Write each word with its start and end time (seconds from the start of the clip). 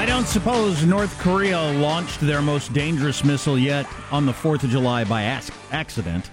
I 0.00 0.06
don't 0.06 0.26
suppose 0.26 0.82
North 0.82 1.18
Korea 1.18 1.60
launched 1.72 2.22
their 2.22 2.40
most 2.40 2.72
dangerous 2.72 3.22
missile 3.22 3.58
yet 3.58 3.86
on 4.10 4.24
the 4.24 4.32
4th 4.32 4.64
of 4.64 4.70
July 4.70 5.04
by 5.04 5.24
accident. 5.70 6.30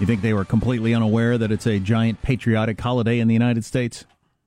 You 0.00 0.06
think 0.06 0.22
they 0.22 0.34
were 0.34 0.44
completely 0.44 0.92
unaware 0.92 1.38
that 1.38 1.52
it's 1.52 1.68
a 1.68 1.78
giant 1.78 2.20
patriotic 2.22 2.80
holiday 2.80 3.20
in 3.20 3.28
the 3.28 3.32
United 3.32 3.64
States 3.64 4.06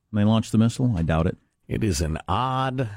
when 0.09 0.21
they 0.21 0.29
launched 0.29 0.51
the 0.51 0.57
missile? 0.57 0.93
I 0.97 1.03
doubt 1.03 1.25
it. 1.25 1.37
It 1.69 1.85
is 1.85 2.01
an 2.01 2.17
odd, 2.27 2.89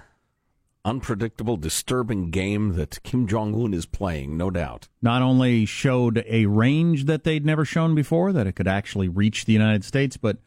unpredictable, 0.84 1.56
disturbing 1.56 2.32
game 2.32 2.74
that 2.74 3.00
Kim 3.04 3.28
Jong 3.28 3.54
un 3.54 3.72
is 3.72 3.86
playing, 3.86 4.36
no 4.36 4.50
doubt. 4.50 4.88
Not 5.00 5.22
only 5.22 5.64
showed 5.64 6.24
a 6.26 6.46
range 6.46 7.04
that 7.04 7.22
they'd 7.22 7.46
never 7.46 7.64
shown 7.64 7.94
before, 7.94 8.32
that 8.32 8.48
it 8.48 8.56
could 8.56 8.66
actually 8.66 9.08
reach 9.08 9.44
the 9.44 9.52
United 9.52 9.84
States, 9.84 10.16
but 10.16 10.38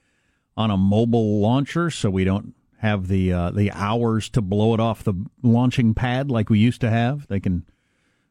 on 0.57 0.71
a 0.71 0.77
mobile 0.77 1.39
launcher, 1.39 1.89
so 1.89 2.09
we 2.09 2.25
don't 2.25 2.53
have 2.85 3.07
the 3.07 3.33
uh, 3.33 3.51
the 3.51 3.71
hours 3.71 4.29
to 4.29 4.41
blow 4.41 4.73
it 4.73 4.79
off 4.79 5.03
the 5.03 5.13
launching 5.41 5.93
pad 5.93 6.29
like 6.29 6.49
we 6.49 6.59
used 6.59 6.81
to 6.81 6.89
have. 6.89 7.27
They 7.27 7.39
can 7.39 7.65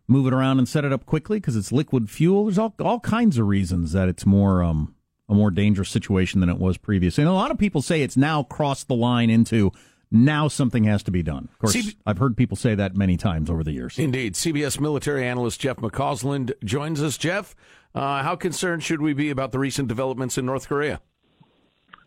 move 0.06 0.26
it 0.26 0.32
around 0.32 0.58
and 0.58 0.68
set 0.68 0.84
it 0.84 0.92
up 0.92 1.06
quickly 1.06 1.38
because 1.38 1.56
it's 1.56 1.72
liquid 1.72 2.08
fuel. 2.08 2.44
There's 2.44 2.58
all 2.58 2.74
all 2.80 3.00
kinds 3.00 3.38
of 3.38 3.46
reasons 3.46 3.92
that 3.92 4.08
it's 4.08 4.24
more 4.24 4.62
um, 4.62 4.94
a 5.28 5.34
more 5.34 5.50
dangerous 5.50 5.90
situation 5.90 6.40
than 6.40 6.48
it 6.48 6.58
was 6.58 6.76
previously. 6.78 7.22
And 7.22 7.30
a 7.30 7.34
lot 7.34 7.50
of 7.50 7.58
people 7.58 7.82
say 7.82 8.02
it's 8.02 8.16
now 8.16 8.42
crossed 8.44 8.88
the 8.88 8.94
line 8.94 9.30
into 9.30 9.72
now 10.10 10.46
something 10.48 10.84
has 10.84 11.02
to 11.04 11.10
be 11.10 11.22
done. 11.22 11.48
Of 11.52 11.58
course, 11.58 11.72
C- 11.72 11.96
I've 12.06 12.18
heard 12.18 12.36
people 12.36 12.56
say 12.56 12.74
that 12.74 12.96
many 12.96 13.16
times 13.16 13.50
over 13.50 13.64
the 13.64 13.72
years. 13.72 13.98
Indeed. 13.98 14.34
CBS 14.34 14.78
military 14.78 15.26
analyst 15.26 15.60
Jeff 15.60 15.78
McCausland 15.78 16.52
joins 16.62 17.02
us. 17.02 17.18
Jeff, 17.18 17.56
uh, 17.94 18.22
how 18.22 18.36
concerned 18.36 18.84
should 18.84 19.00
we 19.00 19.12
be 19.12 19.30
about 19.30 19.50
the 19.50 19.58
recent 19.58 19.88
developments 19.88 20.38
in 20.38 20.46
North 20.46 20.68
Korea? 20.68 21.00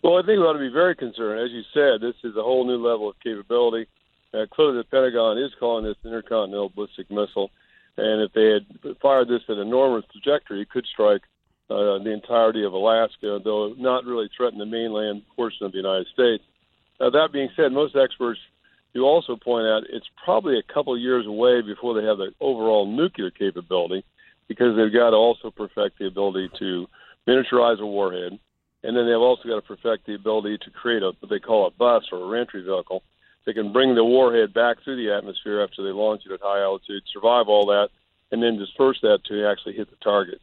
Well, 0.04 0.18
I 0.18 0.22
think 0.22 0.40
we 0.40 0.46
ought 0.46 0.54
to 0.54 0.60
be 0.60 0.70
very 0.70 0.96
concerned. 0.96 1.42
As 1.42 1.52
you 1.52 1.64
said, 1.74 2.02
this 2.02 2.16
is 2.24 2.38
a 2.38 2.44
whole 2.44 2.66
new 2.66 2.78
level 2.78 3.10
of 3.10 3.20
capability. 3.20 3.88
Uh, 4.34 4.46
clearly, 4.52 4.78
the 4.78 4.84
Pentagon 4.84 5.38
is 5.38 5.52
calling 5.60 5.86
this 5.86 5.98
intercontinental 6.04 6.70
ballistic 6.76 7.10
missile, 7.10 7.50
and 7.98 8.22
if 8.22 8.32
they 8.34 8.52
had 8.52 8.96
fired 9.02 9.28
this 9.28 9.42
at 9.50 9.58
a 9.58 9.66
normal 9.66 10.02
trajectory, 10.12 10.62
it 10.62 10.70
could 10.70 10.86
strike 10.86 11.22
uh, 11.70 11.98
the 12.04 12.12
entirety 12.12 12.64
of 12.64 12.74
Alaska, 12.74 13.40
though 13.44 13.74
not 13.78 14.06
really 14.06 14.30
threaten 14.36 14.60
the 14.60 14.66
mainland 14.66 15.24
portion 15.36 15.66
of 15.66 15.72
the 15.72 15.78
United 15.78 16.08
States. 16.14 16.44
Uh, 17.00 17.10
that 17.10 17.34
being 17.34 17.50
said, 17.56 17.72
most 17.72 17.96
experts 17.96 18.40
do 18.94 19.04
also 19.04 19.36
point 19.36 19.66
out 19.66 19.84
it's 19.90 20.10
probably 20.24 20.60
a 20.60 20.74
couple 20.74 20.94
of 20.94 21.02
years 21.02 21.26
away 21.26 21.62
before 21.62 22.00
they 22.00 22.08
have 22.08 22.18
the 22.18 22.32
overall 22.40 22.86
nuclear 22.86 23.32
capability, 23.32 24.04
because 24.48 24.76
they've 24.76 24.94
got 24.94 25.10
to 25.10 25.16
also 25.16 25.52
perfect 25.52 26.00
the 26.00 26.08
ability 26.08 26.50
to 26.60 26.88
miniaturize 27.28 27.80
a 27.80 27.86
warhead 27.86 28.40
and 28.84 28.96
then 28.96 29.06
they've 29.06 29.16
also 29.16 29.48
got 29.48 29.56
to 29.56 29.62
perfect 29.62 30.06
the 30.06 30.16
ability 30.16 30.58
to 30.60 30.70
create 30.72 31.04
a 31.04 31.12
what 31.20 31.30
they 31.30 31.40
call 31.40 31.68
a 31.68 31.72
bus 31.72 32.04
or 32.12 32.20
a 32.20 32.28
reentry 32.28 32.64
vehicle 32.64 33.04
that 33.46 33.54
can 33.54 33.72
bring 33.72 33.96
the 33.96 34.04
warhead 34.04 34.54
back 34.54 34.78
through 34.84 34.98
the 34.98 35.12
atmosphere 35.12 35.62
after 35.62 35.84
they 35.84 35.92
launch 35.92 36.24
it 36.26 36.34
at 36.34 36.42
high 36.42 36.62
altitude, 36.62 37.04
survive 37.12 37.48
all 37.48 37.66
that, 37.68 37.90
and 38.32 38.44
then 38.44 38.58
disperse 38.58 39.00
that 39.02 39.20
to 39.26 39.48
actually 39.48 39.74
hit 39.74 39.90
the 39.90 39.96
target. 40.04 40.42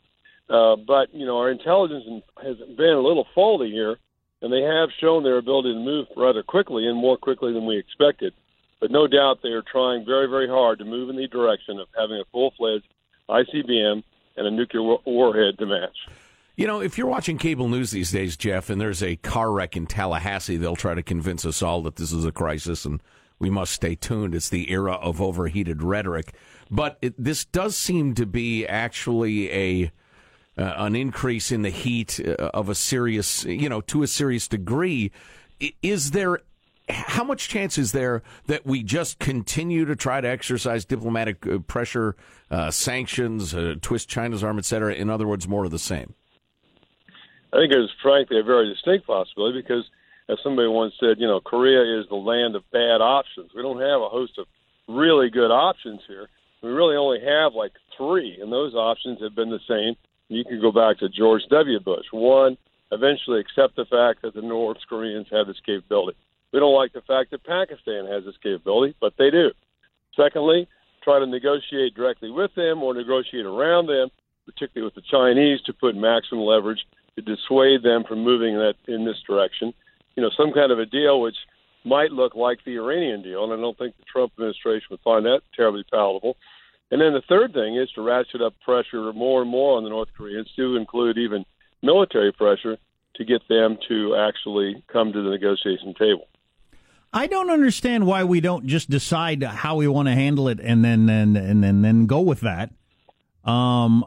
Uh, 0.48 0.76
but 0.76 1.14
you 1.14 1.26
know, 1.26 1.38
our 1.38 1.50
intelligence 1.50 2.24
has 2.42 2.56
been 2.76 2.94
a 2.94 3.00
little 3.00 3.26
faulty 3.34 3.70
here, 3.70 3.96
and 4.42 4.52
they 4.52 4.62
have 4.62 4.88
shown 5.00 5.22
their 5.22 5.38
ability 5.38 5.72
to 5.72 5.78
move 5.78 6.06
rather 6.16 6.42
quickly 6.42 6.86
and 6.86 6.96
more 6.96 7.16
quickly 7.16 7.52
than 7.52 7.66
we 7.66 7.78
expected. 7.78 8.32
But 8.80 8.90
no 8.90 9.06
doubt 9.06 9.40
they 9.42 9.50
are 9.50 9.62
trying 9.62 10.04
very, 10.04 10.26
very 10.26 10.48
hard 10.48 10.78
to 10.78 10.84
move 10.84 11.08
in 11.08 11.16
the 11.16 11.28
direction 11.28 11.78
of 11.78 11.88
having 11.96 12.20
a 12.20 12.24
full-fledged 12.32 12.88
ICBM 13.28 14.02
and 14.36 14.46
a 14.46 14.50
nuclear 14.50 14.96
warhead 15.04 15.58
to 15.58 15.66
match. 15.66 15.96
You 16.56 16.68
know, 16.68 16.80
if 16.80 16.96
you're 16.96 17.08
watching 17.08 17.36
cable 17.36 17.68
news 17.68 17.90
these 17.90 18.12
days, 18.12 18.36
Jeff, 18.36 18.70
and 18.70 18.80
there's 18.80 19.02
a 19.02 19.16
car 19.16 19.50
wreck 19.50 19.76
in 19.76 19.86
Tallahassee, 19.86 20.56
they'll 20.56 20.76
try 20.76 20.94
to 20.94 21.02
convince 21.02 21.44
us 21.44 21.62
all 21.62 21.82
that 21.82 21.96
this 21.96 22.12
is 22.12 22.24
a 22.24 22.30
crisis 22.30 22.84
and 22.84 23.02
we 23.40 23.50
must 23.50 23.72
stay 23.72 23.96
tuned. 23.96 24.36
It's 24.36 24.48
the 24.48 24.70
era 24.70 24.92
of 24.92 25.20
overheated 25.20 25.82
rhetoric. 25.82 26.32
But 26.70 26.96
it, 27.02 27.14
this 27.18 27.44
does 27.44 27.76
seem 27.76 28.14
to 28.14 28.26
be 28.26 28.66
actually 28.66 29.50
a 29.50 29.92
uh, 30.56 30.74
an 30.76 30.94
increase 30.94 31.50
in 31.50 31.62
the 31.62 31.70
heat 31.70 32.20
uh, 32.24 32.50
of 32.54 32.68
a 32.68 32.76
serious, 32.76 33.44
you 33.44 33.68
know, 33.68 33.80
to 33.80 34.04
a 34.04 34.06
serious 34.06 34.46
degree. 34.46 35.10
Is 35.82 36.12
there 36.12 36.38
how 36.88 37.24
much 37.24 37.48
chance 37.48 37.76
is 37.76 37.90
there 37.90 38.22
that 38.46 38.64
we 38.64 38.84
just 38.84 39.18
continue 39.18 39.84
to 39.86 39.96
try 39.96 40.20
to 40.20 40.28
exercise 40.28 40.84
diplomatic 40.84 41.44
uh, 41.44 41.58
pressure, 41.58 42.14
uh, 42.52 42.70
sanctions, 42.70 43.52
uh, 43.52 43.74
twist 43.82 44.08
China's 44.08 44.44
arm, 44.44 44.58
et 44.58 44.64
cetera? 44.64 44.94
In 44.94 45.10
other 45.10 45.26
words, 45.26 45.48
more 45.48 45.64
of 45.64 45.72
the 45.72 45.78
same? 45.80 46.14
I 47.54 47.58
think 47.58 47.72
it's 47.72 47.92
frankly 48.02 48.40
a 48.40 48.42
very 48.42 48.68
distinct 48.68 49.06
possibility 49.06 49.62
because, 49.62 49.84
as 50.28 50.38
somebody 50.42 50.66
once 50.66 50.92
said, 50.98 51.20
you 51.20 51.28
know, 51.28 51.40
Korea 51.40 52.00
is 52.00 52.08
the 52.08 52.16
land 52.16 52.56
of 52.56 52.68
bad 52.72 53.00
options. 53.00 53.52
We 53.54 53.62
don't 53.62 53.80
have 53.80 54.02
a 54.02 54.08
host 54.08 54.38
of 54.38 54.46
really 54.88 55.30
good 55.30 55.52
options 55.52 56.00
here. 56.08 56.28
We 56.62 56.70
really 56.70 56.96
only 56.96 57.20
have 57.20 57.54
like 57.54 57.70
three, 57.96 58.40
and 58.42 58.50
those 58.50 58.74
options 58.74 59.22
have 59.22 59.36
been 59.36 59.50
the 59.50 59.62
same. 59.68 59.94
You 60.28 60.44
can 60.44 60.60
go 60.60 60.72
back 60.72 60.98
to 60.98 61.08
George 61.08 61.42
W. 61.48 61.78
Bush. 61.78 62.06
One, 62.10 62.58
eventually 62.90 63.38
accept 63.38 63.76
the 63.76 63.84
fact 63.84 64.22
that 64.22 64.34
the 64.34 64.42
North 64.42 64.78
Koreans 64.88 65.28
have 65.30 65.46
this 65.46 65.60
capability. 65.64 66.18
We 66.52 66.58
don't 66.58 66.74
like 66.74 66.92
the 66.92 67.02
fact 67.02 67.30
that 67.30 67.44
Pakistan 67.44 68.06
has 68.06 68.24
this 68.24 68.36
capability, 68.42 68.96
but 69.00 69.14
they 69.16 69.30
do. 69.30 69.52
Secondly, 70.16 70.66
try 71.04 71.20
to 71.20 71.26
negotiate 71.26 71.94
directly 71.94 72.32
with 72.32 72.52
them 72.56 72.82
or 72.82 72.94
negotiate 72.94 73.46
around 73.46 73.86
them, 73.86 74.08
particularly 74.44 74.86
with 74.86 74.96
the 74.96 75.08
Chinese, 75.08 75.60
to 75.66 75.72
put 75.72 75.94
maximum 75.94 76.44
leverage 76.44 76.84
to 77.16 77.22
dissuade 77.22 77.82
them 77.82 78.04
from 78.04 78.22
moving 78.24 78.54
that 78.56 78.74
in 78.86 79.04
this 79.04 79.20
direction. 79.26 79.72
You 80.16 80.22
know, 80.22 80.30
some 80.36 80.52
kind 80.52 80.72
of 80.72 80.78
a 80.78 80.86
deal 80.86 81.20
which 81.20 81.36
might 81.84 82.10
look 82.10 82.34
like 82.34 82.58
the 82.64 82.76
Iranian 82.76 83.22
deal, 83.22 83.44
and 83.44 83.52
I 83.52 83.56
don't 83.56 83.76
think 83.76 83.96
the 83.96 84.04
Trump 84.04 84.32
administration 84.36 84.86
would 84.90 85.00
find 85.00 85.26
that 85.26 85.42
terribly 85.54 85.84
palatable. 85.90 86.36
And 86.90 87.00
then 87.00 87.12
the 87.12 87.22
third 87.28 87.52
thing 87.52 87.76
is 87.76 87.90
to 87.92 88.02
ratchet 88.02 88.40
up 88.40 88.54
pressure 88.64 89.12
more 89.12 89.42
and 89.42 89.50
more 89.50 89.76
on 89.76 89.84
the 89.84 89.90
North 89.90 90.08
Koreans 90.16 90.50
to 90.56 90.76
include 90.76 91.18
even 91.18 91.44
military 91.82 92.32
pressure 92.32 92.78
to 93.16 93.24
get 93.24 93.42
them 93.48 93.78
to 93.88 94.16
actually 94.16 94.82
come 94.92 95.12
to 95.12 95.22
the 95.22 95.30
negotiation 95.30 95.94
table. 95.94 96.26
I 97.12 97.28
don't 97.28 97.50
understand 97.50 98.06
why 98.06 98.24
we 98.24 98.40
don't 98.40 98.66
just 98.66 98.90
decide 98.90 99.42
how 99.42 99.76
we 99.76 99.86
want 99.86 100.08
to 100.08 100.14
handle 100.14 100.48
it 100.48 100.58
and 100.60 100.84
then 100.84 101.08
and 101.08 101.36
and 101.36 101.62
then 101.62 101.82
then 101.82 102.06
go 102.06 102.20
with 102.20 102.40
that. 102.40 102.70
Um, 103.44 104.04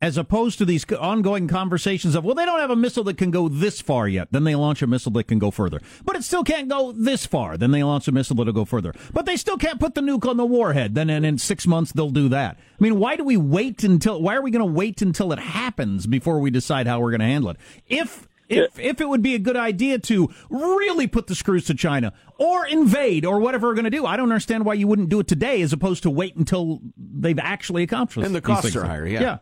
as 0.00 0.16
opposed 0.16 0.58
to 0.58 0.64
these 0.64 0.84
ongoing 0.92 1.48
conversations 1.48 2.14
of, 2.14 2.24
well, 2.24 2.34
they 2.34 2.44
don't 2.44 2.60
have 2.60 2.70
a 2.70 2.76
missile 2.76 3.02
that 3.04 3.18
can 3.18 3.32
go 3.32 3.48
this 3.48 3.80
far 3.80 4.06
yet. 4.06 4.28
Then 4.30 4.44
they 4.44 4.54
launch 4.54 4.80
a 4.80 4.86
missile 4.86 5.10
that 5.12 5.24
can 5.24 5.40
go 5.40 5.50
further. 5.50 5.80
But 6.04 6.14
it 6.14 6.22
still 6.22 6.44
can't 6.44 6.68
go 6.68 6.92
this 6.92 7.26
far. 7.26 7.56
Then 7.56 7.72
they 7.72 7.82
launch 7.82 8.06
a 8.06 8.12
missile 8.12 8.36
that'll 8.36 8.52
go 8.52 8.64
further. 8.64 8.94
But 9.12 9.26
they 9.26 9.36
still 9.36 9.56
can't 9.58 9.80
put 9.80 9.96
the 9.96 10.00
nuke 10.00 10.28
on 10.28 10.36
the 10.36 10.46
warhead. 10.46 10.94
Then 10.94 11.10
and 11.10 11.26
in 11.26 11.38
six 11.38 11.66
months 11.66 11.90
they'll 11.90 12.10
do 12.10 12.28
that. 12.28 12.58
I 12.58 12.82
mean, 12.82 13.00
why 13.00 13.16
do 13.16 13.24
we 13.24 13.36
wait 13.36 13.82
until, 13.82 14.22
why 14.22 14.36
are 14.36 14.42
we 14.42 14.52
going 14.52 14.64
to 14.64 14.72
wait 14.72 15.02
until 15.02 15.32
it 15.32 15.40
happens 15.40 16.06
before 16.06 16.38
we 16.38 16.50
decide 16.50 16.86
how 16.86 17.00
we're 17.00 17.10
going 17.10 17.20
to 17.20 17.26
handle 17.26 17.50
it? 17.50 17.56
If, 17.88 18.28
if, 18.48 18.78
if 18.78 19.00
it 19.00 19.08
would 19.08 19.22
be 19.22 19.34
a 19.34 19.40
good 19.40 19.56
idea 19.56 19.98
to 19.98 20.30
really 20.48 21.08
put 21.08 21.26
the 21.26 21.34
screws 21.34 21.66
to 21.66 21.74
China 21.74 22.12
or 22.38 22.66
invade 22.68 23.26
or 23.26 23.40
whatever 23.40 23.66
we're 23.66 23.74
going 23.74 23.84
to 23.84 23.90
do, 23.90 24.06
I 24.06 24.16
don't 24.16 24.30
understand 24.30 24.64
why 24.64 24.74
you 24.74 24.86
wouldn't 24.86 25.08
do 25.08 25.18
it 25.18 25.26
today 25.26 25.60
as 25.60 25.72
opposed 25.72 26.04
to 26.04 26.10
wait 26.10 26.36
until 26.36 26.80
they've 26.96 27.38
actually 27.38 27.82
accomplished. 27.82 28.26
And 28.26 28.34
the 28.34 28.40
costs 28.40 28.76
are 28.76 28.84
higher. 28.84 29.04
Yeah. 29.04 29.20
yeah. 29.20 29.38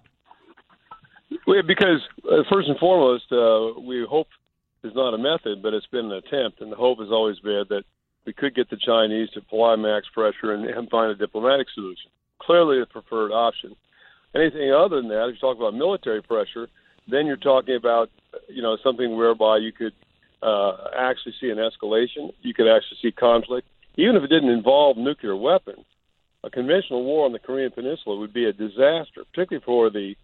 Well, 1.47 1.63
because 1.63 2.01
uh, 2.31 2.43
first 2.51 2.69
and 2.69 2.79
foremost, 2.79 3.31
uh, 3.31 3.81
we 3.81 4.05
hope 4.09 4.29
is 4.83 4.95
not 4.95 5.15
a 5.15 5.19
method, 5.19 5.63
but 5.63 5.75
it's 5.75 5.87
been 5.87 6.07
an 6.07 6.13
attempt, 6.13 6.61
and 6.61 6.73
the 6.73 6.77
hope 6.77 6.99
has 6.99 7.11
always 7.11 7.39
been 7.39 7.65
that 7.69 7.85
we 8.25 8.33
could 8.33 8.55
get 8.55 8.69
the 8.69 8.77
Chinese 8.77 9.31
to 9.31 9.39
apply 9.41 9.77
max 9.77 10.07
pressure 10.13 10.53
and, 10.53 10.65
and 10.65 10.91
find 10.91 11.11
a 11.11 11.15
diplomatic 11.15 11.69
solution. 11.75 12.11
Clearly, 12.41 12.81
the 12.81 12.87
preferred 12.87 13.33
option. 13.33 13.77
Anything 14.35 14.73
other 14.73 14.97
than 14.97 15.09
that, 15.09 15.29
if 15.29 15.35
you 15.35 15.41
talk 15.41 15.57
about 15.57 15.75
military 15.75 16.23
pressure, 16.23 16.69
then 17.09 17.27
you're 17.27 17.37
talking 17.37 17.77
about 17.77 18.11
you 18.49 18.61
know 18.61 18.77
something 18.83 19.17
whereby 19.17 19.59
you 19.59 19.73
could 19.73 19.95
uh, 20.43 20.89
actually 20.99 21.35
see 21.41 21.51
an 21.51 21.59
escalation. 21.59 22.33
You 22.43 22.53
could 22.53 22.69
actually 22.69 22.99
see 23.01 23.13
conflict, 23.13 23.69
even 23.97 24.17
if 24.17 24.25
it 24.25 24.29
didn't 24.29 24.51
involve 24.51 24.97
nuclear 24.97 25.37
weapons. 25.37 25.85
A 26.43 26.51
conventional 26.51 27.05
war 27.05 27.25
on 27.25 27.33
the 27.33 27.39
Korean 27.39 27.71
Peninsula 27.71 28.19
would 28.19 28.33
be 28.33 28.45
a 28.45 28.53
disaster, 28.53 29.25
particularly 29.33 29.65
for 29.65 29.91
the 29.91 30.17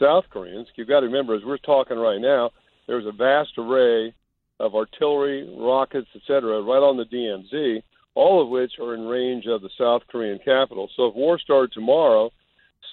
South 0.00 0.24
Koreans. 0.30 0.68
You've 0.76 0.88
got 0.88 1.00
to 1.00 1.06
remember, 1.06 1.34
as 1.34 1.44
we're 1.44 1.58
talking 1.58 1.98
right 1.98 2.20
now, 2.20 2.50
there's 2.86 3.06
a 3.06 3.12
vast 3.12 3.50
array 3.58 4.14
of 4.58 4.74
artillery, 4.74 5.48
rockets, 5.58 6.08
etc., 6.14 6.60
right 6.62 6.82
on 6.82 6.96
the 6.96 7.04
DMZ, 7.04 7.82
all 8.14 8.42
of 8.42 8.48
which 8.48 8.72
are 8.80 8.94
in 8.94 9.02
range 9.02 9.46
of 9.46 9.62
the 9.62 9.70
South 9.78 10.02
Korean 10.08 10.38
capital. 10.44 10.90
So 10.96 11.06
if 11.06 11.14
war 11.14 11.38
started 11.38 11.72
tomorrow, 11.72 12.30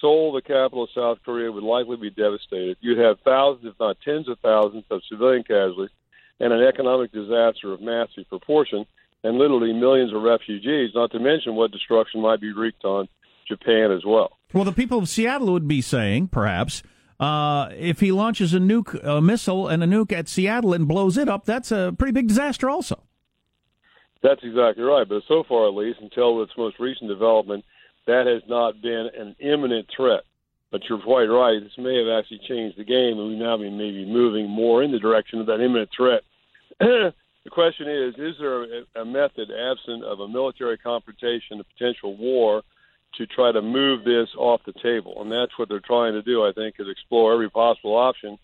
Seoul, 0.00 0.32
the 0.32 0.42
capital 0.42 0.84
of 0.84 0.90
South 0.94 1.18
Korea, 1.24 1.50
would 1.50 1.64
likely 1.64 1.96
be 1.96 2.10
devastated. 2.10 2.76
You'd 2.80 2.98
have 2.98 3.18
thousands, 3.24 3.66
if 3.66 3.80
not 3.80 3.96
tens 4.04 4.28
of 4.28 4.38
thousands, 4.40 4.84
of 4.90 5.00
civilian 5.08 5.42
casualties 5.42 5.90
and 6.40 6.52
an 6.52 6.62
economic 6.62 7.10
disaster 7.10 7.72
of 7.72 7.80
massive 7.80 8.28
proportion, 8.28 8.86
and 9.24 9.38
literally 9.38 9.72
millions 9.72 10.14
of 10.14 10.22
refugees, 10.22 10.90
not 10.94 11.10
to 11.10 11.18
mention 11.18 11.56
what 11.56 11.72
destruction 11.72 12.20
might 12.20 12.40
be 12.40 12.52
wreaked 12.52 12.84
on 12.84 13.08
Japan 13.48 13.90
as 13.90 14.04
well. 14.04 14.38
Well, 14.52 14.64
the 14.64 14.72
people 14.72 14.98
of 14.98 15.08
Seattle 15.08 15.52
would 15.52 15.66
be 15.66 15.80
saying, 15.80 16.28
perhaps, 16.28 16.82
uh, 17.20 17.70
if 17.76 18.00
he 18.00 18.12
launches 18.12 18.54
a 18.54 18.58
nuke, 18.58 18.94
a 19.04 19.20
missile, 19.20 19.66
and 19.66 19.82
a 19.82 19.86
nuke 19.86 20.12
at 20.12 20.28
Seattle 20.28 20.72
and 20.72 20.86
blows 20.86 21.16
it 21.16 21.28
up, 21.28 21.44
that's 21.44 21.72
a 21.72 21.94
pretty 21.98 22.12
big 22.12 22.28
disaster, 22.28 22.70
also. 22.70 23.02
That's 24.22 24.42
exactly 24.42 24.84
right. 24.84 25.08
But 25.08 25.22
so 25.28 25.44
far, 25.48 25.68
at 25.68 25.74
least, 25.74 26.00
until 26.00 26.42
its 26.42 26.52
most 26.56 26.78
recent 26.78 27.08
development, 27.08 27.64
that 28.06 28.26
has 28.26 28.42
not 28.48 28.80
been 28.80 29.10
an 29.16 29.36
imminent 29.38 29.88
threat. 29.94 30.22
But 30.70 30.82
you're 30.88 31.00
quite 31.00 31.24
right. 31.24 31.62
This 31.62 31.78
may 31.78 31.96
have 31.96 32.18
actually 32.18 32.40
changed 32.46 32.76
the 32.76 32.84
game, 32.84 33.18
and 33.18 33.28
we 33.28 33.38
now 33.38 33.56
may 33.56 33.90
be 33.90 34.04
moving 34.04 34.48
more 34.48 34.82
in 34.82 34.92
the 34.92 34.98
direction 34.98 35.40
of 35.40 35.46
that 35.46 35.60
imminent 35.60 35.90
threat. 35.96 36.22
the 36.78 37.12
question 37.50 37.88
is: 37.88 38.14
Is 38.18 38.36
there 38.38 38.64
a, 38.64 39.00
a 39.00 39.04
method, 39.04 39.50
absent 39.50 40.04
of 40.04 40.20
a 40.20 40.28
military 40.28 40.76
confrontation, 40.76 41.60
a 41.60 41.64
potential 41.64 42.16
war, 42.16 42.62
to 43.16 43.26
try 43.26 43.52
to 43.52 43.62
move 43.62 44.04
this 44.04 44.28
off 44.36 44.60
the 44.66 44.72
table? 44.82 45.20
And 45.20 45.30
that's 45.30 45.56
what 45.58 45.68
they're 45.68 45.80
trying 45.80 46.12
to 46.12 46.22
do. 46.22 46.44
I 46.44 46.52
think 46.52 46.76
is 46.78 46.88
explore 46.88 47.32
every 47.32 47.50
possible 47.50 47.96
option, 47.96 48.38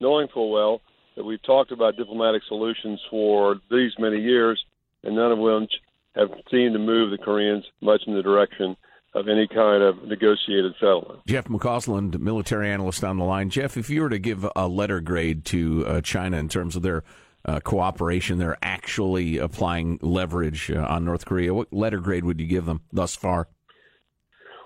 knowing 0.00 0.28
full 0.28 0.50
well 0.50 0.80
that 1.16 1.24
we've 1.24 1.42
talked 1.42 1.72
about 1.72 1.96
diplomatic 1.96 2.42
solutions 2.48 3.00
for 3.10 3.60
these 3.70 3.92
many 3.98 4.20
years, 4.20 4.62
and 5.02 5.14
none 5.14 5.32
of 5.32 5.38
which 5.38 5.72
have 6.14 6.30
seemed 6.50 6.74
to 6.74 6.78
move 6.78 7.10
the 7.10 7.18
Koreans 7.18 7.64
much 7.80 8.02
in 8.06 8.14
the 8.14 8.22
direction 8.22 8.76
of 9.14 9.28
any 9.28 9.46
kind 9.46 9.82
of 9.82 10.02
negotiated 10.04 10.72
settlement. 10.80 11.20
Jeff 11.26 11.44
McCausland, 11.44 12.18
military 12.18 12.70
analyst 12.70 13.04
on 13.04 13.18
the 13.18 13.24
line. 13.24 13.50
Jeff, 13.50 13.76
if 13.76 13.90
you 13.90 14.02
were 14.02 14.08
to 14.08 14.18
give 14.18 14.46
a 14.56 14.66
letter 14.66 15.00
grade 15.00 15.44
to 15.46 15.86
uh, 15.86 16.00
China 16.00 16.38
in 16.38 16.48
terms 16.48 16.76
of 16.76 16.82
their 16.82 17.04
uh, 17.44 17.60
cooperation, 17.60 18.38
they're 18.38 18.56
actually 18.62 19.36
applying 19.38 19.98
leverage 20.00 20.70
uh, 20.70 20.86
on 20.88 21.04
North 21.04 21.26
Korea, 21.26 21.52
what 21.52 21.72
letter 21.72 21.98
grade 21.98 22.24
would 22.24 22.40
you 22.40 22.46
give 22.46 22.64
them 22.64 22.80
thus 22.92 23.14
far? 23.14 23.48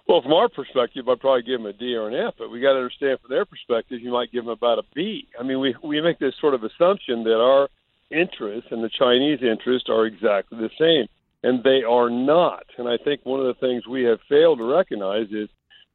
Well, 0.08 0.22
from 0.22 0.32
our 0.34 0.48
perspective, 0.48 1.08
I'd 1.08 1.20
probably 1.20 1.42
give 1.42 1.58
them 1.58 1.66
a 1.66 1.72
D 1.72 1.96
or 1.96 2.08
an 2.08 2.14
F, 2.14 2.34
but 2.38 2.50
we 2.50 2.60
got 2.60 2.74
to 2.74 2.78
understand 2.78 3.18
from 3.20 3.30
their 3.30 3.44
perspective, 3.44 4.00
you 4.00 4.12
might 4.12 4.30
give 4.30 4.44
them 4.44 4.52
about 4.52 4.78
a 4.78 4.84
B. 4.94 5.26
I 5.38 5.42
mean, 5.42 5.60
we 5.60 5.74
we 5.82 6.00
make 6.00 6.18
this 6.18 6.34
sort 6.40 6.54
of 6.54 6.62
assumption 6.62 7.24
that 7.24 7.40
our 7.40 7.68
interests 8.10 8.70
and 8.70 8.84
the 8.84 8.90
Chinese 8.90 9.40
interests 9.42 9.88
are 9.88 10.06
exactly 10.06 10.58
the 10.58 10.70
same 10.78 11.08
and 11.46 11.62
they 11.62 11.82
are 11.82 12.10
not. 12.10 12.64
And 12.76 12.88
I 12.88 12.96
think 12.96 13.20
one 13.24 13.38
of 13.38 13.46
the 13.46 13.60
things 13.60 13.86
we 13.86 14.02
have 14.02 14.18
failed 14.28 14.58
to 14.58 14.64
recognize 14.64 15.28
is 15.30 15.48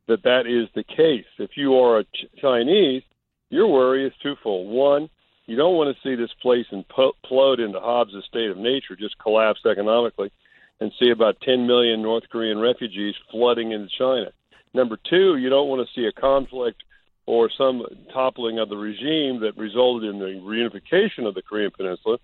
that 0.08 0.24
that 0.24 0.48
is 0.48 0.69
the 0.75 0.84
case. 0.84 1.25
If 1.40 1.52
you 1.56 1.75
are 1.75 2.00
a 2.00 2.04
Ch- 2.06 2.28
Chinese, 2.40 3.04
your 3.50 3.68
worry 3.68 4.07
is 4.07 4.14
twofold. 4.24 4.69
One, 4.69 5.10
you 5.48 5.57
don't 5.57 5.75
want 5.75 5.94
to 5.94 6.02
see 6.04 6.16
this 6.16 6.34
place 6.42 6.68
implode 6.72 7.60
into 7.60 7.81
Hobbes' 7.81 8.24
state 8.30 8.50
of 8.50 8.57
nature, 8.57 8.96
just 8.96 9.18
collapse 9.19 9.60
economically, 9.69 10.31
and 10.81 10.92
see 11.00 11.12
about 11.12 11.39
10 11.42 11.68
million 11.68 12.01
North 12.01 12.24
Korean 12.30 12.60
refugees 12.60 13.13
flooding 13.31 13.72
into 13.72 13.88
China. 13.98 14.31
Number 14.74 14.98
two, 15.10 15.38
you 15.38 15.48
don't 15.48 15.69
want 15.69 15.88
to 15.88 15.94
see 15.94 16.07
a 16.07 16.12
conflict 16.12 16.83
or 17.28 17.51
some 17.56 17.83
toppling 18.12 18.57
of 18.57 18.68
the 18.68 18.75
regime 18.75 19.42
that 19.42 19.56
resulted 19.56 20.10
in 20.10 20.19
the 20.19 20.42
reunification 20.42 21.28
of 21.28 21.36
the 21.36 21.44
Korean 21.44 21.69
Peninsula, 21.72 22.18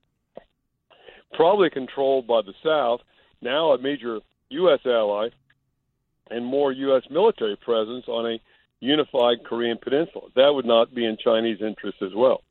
probably 1.33 1.69
controlled 1.69 2.25
by 2.25 2.41
the 2.41 2.53
South, 2.63 3.01
now 3.41 3.73
a 3.73 3.77
major 3.77 4.19
U.S. 4.49 4.79
ally, 4.85 5.29
and 6.31 6.43
more 6.43 6.71
U.S. 6.71 7.03
military 7.11 7.57
presence 7.57 8.05
on 8.07 8.25
a 8.25 8.39
unified 8.79 9.43
Korean 9.45 9.77
peninsula. 9.77 10.29
That 10.35 10.53
would 10.53 10.65
not 10.65 10.93
be 10.93 11.05
in 11.05 11.17
Chinese 11.23 11.59
interest 11.61 11.97
as 12.01 12.11
well. 12.15 12.41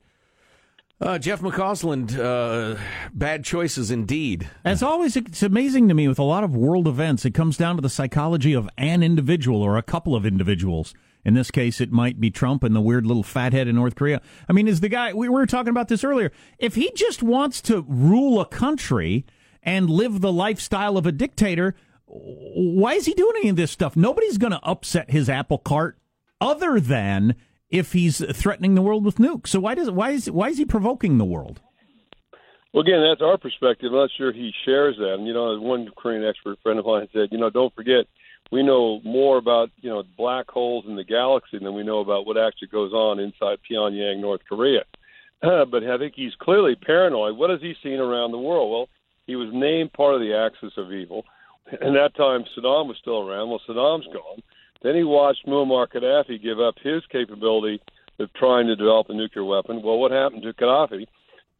Uh, 0.99 1.19
Jeff 1.19 1.43
McCausland, 1.43 2.19
uh, 2.19 2.81
bad 3.13 3.45
choices 3.45 3.91
indeed. 3.91 4.49
As 4.65 4.83
always, 4.83 5.15
it's 5.15 5.43
amazing 5.43 5.89
to 5.89 5.95
me 5.95 6.09
with 6.09 6.19
a 6.19 6.23
lot 6.23 6.43
of 6.43 6.57
world 6.57 6.89
events, 6.89 7.27
it 7.27 7.35
comes 7.35 7.59
down 7.59 7.77
to 7.77 7.83
the 7.83 7.91
psychology 7.91 8.55
of 8.55 8.67
an 8.79 9.03
individual 9.03 9.63
or 9.63 9.77
a 9.77 9.83
couple 9.83 10.17
of 10.17 10.25
individuals. 10.25 10.95
In 11.23 11.35
this 11.35 11.51
case, 11.51 11.83
it 11.83 11.93
might 11.93 12.19
be 12.19 12.31
Trump 12.31 12.63
and 12.63 12.75
the 12.75 12.81
weird 12.81 13.05
little 13.05 13.23
fathead 13.23 13.69
in 13.69 13.75
North 13.75 13.95
Korea. 13.95 14.23
I 14.49 14.55
mean, 14.55 14.67
is 14.67 14.81
the 14.81 14.89
guy, 14.89 15.13
we 15.13 15.29
were 15.29 15.45
talking 15.45 15.69
about 15.69 15.89
this 15.89 16.03
earlier, 16.03 16.33
if 16.59 16.77
he 16.77 16.91
just 16.97 17.23
wants 17.23 17.61
to 17.63 17.85
rule 17.87 18.41
a 18.41 18.47
country 18.47 19.27
and 19.63 19.91
live 19.91 20.23
the 20.23 20.33
lifestyle 20.33 20.97
of 20.97 21.05
a 21.05 21.13
dictator, 21.13 21.75
why 22.07 22.95
is 22.95 23.05
he 23.05 23.13
doing 23.13 23.35
any 23.37 23.51
of 23.51 23.57
this 23.57 23.71
stuff? 23.71 23.97
Nobody's 23.97 24.39
going 24.39 24.53
to 24.53 24.65
upset 24.65 25.11
his 25.11 25.29
apple 25.29 25.59
cart 25.59 25.99
other 26.41 26.81
than 26.81 27.35
if 27.71 27.93
he's 27.93 28.23
threatening 28.37 28.75
the 28.75 28.83
world 28.83 29.05
with 29.05 29.17
nukes. 29.17 29.49
So 29.49 29.61
why 29.61 29.75
does 29.75 29.91
why 29.91 30.11
is 30.11 30.31
why 30.31 30.49
is 30.49 30.59
he 30.59 30.65
provoking 30.65 31.19
the 31.19 31.25
world? 31.25 31.61
Well, 32.73 32.83
again, 32.83 33.03
that's 33.09 33.23
our 33.23 33.39
perspective. 33.39 33.93
I'm 33.93 33.99
not 33.99 34.11
sure 34.17 34.33
he 34.33 34.53
shares 34.65 34.97
that. 34.99 35.15
And 35.15 35.27
you 35.27 35.33
know, 35.33 35.59
one 35.59 35.89
Korean 35.97 36.25
expert 36.25 36.59
friend 36.63 36.79
of 36.79 36.87
mine 36.87 37.09
said, 37.13 37.29
you 37.31 37.39
know, 37.39 37.51
don't 37.51 37.75
forget, 37.75 38.07
we 38.53 38.63
know 38.63 39.01
more 39.03 39.39
about 39.39 39.71
you 39.81 39.91
know 39.91 40.03
black 40.17 40.51
holes 40.51 40.85
in 40.87 40.97
the 40.97 41.05
galaxy 41.05 41.59
than 41.59 41.75
we 41.75 41.83
know 41.83 42.01
about 42.01 42.27
what 42.27 42.37
actually 42.37 42.69
goes 42.69 42.93
on 42.93 43.19
inside 43.19 43.59
Pyongyang, 43.69 44.21
North 44.21 44.43
Korea. 44.49 44.85
Uh, 45.43 45.65
but 45.71 45.85
I 45.85 45.99
think 45.99 46.15
he's 46.15 46.35
clearly 46.41 46.75
paranoid. 46.77 47.37
What 47.37 47.51
has 47.51 47.61
he 47.61 47.75
seen 47.83 47.99
around 47.99 48.33
the 48.33 48.39
world? 48.39 48.71
Well, 48.71 48.89
he 49.27 49.37
was 49.37 49.49
named 49.53 49.93
part 49.93 50.15
of 50.15 50.21
the 50.21 50.35
axis 50.35 50.77
of 50.77 50.93
evil. 50.93 51.25
And 51.81 51.97
that 51.97 52.15
time, 52.15 52.45
Saddam 52.57 52.87
was 52.87 52.97
still 53.01 53.29
around. 53.29 53.51
Well, 53.51 53.61
Saddam's 53.69 54.07
gone. 54.13 54.41
Then 54.83 54.95
he 54.95 55.05
watched 55.05 55.47
Muammar 55.47 55.89
Gaddafi 55.89 56.43
give 56.43 56.61
up 56.61 56.77
his 56.83 57.03
capability 57.11 57.81
of 58.19 58.33
trying 58.35 58.67
to 58.67 58.77
develop 58.77 59.11
a 59.11 59.15
nuclear 59.15 59.45
weapon. 59.45 59.83
Well, 59.83 59.99
what 59.99 60.13
happened 60.13 60.43
to 60.43 60.53
Gaddafi? 60.53 61.07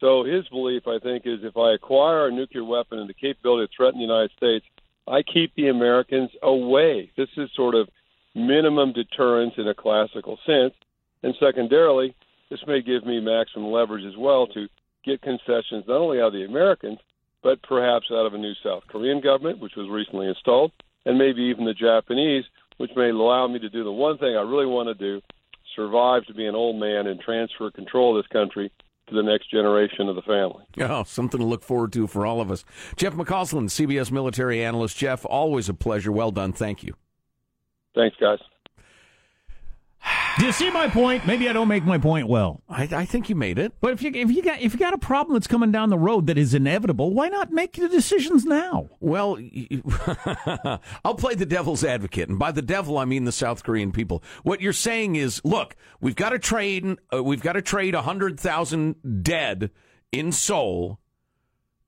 So 0.01 0.25
his 0.25 0.47
belief, 0.49 0.87
I 0.87 0.99
think, 0.99 1.27
is 1.27 1.41
if 1.43 1.57
I 1.57 1.73
acquire 1.73 2.27
a 2.27 2.33
nuclear 2.33 2.65
weapon 2.65 2.99
and 2.99 3.09
the 3.09 3.15
capability 3.15 3.67
to 3.67 3.73
threaten 3.77 3.99
the 3.99 4.07
United 4.07 4.31
States, 4.37 4.65
I 5.09 5.23
keep 5.23 5.55
the 5.55 5.69
Americans 5.69 6.31
away. 6.43 7.11
This 7.17 7.29
is 7.37 7.49
sort 7.55 7.75
of 7.75 7.89
minimum 8.35 8.93
deterrence 8.93 9.55
in 9.57 9.69
a 9.69 9.75
classical 9.75 10.39
sense. 10.45 10.75
And 11.23 11.35
secondarily, 11.41 12.15
this 12.51 12.61
may 12.67 12.83
give 12.83 13.07
me 13.07 13.21
maximum 13.21 13.71
leverage 13.71 14.05
as 14.05 14.17
well 14.17 14.47
to 14.49 14.69
get 15.05 15.23
concessions 15.23 15.85
not 15.89 16.01
only 16.01 16.21
out 16.21 16.29
of 16.29 16.33
the 16.35 16.45
Americans, 16.45 16.99
but 17.43 17.63
perhaps 17.63 18.07
out 18.11 18.27
of 18.27 18.35
a 18.35 18.39
new 18.39 18.55
South 18.63 18.83
Korean 18.89 19.21
government, 19.21 19.61
which 19.61 19.77
was 19.77 19.89
recently 19.89 20.29
installed, 20.29 20.73
and 21.05 21.17
maybe 21.17 21.43
even 21.43 21.65
the 21.65 21.75
Japanese, 21.75 22.45
which 22.77 22.91
may 22.97 23.11
allow 23.11 23.47
me 23.49 23.59
to 23.59 23.69
do 23.69 23.85
the 23.85 23.93
one 23.93 24.19
thing 24.19 24.37
I 24.37 24.43
really 24.43 24.67
want 24.67 24.89
to 24.89 24.95
do 24.95 25.23
survive 25.75 26.25
to 26.25 26.35
be 26.35 26.47
an 26.47 26.55
old 26.55 26.77
man 26.77 27.07
and 27.07 27.21
transfer 27.21 27.71
control 27.71 28.17
of 28.17 28.25
this 28.25 28.33
country 28.33 28.73
to 29.09 29.15
the 29.15 29.23
next 29.23 29.51
generation 29.51 30.09
of 30.09 30.17
the 30.17 30.23
family. 30.23 30.65
Oh, 30.81 31.05
something 31.05 31.39
to 31.39 31.47
look 31.47 31.63
forward 31.63 31.93
to 31.93 32.07
for 32.07 32.27
all 32.27 32.41
of 32.41 32.51
us. 32.51 32.65
Jeff 32.97 33.15
McCausland, 33.15 33.69
CBS 33.69 34.11
military 34.11 34.65
analyst. 34.65 34.97
Jeff, 34.97 35.25
always 35.25 35.69
a 35.69 35.75
pleasure. 35.75 36.11
Well 36.11 36.33
done. 36.33 36.53
Thank 36.53 36.83
you. 36.83 36.95
Thanks, 37.95 38.17
guys. 38.21 38.39
Do 40.39 40.45
you 40.45 40.53
see 40.53 40.71
my 40.71 40.87
point? 40.87 41.27
Maybe 41.27 41.49
I 41.49 41.55
don't 41.55 41.67
make 41.67 41.85
my 41.85 41.97
point 41.97 42.29
well. 42.29 42.61
I, 42.69 42.83
I, 42.93 43.05
think 43.07 43.31
you 43.31 43.35
made 43.35 43.59
it. 43.59 43.73
But 43.81 43.95
if 43.95 44.03
you 44.03 44.11
if 44.15 44.31
you 44.31 44.43
got 44.43 44.61
if 44.61 44.75
you 44.75 44.79
got 44.79 44.93
a 44.93 44.99
problem 44.99 45.35
that's 45.35 45.47
coming 45.47 45.73
down 45.73 45.89
the 45.89 45.97
road 45.97 46.27
that 46.27 46.37
is 46.37 46.53
inevitable, 46.53 47.15
why 47.15 47.29
not 47.29 47.53
make 47.53 47.73
the 47.73 47.89
decisions 47.89 48.45
now? 48.45 48.91
Well, 49.01 49.39
I'll 51.05 51.15
play 51.15 51.37
the 51.37 51.47
devil's 51.47 51.83
advocate, 51.85 52.29
and 52.29 52.39
by 52.39 52.53
the 52.53 52.61
devil 52.61 52.99
I 52.99 53.07
mean 53.07 53.25
the 53.25 53.33
South 53.33 53.63
Korean 53.65 53.93
people. 53.93 54.23
What 54.43 54.61
you're 54.61 54.75
saying 54.75 55.17
is, 55.17 55.41
look, 55.43 55.75
we've 56.03 56.17
got 56.17 56.31
to 56.31 56.39
trade 56.39 56.99
uh, 57.15 57.23
we've 57.23 57.43
got 57.43 57.55
to 57.55 57.63
trade 57.63 57.95
hundred 57.95 58.39
thousand 58.39 59.23
dead 59.23 59.71
in 60.13 60.33
Seoul, 60.33 61.01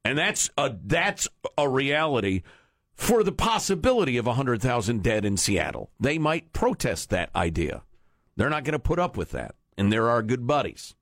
and 0.07 0.17
that's 0.17 0.49
a 0.57 0.75
that's 0.85 1.29
a 1.59 1.69
reality 1.69 2.43
for 2.95 3.23
the 3.23 3.31
possibility 3.31 4.17
of 4.17 4.27
100,000 4.27 5.05
dead 5.05 5.25
in 5.25 5.37
Seattle. 5.37 5.89
They 6.01 6.19
might 6.19 6.53
protest 6.53 7.11
that 7.11 7.31
idea. 7.37 7.83
They're 8.39 8.49
not 8.49 8.65
going 8.65 8.73
to 8.73 8.79
put 8.79 8.99
up 8.99 9.17
with 9.19 9.33
that. 9.33 9.55
And 9.77 9.93
they're 9.93 10.09
our 10.09 10.23
good 10.23 10.47
buddies. 10.47 10.95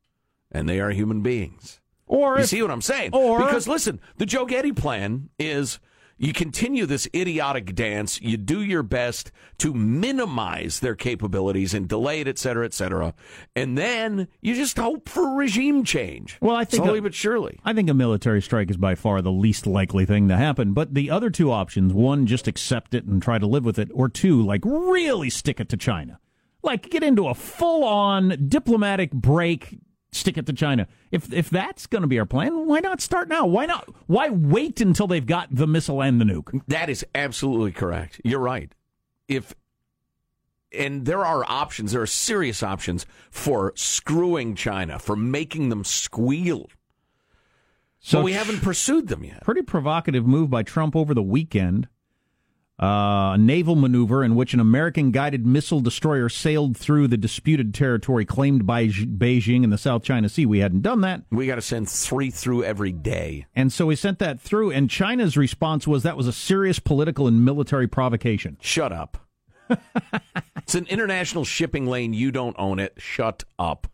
And 0.50 0.68
they 0.68 0.80
are 0.80 0.90
human 0.90 1.20
beings. 1.22 1.80
Or 2.08 2.36
you 2.36 2.42
if- 2.42 2.48
see 2.48 2.62
what 2.62 2.70
I'm 2.70 2.82
saying? 2.82 3.10
or- 3.12 3.38
because 3.44 3.68
listen, 3.68 4.00
the 4.16 4.26
Joe 4.26 4.46
Getty 4.46 4.72
plan 4.72 5.28
is 5.38 5.78
you 6.18 6.32
continue 6.32 6.86
this 6.86 7.06
idiotic 7.14 7.74
dance. 7.74 8.20
You 8.22 8.36
do 8.38 8.62
your 8.62 8.82
best 8.82 9.32
to 9.58 9.74
minimize 9.74 10.80
their 10.80 10.94
capabilities 10.94 11.74
and 11.74 11.86
delay 11.88 12.20
it, 12.20 12.28
et 12.28 12.38
cetera, 12.38 12.64
et 12.64 12.72
cetera, 12.72 13.12
and 13.54 13.76
then 13.76 14.28
you 14.40 14.54
just 14.54 14.78
hope 14.78 15.08
for 15.10 15.34
regime 15.36 15.84
change. 15.84 16.38
Well, 16.40 16.56
I 16.56 16.64
think 16.64 16.84
slowly 16.84 17.00
a- 17.00 17.02
but 17.02 17.12
surely. 17.14 17.58
I 17.64 17.74
think 17.74 17.90
a 17.90 17.94
military 17.94 18.40
strike 18.40 18.70
is 18.70 18.76
by 18.78 18.94
far 18.94 19.20
the 19.20 19.32
least 19.32 19.66
likely 19.66 20.06
thing 20.06 20.28
to 20.28 20.36
happen. 20.38 20.72
But 20.72 20.94
the 20.94 21.10
other 21.10 21.28
two 21.28 21.50
options 21.52 21.92
one, 21.92 22.24
just 22.26 22.48
accept 22.48 22.94
it 22.94 23.04
and 23.04 23.20
try 23.20 23.38
to 23.38 23.46
live 23.46 23.64
with 23.66 23.78
it, 23.78 23.90
or 23.92 24.08
two, 24.08 24.40
like 24.42 24.62
really 24.64 25.28
stick 25.28 25.60
it 25.60 25.68
to 25.70 25.76
China. 25.76 26.18
Like 26.66 26.90
get 26.90 27.02
into 27.02 27.28
a 27.28 27.34
full 27.34 27.84
on 27.84 28.48
diplomatic 28.48 29.12
break, 29.12 29.78
stick 30.10 30.36
it 30.36 30.46
to 30.46 30.52
China. 30.52 30.88
If, 31.12 31.32
if 31.32 31.48
that's 31.48 31.86
going 31.86 32.02
to 32.02 32.08
be 32.08 32.18
our 32.18 32.26
plan, 32.26 32.66
why 32.66 32.80
not 32.80 33.00
start 33.00 33.28
now? 33.28 33.46
Why 33.46 33.66
not? 33.66 33.88
Why 34.06 34.28
wait 34.28 34.80
until 34.80 35.06
they've 35.06 35.24
got 35.24 35.48
the 35.54 35.68
missile 35.68 36.02
and 36.02 36.20
the 36.20 36.24
nuke? 36.24 36.60
That 36.66 36.90
is 36.90 37.06
absolutely 37.14 37.70
correct. 37.70 38.20
You're 38.24 38.40
right. 38.40 38.74
If 39.28 39.54
and 40.72 41.06
there 41.06 41.24
are 41.24 41.44
options, 41.48 41.92
there 41.92 42.02
are 42.02 42.06
serious 42.06 42.62
options 42.62 43.06
for 43.30 43.72
screwing 43.76 44.54
China, 44.54 44.98
for 44.98 45.16
making 45.16 45.68
them 45.68 45.84
squeal. 45.84 46.68
So 48.00 48.22
we 48.22 48.32
haven't 48.32 48.62
pursued 48.62 49.08
them 49.08 49.24
yet. 49.24 49.42
pretty 49.44 49.62
provocative 49.62 50.26
move 50.26 50.50
by 50.50 50.62
Trump 50.62 50.94
over 50.94 51.14
the 51.14 51.22
weekend. 51.22 51.88
Uh, 52.80 53.32
a 53.32 53.38
naval 53.38 53.74
maneuver 53.74 54.22
in 54.22 54.34
which 54.34 54.52
an 54.52 54.60
American 54.60 55.10
guided 55.10 55.46
missile 55.46 55.80
destroyer 55.80 56.28
sailed 56.28 56.76
through 56.76 57.08
the 57.08 57.16
disputed 57.16 57.72
territory 57.72 58.26
claimed 58.26 58.66
by 58.66 58.86
J- 58.86 59.06
Beijing 59.06 59.64
in 59.64 59.70
the 59.70 59.78
South 59.78 60.02
China 60.02 60.28
Sea. 60.28 60.44
We 60.44 60.58
hadn't 60.58 60.82
done 60.82 61.00
that. 61.00 61.22
We 61.30 61.46
got 61.46 61.54
to 61.54 61.62
send 61.62 61.88
three 61.88 62.30
through 62.30 62.64
every 62.64 62.92
day. 62.92 63.46
And 63.56 63.72
so 63.72 63.86
we 63.86 63.96
sent 63.96 64.18
that 64.18 64.40
through, 64.40 64.72
and 64.72 64.90
China's 64.90 65.38
response 65.38 65.86
was 65.86 66.02
that 66.02 66.18
was 66.18 66.26
a 66.26 66.34
serious 66.34 66.78
political 66.78 67.26
and 67.26 67.42
military 67.42 67.86
provocation. 67.86 68.58
Shut 68.60 68.92
up. 68.92 69.16
it's 70.58 70.74
an 70.74 70.86
international 70.88 71.46
shipping 71.46 71.86
lane. 71.86 72.12
You 72.12 72.30
don't 72.30 72.56
own 72.58 72.78
it. 72.78 72.92
Shut 72.98 73.44
up. 73.58 73.86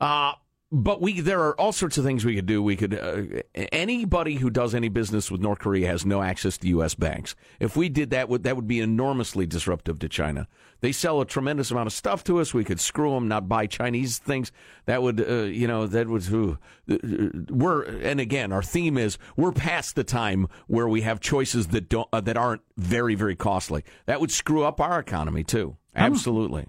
Uh, 0.00 0.32
but 0.70 1.00
we 1.00 1.20
there 1.20 1.40
are 1.40 1.58
all 1.58 1.72
sorts 1.72 1.96
of 1.96 2.04
things 2.04 2.24
we 2.24 2.34
could 2.34 2.46
do. 2.46 2.62
We 2.62 2.76
could 2.76 2.94
uh, 2.94 3.40
anybody 3.54 4.34
who 4.34 4.50
does 4.50 4.74
any 4.74 4.88
business 4.88 5.30
with 5.30 5.40
North 5.40 5.60
Korea 5.60 5.86
has 5.88 6.04
no 6.04 6.22
access 6.22 6.58
to 6.58 6.68
U.S. 6.68 6.94
banks. 6.94 7.34
If 7.58 7.76
we 7.76 7.88
did 7.88 8.10
that, 8.10 8.28
would 8.28 8.42
that 8.42 8.54
would 8.54 8.68
be 8.68 8.80
enormously 8.80 9.46
disruptive 9.46 9.98
to 10.00 10.08
China. 10.08 10.46
They 10.80 10.92
sell 10.92 11.20
a 11.20 11.26
tremendous 11.26 11.70
amount 11.70 11.86
of 11.86 11.92
stuff 11.94 12.22
to 12.24 12.38
us. 12.38 12.52
We 12.52 12.64
could 12.64 12.80
screw 12.80 13.12
them, 13.12 13.28
not 13.28 13.48
buy 13.48 13.66
Chinese 13.66 14.18
things. 14.18 14.52
That 14.84 15.02
would, 15.02 15.20
uh, 15.20 15.44
you 15.44 15.66
know, 15.66 15.86
that 15.86 16.06
would. 16.06 16.28
ooh, 16.30 16.58
uh, 16.90 16.96
we're 17.50 17.84
and 17.84 18.20
again, 18.20 18.52
our 18.52 18.62
theme 18.62 18.98
is 18.98 19.16
we're 19.36 19.52
past 19.52 19.96
the 19.96 20.04
time 20.04 20.48
where 20.66 20.88
we 20.88 21.00
have 21.00 21.18
choices 21.18 21.68
that 21.68 21.88
don't 21.88 22.08
uh, 22.12 22.20
that 22.20 22.36
aren't 22.36 22.62
very 22.76 23.14
very 23.14 23.36
costly. 23.36 23.84
That 24.04 24.20
would 24.20 24.30
screw 24.30 24.64
up 24.64 24.80
our 24.80 24.98
economy 24.98 25.44
too. 25.44 25.76
Absolutely. 25.94 26.66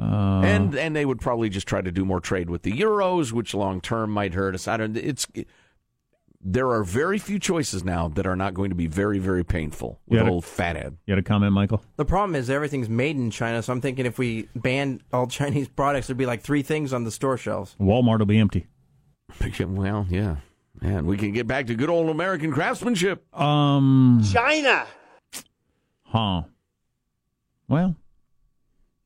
And 0.00 0.74
and 0.74 0.96
they 0.96 1.04
would 1.04 1.20
probably 1.20 1.48
just 1.48 1.66
try 1.68 1.80
to 1.80 1.92
do 1.92 2.04
more 2.04 2.20
trade 2.20 2.48
with 2.50 2.62
the 2.62 2.72
euros, 2.72 3.32
which 3.32 3.54
long 3.54 3.80
term 3.80 4.10
might 4.10 4.34
hurt 4.34 4.54
us. 4.54 4.66
I 4.68 4.76
don't. 4.76 4.96
It's 4.96 5.26
there 6.42 6.70
are 6.70 6.82
very 6.82 7.18
few 7.18 7.38
choices 7.38 7.84
now 7.84 8.08
that 8.08 8.26
are 8.26 8.34
not 8.36 8.54
going 8.54 8.70
to 8.70 8.74
be 8.74 8.86
very 8.86 9.18
very 9.18 9.44
painful 9.44 10.00
with 10.06 10.18
Yeah, 10.20 10.24
to- 10.24 10.30
old 10.30 10.44
fathead. 10.46 10.96
You 11.06 11.12
had 11.12 11.18
a 11.18 11.22
comment, 11.22 11.52
Michael? 11.52 11.82
The 11.96 12.06
problem 12.06 12.34
is 12.34 12.48
everything's 12.48 12.88
made 12.88 13.16
in 13.16 13.30
China, 13.30 13.62
so 13.62 13.72
I'm 13.74 13.82
thinking 13.82 14.06
if 14.06 14.18
we 14.18 14.48
banned 14.56 15.02
all 15.12 15.26
Chinese 15.38 15.68
products, 15.68 16.06
there'd 16.06 16.16
be 16.16 16.24
like 16.26 16.40
three 16.42 16.62
things 16.62 16.92
on 16.94 17.04
the 17.04 17.10
store 17.10 17.36
shelves. 17.36 17.76
Walmart 17.78 18.20
will 18.20 18.26
be 18.26 18.38
empty. 18.38 18.66
Well, 19.60 20.06
yeah, 20.10 20.36
and 20.82 21.06
we 21.06 21.16
can 21.16 21.32
get 21.32 21.46
back 21.46 21.66
to 21.68 21.74
good 21.74 21.88
old 21.90 22.08
American 22.10 22.52
craftsmanship. 22.52 23.22
Um, 23.38 24.22
China. 24.32 24.86
huh. 26.04 26.42
Well, 27.68 27.94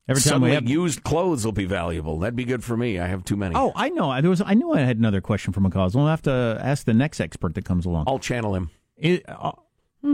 every 0.08 0.20
time 0.22 0.28
Suddenly, 0.30 0.50
we 0.50 0.54
have. 0.54 0.68
used 0.68 1.02
clothes 1.04 1.44
will 1.44 1.52
be 1.52 1.64
valuable. 1.64 2.18
That'd 2.18 2.36
be 2.36 2.44
good 2.44 2.62
for 2.64 2.76
me. 2.76 2.98
I 2.98 3.06
have 3.06 3.24
too 3.24 3.36
many. 3.36 3.54
Oh, 3.54 3.72
I 3.74 3.88
know. 3.90 4.20
There 4.20 4.30
was. 4.30 4.42
I 4.44 4.54
knew 4.54 4.72
I 4.72 4.80
had 4.80 4.98
another 4.98 5.20
question 5.20 5.52
from 5.52 5.66
a 5.66 5.70
cause. 5.70 5.94
We'll 5.94 6.06
have 6.06 6.22
to 6.22 6.58
ask 6.60 6.84
the 6.86 6.94
next 6.94 7.20
expert 7.20 7.54
that 7.54 7.64
comes 7.64 7.86
along. 7.86 8.04
I'll 8.06 8.18
channel 8.18 8.54
him. 8.54 8.70
Is, 8.96 9.20
uh, 9.26 9.52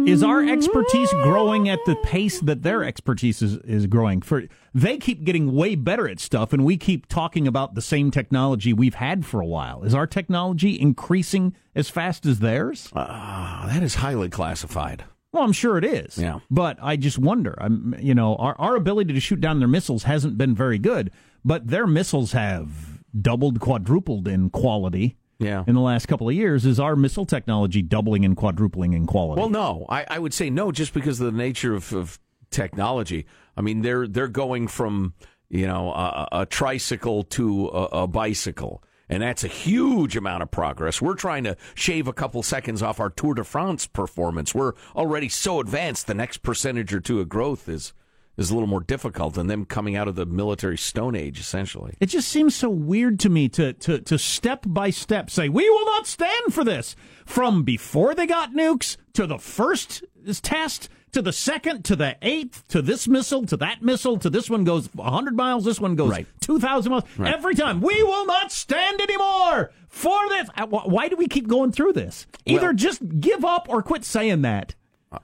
is 0.06 0.22
our 0.22 0.42
expertise 0.44 1.10
growing 1.24 1.68
at 1.68 1.80
the 1.84 1.96
pace 1.96 2.38
that 2.42 2.62
their 2.62 2.84
expertise 2.84 3.42
is, 3.42 3.56
is 3.58 3.86
growing? 3.86 4.22
For 4.22 4.44
they 4.72 4.98
keep 4.98 5.24
getting 5.24 5.52
way 5.52 5.74
better 5.74 6.08
at 6.08 6.20
stuff, 6.20 6.52
and 6.52 6.64
we 6.64 6.76
keep 6.76 7.06
talking 7.08 7.48
about 7.48 7.74
the 7.74 7.82
same 7.82 8.12
technology 8.12 8.72
we've 8.72 8.94
had 8.94 9.26
for 9.26 9.40
a 9.40 9.46
while. 9.46 9.82
Is 9.82 9.92
our 9.92 10.06
technology 10.06 10.80
increasing 10.80 11.56
as 11.74 11.90
fast 11.90 12.24
as 12.24 12.38
theirs? 12.38 12.88
Ah, 12.94 13.64
that 13.68 13.82
is 13.82 13.96
highly 13.96 14.28
classified. 14.28 15.04
Well, 15.32 15.44
I'm 15.44 15.52
sure 15.52 15.78
it 15.78 15.84
is. 15.84 16.18
Yeah. 16.18 16.40
But 16.50 16.78
I 16.82 16.96
just 16.96 17.18
wonder. 17.18 17.54
I'm, 17.60 17.94
you 18.00 18.14
know, 18.14 18.34
our 18.36 18.56
our 18.58 18.76
ability 18.76 19.14
to 19.14 19.20
shoot 19.20 19.40
down 19.40 19.58
their 19.58 19.68
missiles 19.68 20.04
hasn't 20.04 20.36
been 20.36 20.54
very 20.54 20.78
good, 20.78 21.10
but 21.44 21.68
their 21.68 21.86
missiles 21.86 22.32
have 22.32 23.00
doubled, 23.18 23.60
quadrupled 23.60 24.26
in 24.28 24.50
quality. 24.50 25.16
Yeah. 25.38 25.64
In 25.66 25.74
the 25.74 25.80
last 25.80 26.06
couple 26.06 26.28
of 26.28 26.34
years, 26.34 26.66
is 26.66 26.78
our 26.78 26.94
missile 26.94 27.24
technology 27.24 27.80
doubling 27.80 28.26
and 28.26 28.36
quadrupling 28.36 28.92
in 28.92 29.06
quality? 29.06 29.40
Well, 29.40 29.48
no, 29.48 29.86
I, 29.88 30.04
I 30.10 30.18
would 30.18 30.34
say 30.34 30.50
no, 30.50 30.70
just 30.70 30.92
because 30.92 31.18
of 31.18 31.32
the 31.32 31.38
nature 31.38 31.74
of, 31.74 31.94
of 31.94 32.18
technology. 32.50 33.24
I 33.56 33.62
mean, 33.62 33.80
they're 33.80 34.06
they're 34.06 34.28
going 34.28 34.68
from 34.68 35.14
you 35.48 35.66
know 35.66 35.92
a, 35.92 36.28
a 36.32 36.46
tricycle 36.46 37.22
to 37.24 37.68
a, 37.68 37.84
a 38.02 38.06
bicycle, 38.06 38.82
and 39.10 39.22
that's 39.22 39.44
a 39.44 39.48
huge 39.48 40.16
amount 40.16 40.42
of 40.42 40.50
progress. 40.50 41.02
We're 41.02 41.14
trying 41.14 41.44
to 41.44 41.56
shave 41.74 42.06
a 42.06 42.12
couple 42.12 42.42
seconds 42.42 42.80
off 42.80 43.00
our 43.00 43.10
Tour 43.10 43.34
de 43.34 43.44
France 43.44 43.86
performance. 43.86 44.54
We're 44.54 44.74
already 44.94 45.28
so 45.28 45.60
advanced. 45.60 46.06
The 46.06 46.14
next 46.14 46.38
percentage 46.38 46.94
or 46.94 47.00
two 47.00 47.20
of 47.20 47.28
growth 47.28 47.68
is 47.68 47.92
is 48.36 48.50
a 48.50 48.54
little 48.54 48.68
more 48.68 48.80
difficult 48.80 49.34
than 49.34 49.48
them 49.48 49.66
coming 49.66 49.96
out 49.96 50.08
of 50.08 50.14
the 50.14 50.24
military 50.24 50.78
stone 50.78 51.14
age, 51.14 51.38
essentially. 51.38 51.94
It 52.00 52.06
just 52.06 52.28
seems 52.28 52.54
so 52.54 52.70
weird 52.70 53.20
to 53.20 53.28
me 53.28 53.50
to, 53.50 53.74
to, 53.74 54.00
to 54.00 54.18
step 54.18 54.64
by 54.66 54.88
step 54.88 55.28
say, 55.28 55.50
we 55.50 55.68
will 55.68 55.84
not 55.84 56.06
stand 56.06 56.54
for 56.54 56.64
this. 56.64 56.96
From 57.26 57.64
before 57.64 58.14
they 58.14 58.26
got 58.26 58.52
nukes 58.52 58.96
to 59.12 59.26
the 59.26 59.38
first 59.38 60.04
test 60.42 60.88
to 61.12 61.22
the 61.22 61.32
second 61.32 61.84
to 61.86 61.96
the 61.96 62.16
eighth 62.22 62.66
to 62.68 62.80
this 62.82 63.08
missile 63.08 63.44
to 63.46 63.56
that 63.58 63.82
missile 63.82 64.16
to 64.18 64.30
this 64.30 64.48
one 64.48 64.64
goes 64.64 64.88
100 64.94 65.36
miles, 65.36 65.64
this 65.64 65.80
one 65.80 65.96
goes 65.96 66.10
Right. 66.10 66.26
2,000 66.40 66.90
miles. 66.90 67.04
Every 67.24 67.54
time, 67.54 67.80
we 67.80 68.02
will 68.02 68.26
not 68.26 68.52
stand 68.52 69.00
anymore 69.00 69.72
for 69.88 70.28
this. 70.28 70.48
Uh, 70.56 70.66
Why 70.66 71.08
do 71.08 71.16
we 71.16 71.26
keep 71.28 71.48
going 71.48 71.72
through 71.72 71.92
this? 71.94 72.26
Either 72.46 72.66
Well- 72.68 72.74
just 72.74 73.02
give 73.20 73.44
up 73.44 73.66
or 73.68 73.82
quit 73.82 74.04
saying 74.04 74.42
that. 74.42 74.74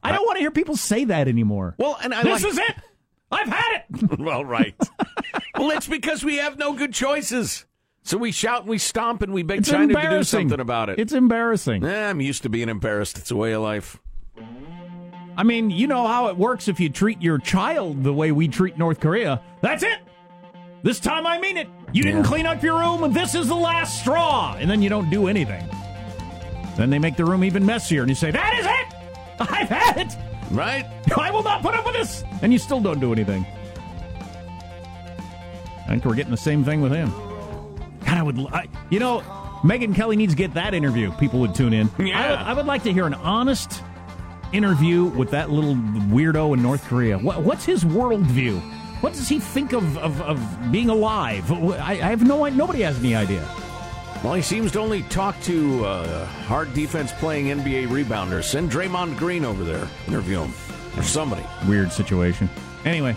I 0.03 0.11
don't 0.11 0.27
want 0.27 0.37
to 0.37 0.41
hear 0.41 0.51
people 0.51 0.77
say 0.77 1.05
that 1.05 1.29
anymore. 1.29 1.77
Well, 1.79 1.97
and 2.03 2.13
I 2.13 2.23
this 2.25 2.43
like- 2.43 2.53
is 2.53 2.59
it. 2.59 2.75
I've 3.31 3.49
had 3.49 3.85
it. 3.91 4.19
well, 4.21 4.45
right. 4.45 4.75
well, 5.57 5.71
it's 5.71 5.87
because 5.89 6.25
we 6.25 6.37
have 6.37 6.59
no 6.59 6.73
good 6.75 6.93
choices. 6.95 7.65
So 8.03 8.17
we 8.19 8.31
shout 8.31 8.61
and 8.61 8.69
we 8.69 8.79
stomp 8.79 9.23
and 9.23 9.33
we 9.33 9.43
beg 9.43 9.59
It's 9.61 9.69
China 9.71 9.93
to 9.95 10.11
do 10.11 10.23
something 10.23 10.61
about 10.61 10.91
it. 10.91 10.99
It's 11.01 11.13
embarrassing. 11.13 11.85
Eh, 11.85 12.09
I'm 12.11 12.21
used 12.21 12.43
to 12.45 12.49
being 12.49 12.69
embarrassed. 12.69 13.19
It's 13.19 13.33
a 13.33 13.37
way 13.37 13.53
of 13.53 13.63
life. 13.63 13.99
I 15.37 15.43
mean, 15.43 15.71
you 15.71 15.87
know 15.87 16.07
how 16.07 16.29
it 16.29 16.37
works 16.37 16.67
if 16.69 16.81
you 16.81 16.89
treat 16.89 17.21
your 17.21 17.39
child 17.39 18.03
the 18.05 18.13
way 18.13 18.33
we 18.33 18.49
treat 18.49 18.79
North 18.79 19.01
Korea. 19.01 19.43
That's 19.61 19.83
it. 19.83 19.99
This 20.83 20.99
time 21.01 21.27
I 21.27 21.39
mean 21.39 21.57
it. 21.57 21.69
You 21.93 22.03
didn't 22.03 22.21
Yeah. 22.25 22.29
clean 22.31 22.47
up 22.47 22.63
your 22.63 22.79
room, 22.79 23.03
and 23.05 23.13
this 23.15 23.35
is 23.35 23.49
the 23.49 23.55
last 23.55 24.01
straw. 24.01 24.57
And 24.59 24.71
then 24.71 24.81
you 24.83 24.89
don't 24.89 25.11
do 25.11 25.29
anything. 25.29 25.65
Then 26.77 26.91
they 26.91 26.99
make 26.99 27.17
the 27.17 27.25
room 27.25 27.45
even 27.45 27.65
messier, 27.67 28.03
and 28.03 28.09
you 28.09 28.15
say, 28.15 28.31
That 28.31 28.55
is 28.59 28.67
it! 28.67 29.51
I've 29.51 29.69
had 29.69 29.97
it! 30.07 30.17
Right? 30.51 30.87
I 31.19 31.31
will 31.31 31.43
not 31.43 31.61
put 31.63 31.75
up 31.75 31.85
with 31.85 31.95
this! 31.95 32.25
And 32.43 32.53
you 32.53 32.59
still 32.59 32.81
don't 32.81 33.01
do 33.01 33.13
anything. 33.13 33.45
I 35.85 35.89
think 35.91 36.05
we're 36.05 36.15
getting 36.15 36.31
the 36.33 36.37
same 36.37 36.65
thing 36.65 36.81
with 36.81 36.93
him. 36.93 37.11
God, 38.05 38.19
I 38.19 38.23
would, 38.23 38.39
I, 38.53 38.67
you 38.91 38.99
know, 38.99 39.21
Megyn 39.63 39.95
Kelly 39.95 40.17
needs 40.17 40.33
to 40.33 40.37
get 40.37 40.55
that 40.55 40.75
interview. 40.75 41.13
People 41.13 41.41
would 41.41 41.55
tune 41.55 41.73
in. 41.73 41.91
Yeah. 41.99 42.19
I 42.21 42.31
would, 42.31 42.39
I 42.39 42.53
would 42.55 42.67
like 42.67 42.83
to 42.85 42.93
hear 42.93 43.07
an 43.07 43.15
honest 43.15 43.83
interview 44.53 45.05
with 45.05 45.31
that 45.31 45.51
little 45.51 45.75
weirdo 45.75 46.55
in 46.57 46.63
North 46.63 46.85
Korea. 46.87 47.19
What, 47.19 47.43
what's 47.43 47.65
his 47.65 47.85
worldview? 47.85 48.61
What 49.01 49.13
does 49.13 49.29
he 49.29 49.39
think 49.39 49.73
of, 49.73 49.99
of, 49.99 50.21
of 50.23 50.73
being 50.73 50.89
alive? 50.89 51.51
I, 51.53 51.93
I 51.93 51.95
have 51.95 52.27
no 52.27 52.45
idea. 52.45 52.59
nobody 52.59 52.81
has 52.83 52.99
any 52.99 53.15
idea. 53.15 53.47
Well, 54.25 54.35
he 54.35 54.43
seems 54.43 54.73
to 54.73 54.81
only 54.81 55.03
talk 55.05 55.39
to 55.43 55.85
uh, 55.85 56.27
hard 56.27 56.73
defense 56.73 57.13
playing 57.13 57.47
NBA 57.47 57.89
rebounders. 57.89 58.45
Send 58.45 58.71
Draymond 58.71 59.19
Green 59.19 59.45
over 59.45 59.63
there. 59.63 59.87
Interview 60.09 60.41
him. 60.41 60.53
Or 60.97 61.03
somebody. 61.03 61.45
Weird 61.69 61.93
situation. 61.93 62.49
Anyway, 62.85 63.15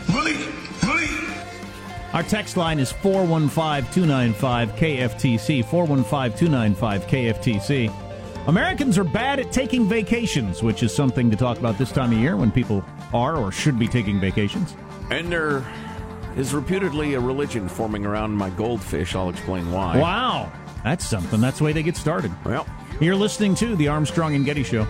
our 2.14 2.24
text 2.24 2.58
line 2.58 2.80
is 2.80 2.92
415 2.92 3.92
295 3.94 4.72
KFTC. 4.74 5.66
415 5.66 6.38
295 6.38 7.08
KFTC. 7.08 8.09
Americans 8.48 8.98
are 8.98 9.04
bad 9.04 9.40
at 9.40 9.52
taking 9.52 9.88
vacations, 9.88 10.64
which 10.64 10.82
is 10.82 10.94
something 10.96 11.30
to 11.30 11.38
talk 11.38 11.60
about 11.60 11.78
this 11.78 11.92
time 11.92 12.12
of 12.12 12.18
year 12.18 12.36
when 12.36 12.52
people 12.52 12.84
are 13.14 13.36
or 13.38 13.52
should 13.52 13.78
be 13.78 13.88
taking 13.88 14.20
vacations. 14.20 14.76
And 15.12 15.32
there 15.32 15.64
is 16.36 16.54
reputedly 16.54 17.14
a 17.14 17.20
religion 17.20 17.68
forming 17.70 18.06
around 18.06 18.32
my 18.32 18.50
goldfish. 18.52 19.16
I'll 19.16 19.30
explain 19.30 19.72
why. 19.72 20.00
Wow. 20.00 20.52
That's 20.84 21.06
something. 21.06 21.42
That's 21.42 21.60
the 21.60 21.66
way 21.66 21.74
they 21.74 21.84
get 21.84 21.98
started. 21.98 22.32
Well, 22.46 22.66
You're 23.00 23.16
listening 23.16 23.56
to 23.56 23.76
the 23.76 23.88
Armstrong 23.90 24.34
and 24.36 24.46
Getty 24.46 24.64
Show. 24.64 24.88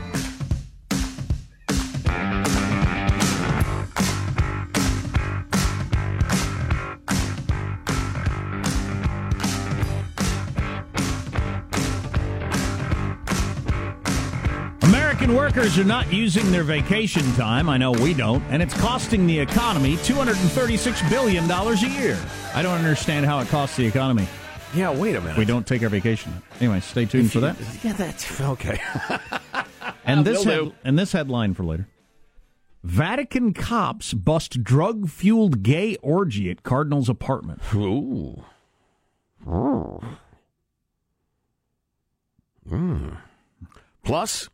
American 14.90 15.36
workers 15.36 15.78
are 15.78 15.84
not 15.84 16.12
using 16.12 16.52
their 16.52 16.64
vacation 16.64 17.22
time. 17.34 17.70
I 17.70 17.78
know 17.78 17.92
we 17.92 18.16
don't, 18.16 18.42
and 18.50 18.60
it's 18.60 18.74
costing 18.74 19.28
the 19.28 19.38
economy 19.38 19.98
$236 19.98 21.08
billion 21.12 21.50
a 21.50 21.76
year. 22.02 22.18
I 22.56 22.64
don't 22.64 22.76
understand 22.76 23.28
how 23.28 23.38
it 23.40 23.48
costs 23.50 23.78
the 23.78 23.86
economy. 23.86 24.28
yeah. 24.74 24.90
Wait 24.92 25.16
a 25.16 25.22
minute. 25.22 25.38
We 25.38 25.46
don't 25.46 25.68
take 25.68 25.84
our 25.84 25.90
vacation. 25.90 26.34
Anyway, 26.60 26.80
stay 26.80 27.06
tuned 27.06 27.32
for 27.32 27.40
that. 27.42 27.56
Yeah, 27.84 27.94
that's 27.94 28.42
okay. 28.42 28.82
And 30.06 30.26
this 30.26 30.44
head, 30.44 30.74
and 30.84 30.98
this 30.98 31.12
headline 31.12 31.54
for 31.54 31.64
later. 31.64 31.88
Vatican 32.84 33.54
cops 33.54 34.16
bust 34.16 34.64
drug-fueled 34.64 35.62
gay 35.62 35.98
orgy 35.98 36.50
at 36.50 36.64
Cardinal's 36.64 37.10
apartment. 37.10 37.62
Ooh. 37.76 38.44
Mm. 42.68 43.18
Plus, 44.04 44.50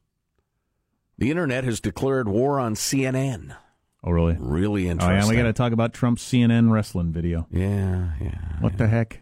the 1.17 1.29
internet 1.31 1.63
has 1.63 1.79
declared 1.79 2.27
war 2.27 2.59
on 2.59 2.75
CNN. 2.75 3.55
Oh, 4.03 4.11
really? 4.11 4.35
Really 4.39 4.87
Oh, 4.87 4.91
interesting. 4.91 5.17
yeah, 5.23 5.29
we 5.29 5.35
got 5.35 5.43
to 5.43 5.53
talk 5.53 5.71
about 5.71 5.93
Trump's 5.93 6.23
CNN 6.23 6.71
wrestling 6.71 7.11
video. 7.11 7.47
Yeah, 7.49 8.11
yeah. 8.21 8.37
What 8.59 8.77
the 8.77 8.87
heck? 8.87 9.21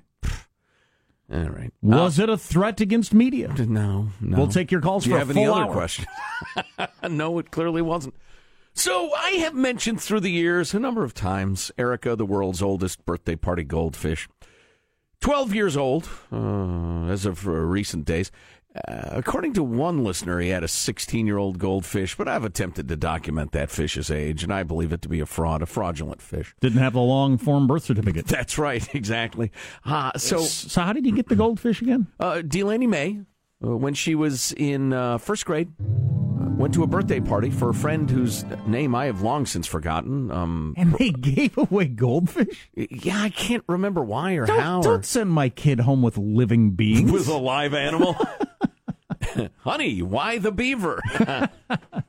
All 1.31 1.49
right. 1.49 1.71
Was 1.81 2.19
it 2.19 2.29
a 2.29 2.37
threat 2.37 2.81
against 2.81 3.13
media? 3.13 3.49
Uh, 3.49 3.63
no, 3.67 4.09
no. 4.19 4.37
We'll 4.37 4.47
take 4.49 4.71
your 4.71 4.81
calls 4.81 5.05
Do 5.05 5.11
you 5.11 5.15
for 5.15 5.19
have 5.19 5.29
a 5.29 5.33
full 5.33 5.41
any 5.43 5.51
other 5.51 5.63
hour. 5.65 5.71
questions? 5.71 6.07
no, 7.09 7.39
it 7.39 7.49
clearly 7.49 7.81
wasn't. 7.81 8.15
So 8.73 9.13
I 9.13 9.31
have 9.39 9.53
mentioned 9.55 10.01
through 10.01 10.19
the 10.19 10.31
years 10.31 10.73
a 10.73 10.79
number 10.79 11.03
of 11.03 11.13
times 11.13 11.71
Erica, 11.77 12.15
the 12.15 12.25
world's 12.25 12.61
oldest 12.61 13.05
birthday 13.05 13.35
party 13.35 13.63
goldfish, 13.63 14.27
twelve 15.21 15.55
years 15.55 15.77
old 15.77 16.09
uh, 16.31 17.05
as 17.05 17.25
of 17.25 17.47
uh, 17.47 17.51
recent 17.51 18.05
days. 18.05 18.31
Uh, 18.75 19.09
according 19.11 19.53
to 19.53 19.63
one 19.63 20.03
listener, 20.03 20.39
he 20.39 20.49
had 20.49 20.63
a 20.63 20.67
16 20.67 21.27
year 21.27 21.37
old 21.37 21.59
goldfish, 21.59 22.15
but 22.15 22.27
I've 22.27 22.43
attempted 22.43 22.87
to 22.87 22.95
document 22.95 23.51
that 23.51 23.69
fish's 23.69 24.09
age, 24.09 24.43
and 24.43 24.51
I 24.51 24.63
believe 24.63 24.91
it 24.91 25.01
to 25.03 25.09
be 25.09 25.19
a 25.19 25.25
fraud, 25.27 25.61
a 25.61 25.65
fraudulent 25.67 26.21
fish. 26.21 26.55
Didn't 26.59 26.79
have 26.79 26.93
the 26.93 27.01
long 27.01 27.37
form 27.37 27.67
birth 27.67 27.83
certificate. 27.83 28.25
That's 28.27 28.57
right, 28.57 28.93
exactly. 28.95 29.51
Uh, 29.85 30.17
so 30.17 30.39
So 30.39 30.81
how 30.81 30.93
did 30.93 31.05
you 31.05 31.11
get 31.15 31.27
the 31.29 31.35
goldfish 31.35 31.81
again? 31.81 32.07
uh, 32.19 32.41
Delaney 32.41 32.87
May, 32.87 33.19
uh, 33.63 33.77
when 33.77 33.93
she 33.93 34.15
was 34.15 34.53
in 34.53 34.91
uh, 34.91 35.19
first 35.19 35.45
grade, 35.45 35.69
went 36.63 36.73
to 36.73 36.83
a 36.83 36.87
birthday 36.87 37.19
party 37.19 37.49
for 37.49 37.67
a 37.67 37.73
friend 37.73 38.09
whose 38.09 38.45
name 38.65 38.95
I 38.95 39.07
have 39.07 39.21
long 39.21 39.45
since 39.45 39.67
forgotten. 39.67 40.31
Um, 40.31 40.73
And 40.77 40.93
they 40.93 41.09
gave 41.35 41.57
away 41.57 41.87
goldfish? 41.87 42.69
yeah, 42.73 43.21
I 43.21 43.31
can't 43.31 43.65
remember 43.67 44.01
why 44.01 44.35
or 44.35 44.45
Don't, 44.45 44.59
how. 44.61 44.79
or 44.79 44.83
don't 44.83 45.05
send 45.05 45.29
my 45.29 45.49
kid 45.49 45.81
home 45.81 46.01
with 46.01 46.17
living 46.17 46.71
beings. 46.75 47.11
with 47.11 47.27
a 47.27 47.35
live 47.35 47.73
animal. 47.73 48.15
Honey, 49.57 50.01
why 50.01 50.37
the 50.37 50.53
beaver? 50.53 51.01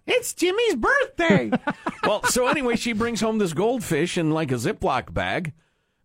it's 0.07 0.33
Jimmy's 0.35 0.77
birthday. 0.77 1.51
well, 2.05 2.23
so 2.23 2.47
anyway, 2.47 2.77
she 2.77 2.93
brings 2.93 3.21
home 3.21 3.39
this 3.39 3.55
goldfish 3.55 4.17
in 4.17 4.31
like 4.31 4.53
a 4.53 4.57
Ziploc 4.57 5.13
bag, 5.13 5.53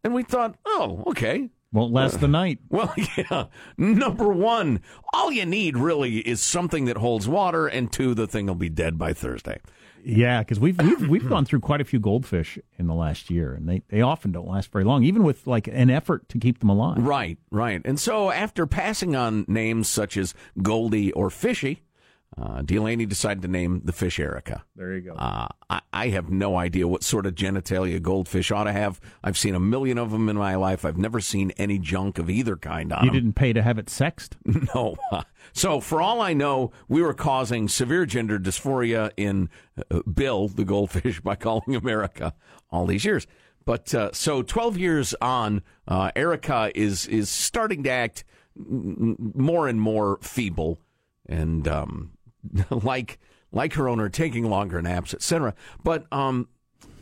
and 0.04 0.16
we 0.16 0.24
thought, 0.24 0.56
oh, 0.66 1.04
okay. 1.06 1.52
Won't 1.72 1.94
last 1.94 2.20
the 2.20 2.28
night. 2.28 2.60
Well, 2.70 2.94
yeah. 3.18 3.46
Number 3.78 4.30
one, 4.30 4.82
all 5.14 5.32
you 5.32 5.46
need 5.46 5.78
really 5.78 6.18
is 6.20 6.42
something 6.42 6.86
that 6.86 6.98
holds 6.98 7.28
water, 7.28 7.68
and 7.68 7.92
two, 7.92 8.14
the 8.14 8.28
thing 8.28 8.48
will 8.48 8.56
be 8.56 8.70
dead 8.70 8.98
by 8.98 9.14
Thursday. 9.14 9.60
Yeah, 10.04 10.40
because 10.40 10.60
we've 10.60 10.80
we've 10.80 11.10
we've 11.10 11.28
gone 11.30 11.46
through 11.46 11.60
quite 11.60 11.82
a 11.82 11.84
few 11.84 12.00
goldfish 12.00 12.58
in 12.78 12.88
the 12.88 12.94
last 12.94 13.30
year, 13.30 13.54
and 13.54 13.68
they, 13.68 13.82
they 13.90 14.02
often 14.02 14.32
don't 14.32 14.48
last 14.48 14.72
very 14.72 14.84
long, 14.86 15.04
even 15.04 15.24
with 15.24 15.46
like 15.46 15.68
an 15.68 15.90
effort 15.90 16.30
to 16.30 16.38
keep 16.40 16.60
them 16.60 16.70
alive. 16.70 17.06
Right, 17.06 17.38
right. 17.52 17.82
And 17.84 18.00
so 18.00 18.32
after 18.32 18.66
passing 18.66 19.16
on 19.16 19.46
names 19.48 19.90
such 19.90 20.16
as 20.16 20.34
Goldie 20.62 21.12
or 21.12 21.30
Fishy, 21.30 21.84
uh, 22.38 22.62
Delaney 22.62 23.06
decided 23.06 23.42
to 23.42 23.48
name 23.48 23.82
the 23.84 23.92
fish 23.92 24.20
Erica. 24.20 24.64
There 24.76 24.94
you 24.94 25.02
go. 25.02 25.14
Uh, 25.14 25.48
I, 25.70 25.82
I 25.92 26.08
have 26.10 26.30
no 26.30 26.56
idea 26.58 26.88
what 26.88 27.04
sort 27.04 27.26
of 27.26 27.36
genitalia 27.36 28.02
goldfish 28.02 28.52
ought 28.52 28.66
to 28.66 28.72
have. 28.72 29.02
I've 29.24 29.38
seen 29.38 29.56
a 29.56 29.60
million 29.60 29.98
of 29.98 30.12
them 30.12 30.30
in 30.30 30.38
my 30.38 30.56
life. 30.56 30.86
I've 30.86 30.98
never 30.98 31.20
seen 31.20 31.52
any 31.58 31.80
junk 31.80 32.18
of 32.20 32.30
either 32.30 32.56
kind 32.56 32.94
on 32.94 33.04
you 33.06 33.12
them. 33.12 33.16
didn't 33.16 33.34
pay 33.34 33.52
to 33.54 33.62
have 33.62 33.78
it 33.78 33.90
sexed. 33.90 34.38
No. 34.76 34.96
So, 35.52 35.80
for 35.80 36.00
all 36.00 36.22
I 36.22 36.34
know, 36.34 36.72
we 36.88 37.02
were 37.02 37.14
causing 37.16 37.68
severe 37.68 38.06
gender 38.06 38.38
dysphoria 38.38 39.10
in 39.18 39.50
uh, 39.90 40.02
Bill, 40.02 40.48
the 40.48 40.64
goldfish, 40.64 41.20
by 41.24 41.36
calling 41.36 41.76
America 41.76 42.36
all 42.70 42.86
these 42.86 43.04
years. 43.04 43.26
But 43.66 43.96
uh, 43.96 44.12
so, 44.14 44.44
12 44.44 44.78
years 44.78 45.16
on, 45.22 45.64
uh, 45.88 46.12
Erica 46.16 46.72
is, 46.76 47.08
is 47.08 47.30
starting 47.30 47.82
to 47.84 47.90
act 47.90 48.24
m- 48.56 49.16
m- 49.18 49.32
more 49.36 49.68
and 49.68 49.82
more 49.82 50.20
feeble 50.22 50.80
and 51.28 51.68
um, 51.68 52.12
like, 52.70 53.20
like 53.52 53.74
her 53.74 53.88
owner, 53.90 54.10
taking 54.10 54.50
longer 54.50 54.82
naps, 54.82 55.14
etc. 55.14 55.54
But 55.84 56.12
um, 56.12 56.48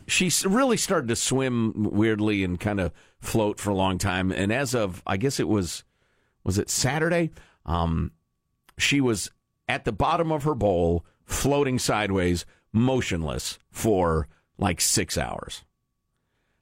she 0.06 0.30
really 0.46 0.76
started 0.76 1.08
to 1.08 1.16
swim 1.16 1.88
weirdly 1.92 2.42
and 2.42 2.58
kind 2.58 2.80
of 2.80 2.92
float 3.20 3.60
for 3.60 3.70
a 3.70 3.74
long 3.74 3.98
time. 3.98 4.32
And 4.32 4.52
as 4.52 4.74
of, 4.74 5.02
I 5.06 5.16
guess 5.16 5.38
it 5.38 5.48
was, 5.48 5.84
was 6.44 6.58
it 6.58 6.70
Saturday? 6.70 7.30
Um, 7.66 8.12
she 8.78 9.00
was 9.00 9.30
at 9.68 9.84
the 9.84 9.92
bottom 9.92 10.32
of 10.32 10.44
her 10.44 10.54
bowl, 10.54 11.04
floating 11.24 11.78
sideways, 11.78 12.46
motionless 12.72 13.58
for 13.70 14.28
like 14.56 14.80
six 14.80 15.18
hours. 15.18 15.64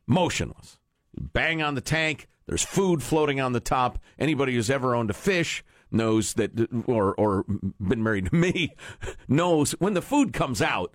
Motionless. 0.07 0.79
Bang 1.15 1.63
on 1.63 1.75
the 1.75 1.81
tank. 1.81 2.29
There's 2.47 2.65
food 2.65 3.03
floating 3.03 3.41
on 3.41 3.53
the 3.53 3.61
top. 3.61 3.99
Anybody 4.19 4.55
who's 4.55 4.71
ever 4.71 4.95
owned 4.95 5.11
a 5.11 5.15
fish 5.15 5.65
knows 5.97 6.35
that, 6.35 6.53
or 6.87 7.15
or 7.15 7.45
been 7.81 8.03
married 8.03 8.27
to 8.27 8.35
me, 8.35 8.75
knows 9.29 9.73
when 9.73 9.95
the 9.95 10.03
food 10.03 10.33
comes 10.33 10.63
out, 10.63 10.95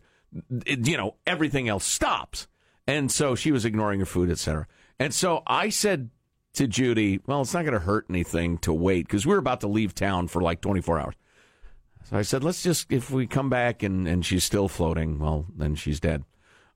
it, 0.66 0.88
you 0.88 0.98
know 0.98 1.16
everything 1.26 1.68
else 1.68 1.86
stops. 1.86 2.48
And 2.88 3.12
so 3.12 3.36
she 3.36 3.52
was 3.52 3.64
ignoring 3.64 4.00
her 4.00 4.06
food, 4.06 4.30
etc. 4.30 4.68
And 5.00 5.14
so 5.14 5.44
I 5.48 5.70
said 5.70 6.10
to 6.54 6.68
Judy, 6.68 7.22
well, 7.26 7.42
it's 7.42 7.54
not 7.54 7.64
going 7.64 7.74
to 7.74 7.80
hurt 7.80 8.06
anything 8.10 8.58
to 8.60 8.74
wait 8.74 9.08
because 9.08 9.26
we 9.26 9.34
were 9.34 9.40
about 9.40 9.62
to 9.62 9.68
leave 9.68 9.96
town 9.96 10.28
for 10.28 10.42
like 10.42 10.62
24 10.62 11.00
hours. 11.00 11.16
So 12.04 12.18
I 12.18 12.24
said, 12.24 12.44
let's 12.44 12.64
just, 12.64 12.92
if 12.92 13.10
we 13.10 13.28
come 13.28 13.50
back 13.50 13.84
and, 13.84 14.08
and 14.08 14.26
she's 14.26 14.44
still 14.44 14.68
floating, 14.68 15.20
well, 15.20 15.46
then 15.56 15.76
she's 15.76 16.00
dead. 16.00 16.24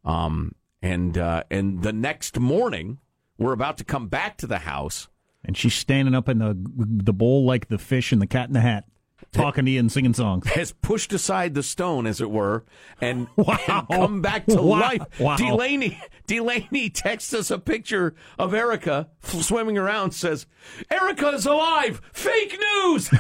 Um, 0.04 0.56
and, 0.82 1.18
uh, 1.18 1.44
and 1.50 1.82
the 1.82 1.92
next 1.92 2.40
morning, 2.40 3.00
we're 3.38 3.54
about 3.54 3.78
to 3.80 3.84
come 3.84 4.08
back 4.08 4.38
to 4.38 4.48
the 4.48 4.60
house. 4.60 5.10
And 5.46 5.56
she's 5.56 5.76
standing 5.76 6.16
up 6.16 6.28
in 6.30 6.40
the 6.40 6.58
the 6.78 7.14
bowl 7.14 7.46
like 7.46 7.68
the 7.68 7.78
fish 7.78 8.12
in 8.12 8.20
the 8.20 8.28
Cat 8.28 8.48
in 8.48 8.54
the 8.54 8.62
Hat, 8.62 8.86
talking 9.32 9.66
to 9.66 9.72
you 9.72 9.80
and 9.80 9.92
singing 9.92 10.14
songs. 10.14 10.48
Has 10.50 10.72
pushed 10.72 11.14
aside 11.14 11.54
the 11.54 11.62
stone, 11.64 12.08
as 12.08 12.20
it 12.20 12.32
were, 12.32 12.66
and, 13.00 13.28
Wow. 13.36 13.58
and 13.68 13.88
come 13.88 14.22
back 14.22 14.46
to 14.48 14.62
Wow. 14.62 14.80
life. 14.80 15.02
Wow. 15.20 15.38
Delaney, 15.38 16.02
Delaney 16.28 16.90
texts 16.90 17.34
us 17.34 17.52
a 17.52 17.60
picture 17.60 18.16
of 18.40 18.54
Erica 18.54 19.10
f- 19.24 19.42
swimming 19.44 19.78
around. 19.78 20.12
Says, 20.12 20.48
"Erica 20.90 21.30
is 21.30 21.46
alive. 21.46 22.02
Fake 22.12 22.58
news." 22.84 23.12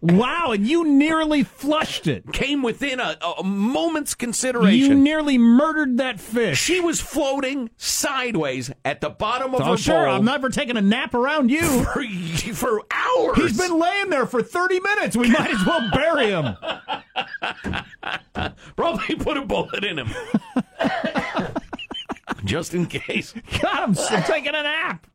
Wow, 0.00 0.52
and 0.52 0.66
you 0.66 0.84
nearly 0.84 1.42
flushed 1.42 2.06
it. 2.06 2.32
Came 2.32 2.62
within 2.62 3.00
a, 3.00 3.16
a 3.38 3.44
moment's 3.44 4.14
consideration. 4.14 4.78
You 4.78 4.94
nearly 4.94 5.38
murdered 5.38 5.98
that 5.98 6.20
fish. 6.20 6.58
She 6.58 6.80
was 6.80 7.00
floating 7.00 7.70
sideways 7.76 8.70
at 8.84 9.00
the 9.00 9.10
bottom 9.10 9.54
of 9.54 9.60
Oh, 9.60 9.72
her 9.72 9.76
sure, 9.76 10.06
bowl 10.06 10.14
I'm 10.16 10.24
never 10.24 10.48
taking 10.48 10.76
a 10.76 10.82
nap 10.82 11.14
around 11.14 11.50
you. 11.50 11.84
for, 11.84 12.02
for 12.54 12.82
hours. 12.90 13.36
He's 13.36 13.58
been 13.58 13.78
laying 13.78 14.10
there 14.10 14.26
for 14.26 14.42
30 14.42 14.80
minutes. 14.80 15.16
We 15.16 15.30
might 15.30 15.50
as 15.50 15.64
well 15.66 15.90
bury 15.92 16.30
him. 16.30 16.56
probably 18.76 19.14
put 19.16 19.36
a 19.36 19.42
bullet 19.42 19.84
in 19.84 19.98
him, 19.98 20.08
just 22.44 22.74
in 22.74 22.86
case. 22.86 23.34
God, 23.60 23.96
I'm 23.98 24.22
taking 24.24 24.54
a 24.54 24.62
nap. 24.62 25.06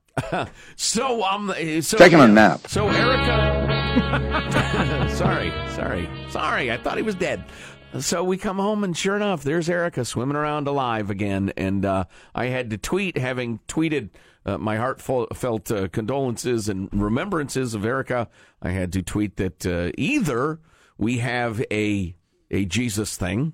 So 0.75 1.23
um, 1.23 1.53
so 1.82 1.97
Taking 1.97 2.19
a 2.19 2.27
nap. 2.27 2.67
So 2.67 2.88
Erica, 2.89 3.78
sorry, 5.15 5.51
sorry, 5.75 6.09
sorry. 6.29 6.71
I 6.71 6.77
thought 6.77 6.97
he 6.97 7.03
was 7.03 7.15
dead. 7.15 7.43
So 7.99 8.23
we 8.23 8.38
come 8.38 8.57
home 8.57 8.83
and 8.83 8.95
sure 8.95 9.15
enough, 9.15 9.43
there's 9.43 9.69
Erica 9.69 10.05
swimming 10.05 10.38
around 10.38 10.67
alive 10.67 11.09
again. 11.09 11.51
And 11.57 11.83
uh, 11.83 12.05
I 12.33 12.45
had 12.45 12.69
to 12.69 12.77
tweet, 12.77 13.17
having 13.17 13.59
tweeted 13.67 14.12
uh, 14.45 14.57
my 14.57 14.77
heartfelt 14.77 15.71
uh, 15.71 15.88
condolences 15.89 16.69
and 16.69 16.89
remembrances 16.93 17.73
of 17.73 17.85
Erica. 17.85 18.29
I 18.62 18.71
had 18.71 18.93
to 18.93 19.01
tweet 19.01 19.38
that 19.38 19.65
uh, 19.65 19.91
either 19.97 20.59
we 20.97 21.17
have 21.17 21.63
a 21.71 22.15
a 22.51 22.65
Jesus 22.65 23.17
thing 23.17 23.53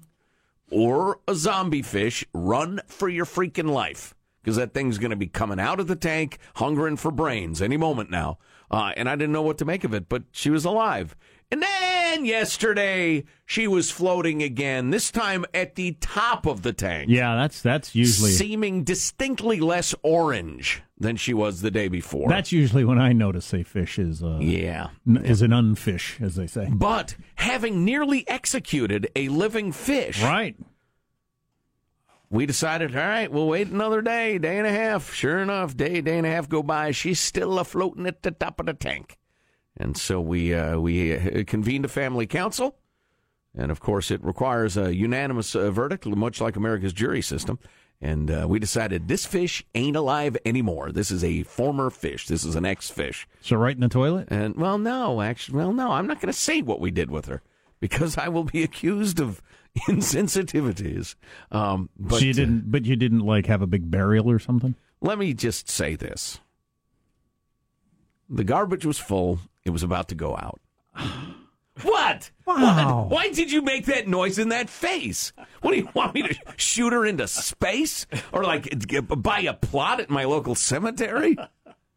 or 0.70 1.20
a 1.28 1.36
zombie 1.36 1.82
fish. 1.82 2.24
Run 2.34 2.82
for 2.88 3.10
your 3.10 3.26
freaking 3.26 3.70
life 3.70 4.16
because 4.46 4.58
that 4.58 4.76
thing's 4.76 5.00
going 5.00 5.10
to 5.10 5.16
be 5.18 5.26
coming 5.28 5.60
out 5.60 5.80
of 5.80 5.88
the 5.88 5.96
tank, 5.96 6.38
hungering 6.58 6.96
for 6.98 7.10
brains 7.10 7.64
any 7.64 7.78
moment 7.78 8.12
now. 8.12 8.38
uh, 8.70 8.92
and 8.96 9.10
I 9.10 9.16
didn't 9.16 9.34
know 9.34 9.42
what 9.42 9.58
to 9.58 9.66
make 9.66 9.84
of 9.84 9.94
it, 9.96 10.08
but 10.08 10.22
she 10.32 10.52
was 10.52 10.64
alive. 10.66 11.16
And 11.52 11.62
then 11.64 12.26
yesterday, 12.26 13.24
she 13.46 13.68
was 13.68 13.90
floating 13.92 14.42
again, 14.44 14.90
this 14.92 15.10
time 15.12 15.46
at 15.54 15.76
the 15.76 15.94
top 16.00 16.46
of 16.46 16.62
the 16.62 16.74
tank. 16.74 17.10
Yeah, 17.10 17.36
that's 17.36 17.62
that's 17.62 17.94
usually 17.96 18.32
Seeming 18.32 18.84
distinctly 18.84 19.60
less 19.60 19.94
orange 20.04 20.82
than 21.00 21.16
she 21.18 21.34
was 21.34 21.62
the 21.62 21.70
day 21.72 21.88
before. 21.88 22.30
that's 22.30 22.52
usually 22.52 22.86
when 22.86 23.00
I 23.00 23.14
notice 23.14 23.54
a 23.54 23.64
fish 23.64 24.00
is 24.00 24.24
uh, 24.24 24.38
yeah. 24.42 24.90
n- 25.08 25.18
is 25.26 25.42
an 25.42 25.52
unfish, 25.52 26.20
as 26.22 26.36
they 26.36 26.48
say. 26.48 26.68
But 26.72 27.16
having 27.36 27.84
nearly 27.86 28.28
executed 28.30 29.10
a 29.16 29.28
living 29.30 29.72
fish, 29.72 30.22
Right. 30.24 30.56
We 32.36 32.46
decided, 32.46 32.96
all 32.96 33.02
right, 33.02 33.32
we'll 33.32 33.48
wait 33.48 33.68
another 33.68 34.02
day, 34.02 34.38
day 34.38 34.58
and 34.58 34.68
a 34.68 34.72
half. 34.72 35.14
Sure 35.14 35.40
enough, 35.40 35.76
day, 35.76 36.02
day 36.02 36.18
and 36.18 36.28
a 36.28 36.30
half 36.30 36.50
go 36.50 36.62
by. 36.62 36.92
She's 36.92 37.20
still 37.20 37.64
floating 37.64 38.06
at 38.06 38.24
the 38.24 38.32
top 38.32 38.60
of 38.60 38.66
the 38.66 38.74
tank. 38.74 39.18
And 39.78 39.98
so 39.98 40.22
we 40.22 40.54
uh, 40.54 40.80
we 40.80 41.16
uh, 41.16 41.44
convened 41.46 41.86
a 41.86 41.90
family 41.90 42.26
council, 42.26 42.78
and 43.54 43.72
of 43.72 43.80
course 43.82 44.10
it 44.10 44.24
requires 44.24 44.78
a 44.78 44.96
unanimous 44.96 45.54
uh, 45.56 45.70
verdict, 45.70 46.06
much 46.06 46.40
like 46.40 46.56
America's 46.56 46.94
jury 46.94 47.22
system. 47.22 47.60
And 48.02 48.30
uh, 48.30 48.46
we 48.48 48.60
decided 48.60 49.08
this 49.08 49.26
fish 49.26 49.64
ain't 49.74 49.96
alive 49.96 50.38
anymore. 50.46 50.92
This 50.92 51.12
is 51.12 51.24
a 51.24 51.44
former 51.44 51.90
fish. 51.90 52.28
This 52.28 52.44
is 52.44 52.56
an 52.56 52.66
ex-fish. 52.66 53.28
So 53.42 53.56
right 53.56 53.76
in 53.76 53.82
the 53.82 53.90
toilet. 53.90 54.28
And 54.30 54.56
well, 54.56 54.78
no, 54.78 55.22
actually, 55.22 55.58
well, 55.58 55.74
no, 55.74 55.92
I'm 55.92 56.06
not 56.06 56.20
going 56.20 56.32
to 56.32 56.38
say 56.38 56.62
what 56.62 56.82
we 56.82 56.92
did 56.92 57.10
with 57.10 57.26
her 57.26 57.42
because 57.80 58.18
I 58.18 58.28
will 58.28 58.44
be 58.44 58.64
accused 58.70 59.20
of 59.20 59.42
insensitivities. 59.88 61.16
Um, 61.52 61.90
but 61.98 62.20
so 62.20 62.26
you 62.26 62.32
uh, 62.32 62.34
didn't, 62.34 62.72
but 62.72 62.86
you 62.86 62.96
didn't 62.96 63.20
like 63.22 63.46
have 63.48 63.62
a 63.62 63.68
big 63.68 63.90
burial 63.90 64.30
or 64.30 64.40
something. 64.40 64.76
let 65.02 65.18
me 65.18 65.34
just 65.34 65.70
say 65.70 65.96
this: 65.96 66.40
the 68.30 68.44
garbage 68.44 68.86
was 68.86 68.98
full. 68.98 69.40
It 69.64 69.72
was 69.72 69.84
about 69.84 70.10
to 70.10 70.16
go 70.16 70.36
out. 70.38 70.60
What? 71.82 72.32
Wow. 72.46 73.02
What? 73.04 73.12
Why 73.12 73.30
did 73.34 73.52
you 73.52 73.62
make 73.62 73.88
that 73.88 74.08
noise 74.08 74.40
in 74.40 74.48
that 74.48 74.70
face? 74.70 75.34
What 75.62 75.72
do 75.72 75.78
you 75.78 75.90
want 75.94 76.14
me 76.16 76.22
to 76.22 76.34
shoot 76.56 76.94
her 76.94 77.06
into 77.06 77.28
space 77.28 78.06
or 78.32 78.46
like 78.46 78.80
g- 78.88 79.02
buy 79.02 79.42
a 79.42 79.54
plot 79.54 80.00
at 80.00 80.10
my 80.10 80.24
local 80.24 80.56
cemetery? 80.56 81.36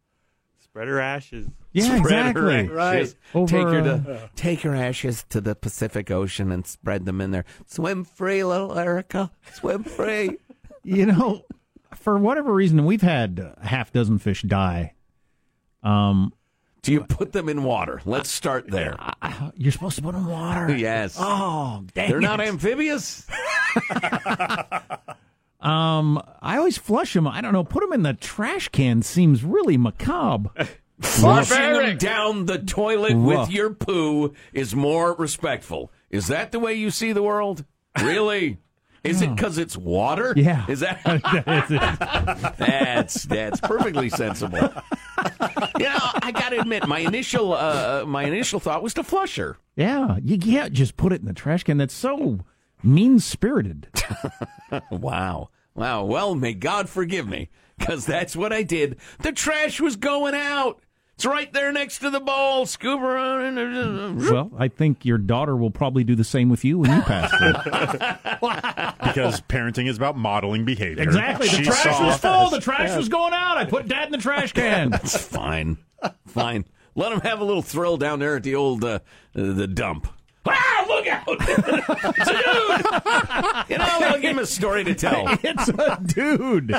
Spread 0.58 0.88
her 0.88 1.00
ashes. 1.00 1.46
Yeah, 1.72 1.98
Spread 1.98 2.36
her 2.36 2.50
exactly. 2.50 2.78
ashes. 2.78 3.16
Over, 3.34 3.46
take 3.50 3.62
her 3.62 3.78
uh, 3.80 3.82
to 3.82 4.30
take 4.36 4.60
her 4.62 4.74
ashes 4.74 5.24
to 5.28 5.40
the 5.40 5.54
Pacific 5.54 6.10
Ocean 6.10 6.50
and 6.50 6.66
spread 6.66 7.04
them 7.04 7.20
in 7.20 7.30
there. 7.30 7.44
Swim 7.66 8.04
free, 8.04 8.42
little 8.42 8.78
Erica. 8.78 9.30
Swim 9.52 9.84
free. 9.84 10.36
You 10.84 11.04
know, 11.04 11.44
for 11.94 12.16
whatever 12.16 12.50
reason, 12.54 12.86
we've 12.86 13.02
had 13.02 13.38
a 13.40 13.66
half 13.66 13.92
dozen 13.92 14.18
fish 14.18 14.40
die. 14.40 14.94
Um, 15.82 16.32
Do 16.80 16.92
you 16.92 17.02
put 17.02 17.32
them 17.32 17.50
in 17.50 17.62
water? 17.62 18.00
Let's 18.06 18.30
start 18.30 18.70
there. 18.70 18.96
you're 19.54 19.72
supposed 19.72 19.96
to 19.96 20.02
put 20.02 20.12
them 20.12 20.22
in 20.24 20.30
water. 20.30 20.74
Yes. 20.78 21.16
Oh, 21.20 21.84
dang 21.92 22.08
They're 22.08 22.20
not 22.20 22.40
amphibious. 22.40 23.26
Um, 25.60 26.22
I 26.40 26.56
always 26.56 26.78
flush 26.78 27.14
them. 27.14 27.26
I 27.26 27.40
don't 27.40 27.52
know. 27.52 27.64
Put 27.64 27.80
them 27.82 27.92
in 27.92 28.02
the 28.02 28.14
trash 28.14 28.68
can 28.68 29.02
seems 29.02 29.42
really 29.42 29.76
macabre. 29.76 30.50
Flushing 31.00 31.56
them 31.72 31.96
down 31.98 32.46
the 32.46 32.58
toilet 32.58 33.16
with 33.16 33.50
your 33.50 33.70
poo 33.70 34.34
is 34.52 34.74
more 34.74 35.14
respectful. 35.14 35.92
Is 36.10 36.26
that 36.28 36.52
the 36.52 36.58
way 36.58 36.74
you 36.74 36.90
see 36.90 37.12
the 37.12 37.22
world? 37.22 37.64
Really? 38.00 38.58
Is 39.04 39.22
it 39.22 39.34
because 39.34 39.58
it's 39.58 39.76
water? 39.76 40.34
Yeah. 40.36 40.66
Is 40.68 40.80
that 40.80 41.00
That's 41.46 42.56
that's 42.58 43.22
that's 43.24 43.60
perfectly 43.60 44.10
sensible? 44.10 44.58
you 44.58 45.84
know, 45.84 45.98
I 46.22 46.32
got 46.32 46.50
to 46.50 46.60
admit, 46.60 46.86
my 46.86 46.98
initial 46.98 47.52
uh, 47.54 48.04
my 48.06 48.24
initial 48.24 48.58
thought 48.60 48.82
was 48.82 48.94
to 48.94 49.04
flush 49.04 49.36
her. 49.36 49.56
yeah, 49.76 50.18
you 50.22 50.36
can't 50.38 50.72
just 50.72 50.96
put 50.96 51.12
it 51.12 51.20
in 51.20 51.26
the 51.26 51.32
trash 51.32 51.62
can. 51.62 51.78
That's 51.78 51.94
so 51.94 52.40
mean 52.82 53.18
spirited. 53.20 53.88
Wow. 54.90 55.48
Wow. 55.74 56.04
Well, 56.04 56.34
may 56.34 56.52
God 56.52 56.88
forgive 56.90 57.26
me, 57.26 57.48
because 57.78 58.04
that's 58.04 58.36
what 58.36 58.52
I 58.52 58.62
did. 58.64 58.98
The 59.20 59.32
trash 59.32 59.80
was 59.80 59.96
going 59.96 60.34
out. 60.34 60.80
It's 61.18 61.26
right 61.26 61.52
there 61.52 61.72
next 61.72 61.98
to 61.98 62.10
the 62.10 62.20
ball. 62.20 62.64
Scoop 62.64 63.00
around 63.00 63.58
and 63.58 64.20
well, 64.20 64.52
I 64.56 64.68
think 64.68 65.04
your 65.04 65.18
daughter 65.18 65.56
will 65.56 65.72
probably 65.72 66.04
do 66.04 66.14
the 66.14 66.22
same 66.22 66.48
with 66.48 66.64
you 66.64 66.78
when 66.78 66.92
you 66.94 67.02
pass 67.02 67.28
through. 67.36 67.54
Because 69.08 69.40
parenting 69.40 69.88
is 69.88 69.96
about 69.96 70.16
modeling 70.16 70.64
behavior. 70.64 71.02
exactly. 71.02 71.48
The 71.48 71.56
She 71.56 71.64
trash 71.64 71.82
saw- 71.82 72.06
was 72.06 72.18
full. 72.18 72.50
The 72.50 72.60
trash 72.60 72.96
was 72.96 73.08
going 73.08 73.32
out. 73.34 73.58
I 73.58 73.64
put 73.64 73.88
dad 73.88 74.06
in 74.06 74.12
the 74.12 74.18
trash 74.18 74.52
can. 74.52 74.90
That's 74.92 75.16
fine. 75.20 75.78
Fine. 76.28 76.66
Let 76.94 77.10
him 77.10 77.20
have 77.22 77.40
a 77.40 77.44
little 77.44 77.62
thrill 77.62 77.96
down 77.96 78.20
there 78.20 78.36
at 78.36 78.44
the 78.44 78.54
old 78.54 78.84
uh, 78.84 78.88
uh, 78.96 79.00
the 79.34 79.66
dump. 79.66 80.06
Ah, 80.46 80.84
look 80.88 81.06
out! 81.08 81.24
it's 81.28 82.30
a 82.30 82.32
dude. 82.32 83.70
You 83.70 83.78
know, 83.78 83.84
I'll 84.08 84.20
give 84.20 84.30
him 84.30 84.38
a 84.38 84.46
story 84.46 84.84
to 84.84 84.94
tell. 84.94 85.24
it's 85.42 85.68
a 85.68 85.98
dude. 86.06 86.70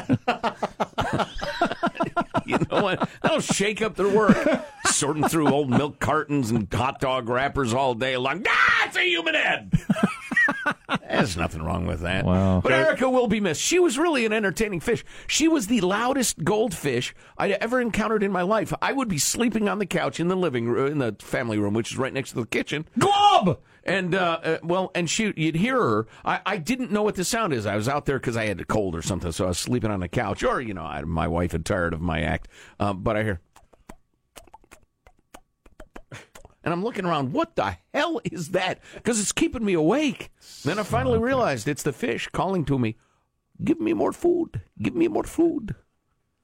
You 2.50 2.58
know 2.72 2.84
what? 2.84 3.10
That'll 3.22 3.42
shake 3.42 3.82
up 3.82 3.96
their 3.96 4.10
work. 4.10 4.66
Sorting 4.88 5.28
through 5.28 5.50
old 5.50 5.70
milk 5.70 6.00
cartons 6.00 6.50
and 6.50 6.72
hot 6.74 7.00
dog 7.00 7.30
wrappers 7.30 7.74
all 7.74 7.94
day 7.94 8.18
long. 8.18 8.44
Ah, 8.48 8.88
it's 8.88 8.98
a 8.98 9.04
human 9.04 9.36
head. 9.36 9.72
There's 11.08 11.38
nothing 11.38 11.62
wrong 11.62 11.86
with 11.86 12.02
that. 12.02 12.26
Wow. 12.26 12.62
But 12.62 12.72
Erica 12.72 13.10
will 13.10 13.28
be 13.28 13.40
missed. 13.40 13.62
She 13.62 13.78
was 13.78 13.98
really 13.98 14.26
an 14.26 14.34
entertaining 14.34 14.80
fish. 14.80 15.06
She 15.28 15.48
was 15.48 15.68
the 15.68 15.82
loudest 15.82 16.44
goldfish 16.44 17.14
I'd 17.38 17.52
ever 17.52 17.80
encountered 17.80 18.24
in 18.24 18.32
my 18.32 18.42
life. 18.42 18.74
I 18.82 18.94
would 18.94 19.08
be 19.08 19.20
sleeping 19.20 19.70
on 19.70 19.80
the 19.80 19.86
couch 19.86 20.20
in 20.20 20.28
the 20.28 20.36
living 20.36 20.68
room, 20.68 20.92
in 20.92 20.98
the 20.98 21.16
family 21.20 21.60
room, 21.60 21.74
which 21.74 21.92
is 21.92 21.98
right 21.98 22.14
next 22.14 22.32
to 22.32 22.36
the 22.38 22.48
kitchen. 22.48 22.88
Glob. 22.98 23.60
And 23.84 24.14
uh, 24.14 24.40
uh, 24.44 24.58
well, 24.64 24.92
and 24.94 25.10
shoot, 25.10 25.38
you'd 25.38 25.56
hear 25.56 25.76
her. 25.82 26.08
I, 26.26 26.42
I 26.46 26.58
didn't 26.58 26.92
know 26.92 27.02
what 27.04 27.16
the 27.16 27.24
sound 27.24 27.54
is. 27.54 27.66
I 27.66 27.76
was 27.76 27.88
out 27.88 28.06
there 28.06 28.20
because 28.20 28.36
I 28.38 28.46
had 28.46 28.60
a 28.60 28.66
cold 28.66 28.96
or 28.96 29.02
something, 29.02 29.32
so 29.32 29.46
I 29.46 29.50
was 29.50 29.58
sleeping 29.58 29.90
on 29.92 30.00
the 30.02 30.08
couch, 30.10 30.44
or 30.44 30.60
you 30.62 30.74
know, 30.74 30.84
I, 30.84 31.02
my 31.04 31.28
wife 31.28 31.52
had 31.54 31.66
tired 31.66 31.94
of 31.94 32.02
my 32.02 32.22
act. 32.22 32.48
Um, 32.80 33.02
but 33.04 33.16
I 33.18 33.24
hear, 33.24 33.42
and 36.64 36.74
I'm 36.74 36.84
looking 36.84 37.06
around. 37.06 37.34
What 37.34 37.56
the 37.56 37.78
hell 37.94 38.20
is 38.26 38.50
that? 38.50 38.80
Because 38.96 39.20
it's 39.20 39.32
keeping 39.32 39.64
me 39.66 39.74
awake. 39.74 40.30
Then 40.66 40.78
I 40.78 40.84
finally 40.84 41.20
realized 41.20 41.68
it's 41.68 41.84
the 41.84 41.94
fish 41.94 42.28
calling 42.32 42.66
to 42.66 42.78
me. 42.78 42.98
Give 43.64 43.80
me 43.80 43.94
more 43.94 44.12
food. 44.14 44.62
Give 44.82 44.96
me 44.96 45.08
more 45.08 45.24
food. 45.24 45.76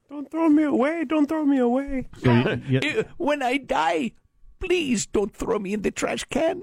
Don't 0.08 0.30
throw 0.30 0.48
me 0.48 0.62
away. 0.62 1.04
Don't 1.04 1.26
throw 1.28 1.44
me 1.44 1.58
away. 1.58 2.08
So 2.22 2.32
you- 2.68 2.80
you- 2.80 3.04
When 3.18 3.42
I 3.42 3.58
die, 3.58 4.12
please 4.60 5.04
don't 5.06 5.34
throw 5.34 5.58
me 5.58 5.74
in 5.74 5.82
the 5.82 5.90
trash 5.90 6.24
can. 6.24 6.62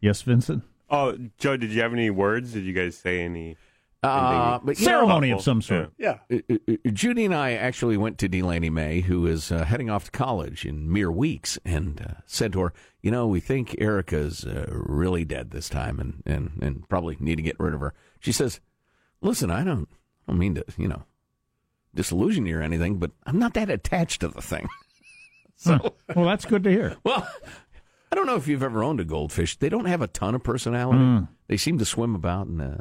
Yes, 0.00 0.22
Vincent. 0.22 0.62
Oh, 0.90 1.16
Joe, 1.38 1.56
did 1.56 1.70
you 1.70 1.82
have 1.82 1.92
any 1.92 2.10
words? 2.10 2.52
Did 2.52 2.64
you 2.64 2.72
guys 2.72 2.96
say 2.96 3.20
any? 3.22 3.56
Uh, 4.02 4.60
but 4.62 4.78
you 4.78 4.86
know, 4.86 4.92
Ceremony 4.92 5.32
of 5.32 5.40
some 5.40 5.60
sort. 5.60 5.90
Yeah. 5.98 6.18
Uh, 6.32 6.36
uh, 6.48 6.56
uh, 6.68 6.90
Judy 6.92 7.24
and 7.24 7.34
I 7.34 7.54
actually 7.54 7.96
went 7.96 8.16
to 8.18 8.28
Delaney 8.28 8.70
May, 8.70 9.00
who 9.00 9.26
is 9.26 9.50
uh, 9.50 9.64
heading 9.64 9.90
off 9.90 10.04
to 10.04 10.10
college 10.12 10.64
in 10.64 10.90
mere 10.92 11.10
weeks, 11.10 11.58
and 11.64 12.00
uh, 12.00 12.20
said 12.24 12.52
to 12.52 12.60
her, 12.60 12.72
"You 13.02 13.10
know, 13.10 13.26
we 13.26 13.40
think 13.40 13.74
Erica's 13.78 14.44
uh, 14.44 14.66
really 14.70 15.24
dead 15.24 15.50
this 15.50 15.68
time, 15.68 15.98
and, 15.98 16.22
and 16.24 16.52
and 16.62 16.88
probably 16.88 17.16
need 17.18 17.36
to 17.36 17.42
get 17.42 17.58
rid 17.58 17.74
of 17.74 17.80
her." 17.80 17.92
She 18.20 18.30
says, 18.30 18.60
"Listen, 19.20 19.50
I 19.50 19.64
don't, 19.64 19.88
I 20.28 20.32
don't 20.32 20.38
mean 20.38 20.54
to, 20.54 20.64
you 20.76 20.86
know, 20.86 21.02
disillusion 21.92 22.46
you 22.46 22.56
or 22.58 22.62
anything, 22.62 22.98
but 22.98 23.10
I'm 23.26 23.40
not 23.40 23.54
that 23.54 23.68
attached 23.68 24.20
to 24.20 24.28
the 24.28 24.40
thing." 24.40 24.68
so, 25.56 25.96
Well, 26.14 26.24
that's 26.26 26.44
good 26.44 26.62
to 26.64 26.70
hear. 26.70 26.96
well, 27.02 27.28
I 28.10 28.14
don't 28.14 28.26
know 28.26 28.36
if 28.36 28.48
you've 28.48 28.62
ever 28.62 28.82
owned 28.82 29.00
a 29.00 29.04
goldfish. 29.04 29.56
They 29.56 29.68
don't 29.68 29.84
have 29.84 30.02
a 30.02 30.06
ton 30.06 30.34
of 30.34 30.42
personality. 30.42 31.26
They 31.46 31.56
seem 31.56 31.78
to 31.78 31.84
swim 31.84 32.14
about 32.14 32.46
and. 32.46 32.60
Uh. 32.60 32.76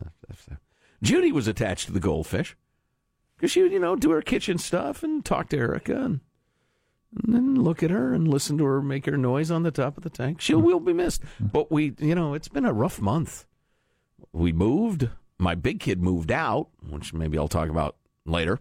Judy 1.03 1.31
was 1.31 1.47
attached 1.47 1.85
to 1.87 1.91
the 1.91 1.99
goldfish 1.99 2.55
because 3.35 3.51
she 3.51 3.61
would, 3.61 3.71
you 3.71 3.79
know, 3.79 3.95
do 3.95 4.09
her 4.11 4.21
kitchen 4.21 4.57
stuff 4.57 5.03
and 5.03 5.23
talk 5.23 5.49
to 5.49 5.57
Erica 5.57 5.95
and, 5.95 6.19
and 7.23 7.35
then 7.35 7.55
look 7.55 7.83
at 7.83 7.91
her 7.91 8.13
and 8.13 8.27
listen 8.27 8.57
to 8.57 8.65
her 8.65 8.81
make 8.81 9.05
her 9.05 9.17
noise 9.17 9.51
on 9.51 9.63
the 9.63 9.71
top 9.71 9.97
of 9.97 10.03
the 10.03 10.09
tank. 10.09 10.41
She 10.41 10.55
will 10.55 10.79
be 10.79 10.93
missed. 10.93 11.21
But 11.39 11.71
we, 11.71 11.93
you 11.99 12.15
know, 12.15 12.33
it's 12.33 12.47
been 12.47 12.65
a 12.65 12.73
rough 12.73 12.99
month. 12.99 13.45
We 14.33 14.51
moved. 14.51 15.09
My 15.37 15.53
big 15.53 15.79
kid 15.79 16.01
moved 16.01 16.31
out, 16.31 16.69
which 16.89 17.13
maybe 17.13 17.37
I'll 17.37 17.47
talk 17.47 17.69
about 17.69 17.95
later. 18.25 18.59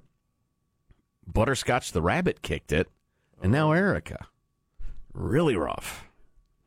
Butterscotch 1.26 1.92
the 1.92 2.02
rabbit 2.02 2.42
kicked 2.42 2.70
it, 2.70 2.88
and 3.42 3.50
now 3.50 3.72
Erica. 3.72 4.26
Really 5.12 5.56
rough. 5.56 6.05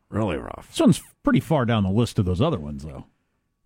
Really 0.09 0.37
rough. 0.37 0.67
This 0.69 0.79
one's 0.79 1.01
pretty 1.23 1.39
far 1.39 1.65
down 1.65 1.83
the 1.83 1.91
list 1.91 2.19
of 2.19 2.25
those 2.25 2.41
other 2.41 2.59
ones, 2.59 2.83
though. 2.83 3.05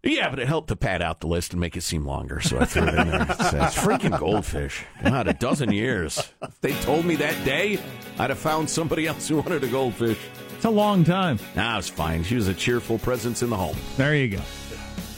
Yeah, 0.04 0.30
but 0.30 0.40
it 0.40 0.48
helped 0.50 0.68
to 0.68 0.76
pad 0.76 1.02
out 1.02 1.22
the 1.22 1.28
list 1.28 1.54
and 1.54 1.62
make 1.62 1.78
it 1.78 1.82
seem 1.82 2.06
longer, 2.06 2.42
so 2.42 2.60
I 2.60 2.66
threw 2.66 2.84
it 2.84 2.94
in 2.94 3.08
there. 3.10 3.22
It's, 3.22 3.40
it's 3.40 3.76
freaking 3.78 4.20
goldfish. 4.20 4.84
God, 5.02 5.30
a 5.30 5.34
dozen 5.34 5.72
years. 5.72 6.34
If 6.42 6.60
they 6.60 6.74
told 6.82 7.06
me 7.06 7.16
that 7.16 7.46
day, 7.46 7.80
I'd 8.20 8.30
have 8.30 8.40
found 8.40 8.70
somebody 8.70 9.08
else 9.08 9.30
who 9.30 9.38
wanted 9.38 9.64
a 9.64 9.68
goldfish. 9.68 10.20
It's 10.58 10.66
a 10.66 10.70
long 10.70 11.06
time. 11.06 11.40
Nah, 11.56 11.78
it's 11.78 11.88
fine. 11.88 12.24
She 12.24 12.36
was 12.36 12.50
a 12.50 12.54
cheerful 12.54 12.98
presence 13.00 13.44
in 13.44 13.50
the 13.50 13.56
home. 13.56 13.78
There 13.96 14.14
you 14.14 14.36
go. 14.36 14.42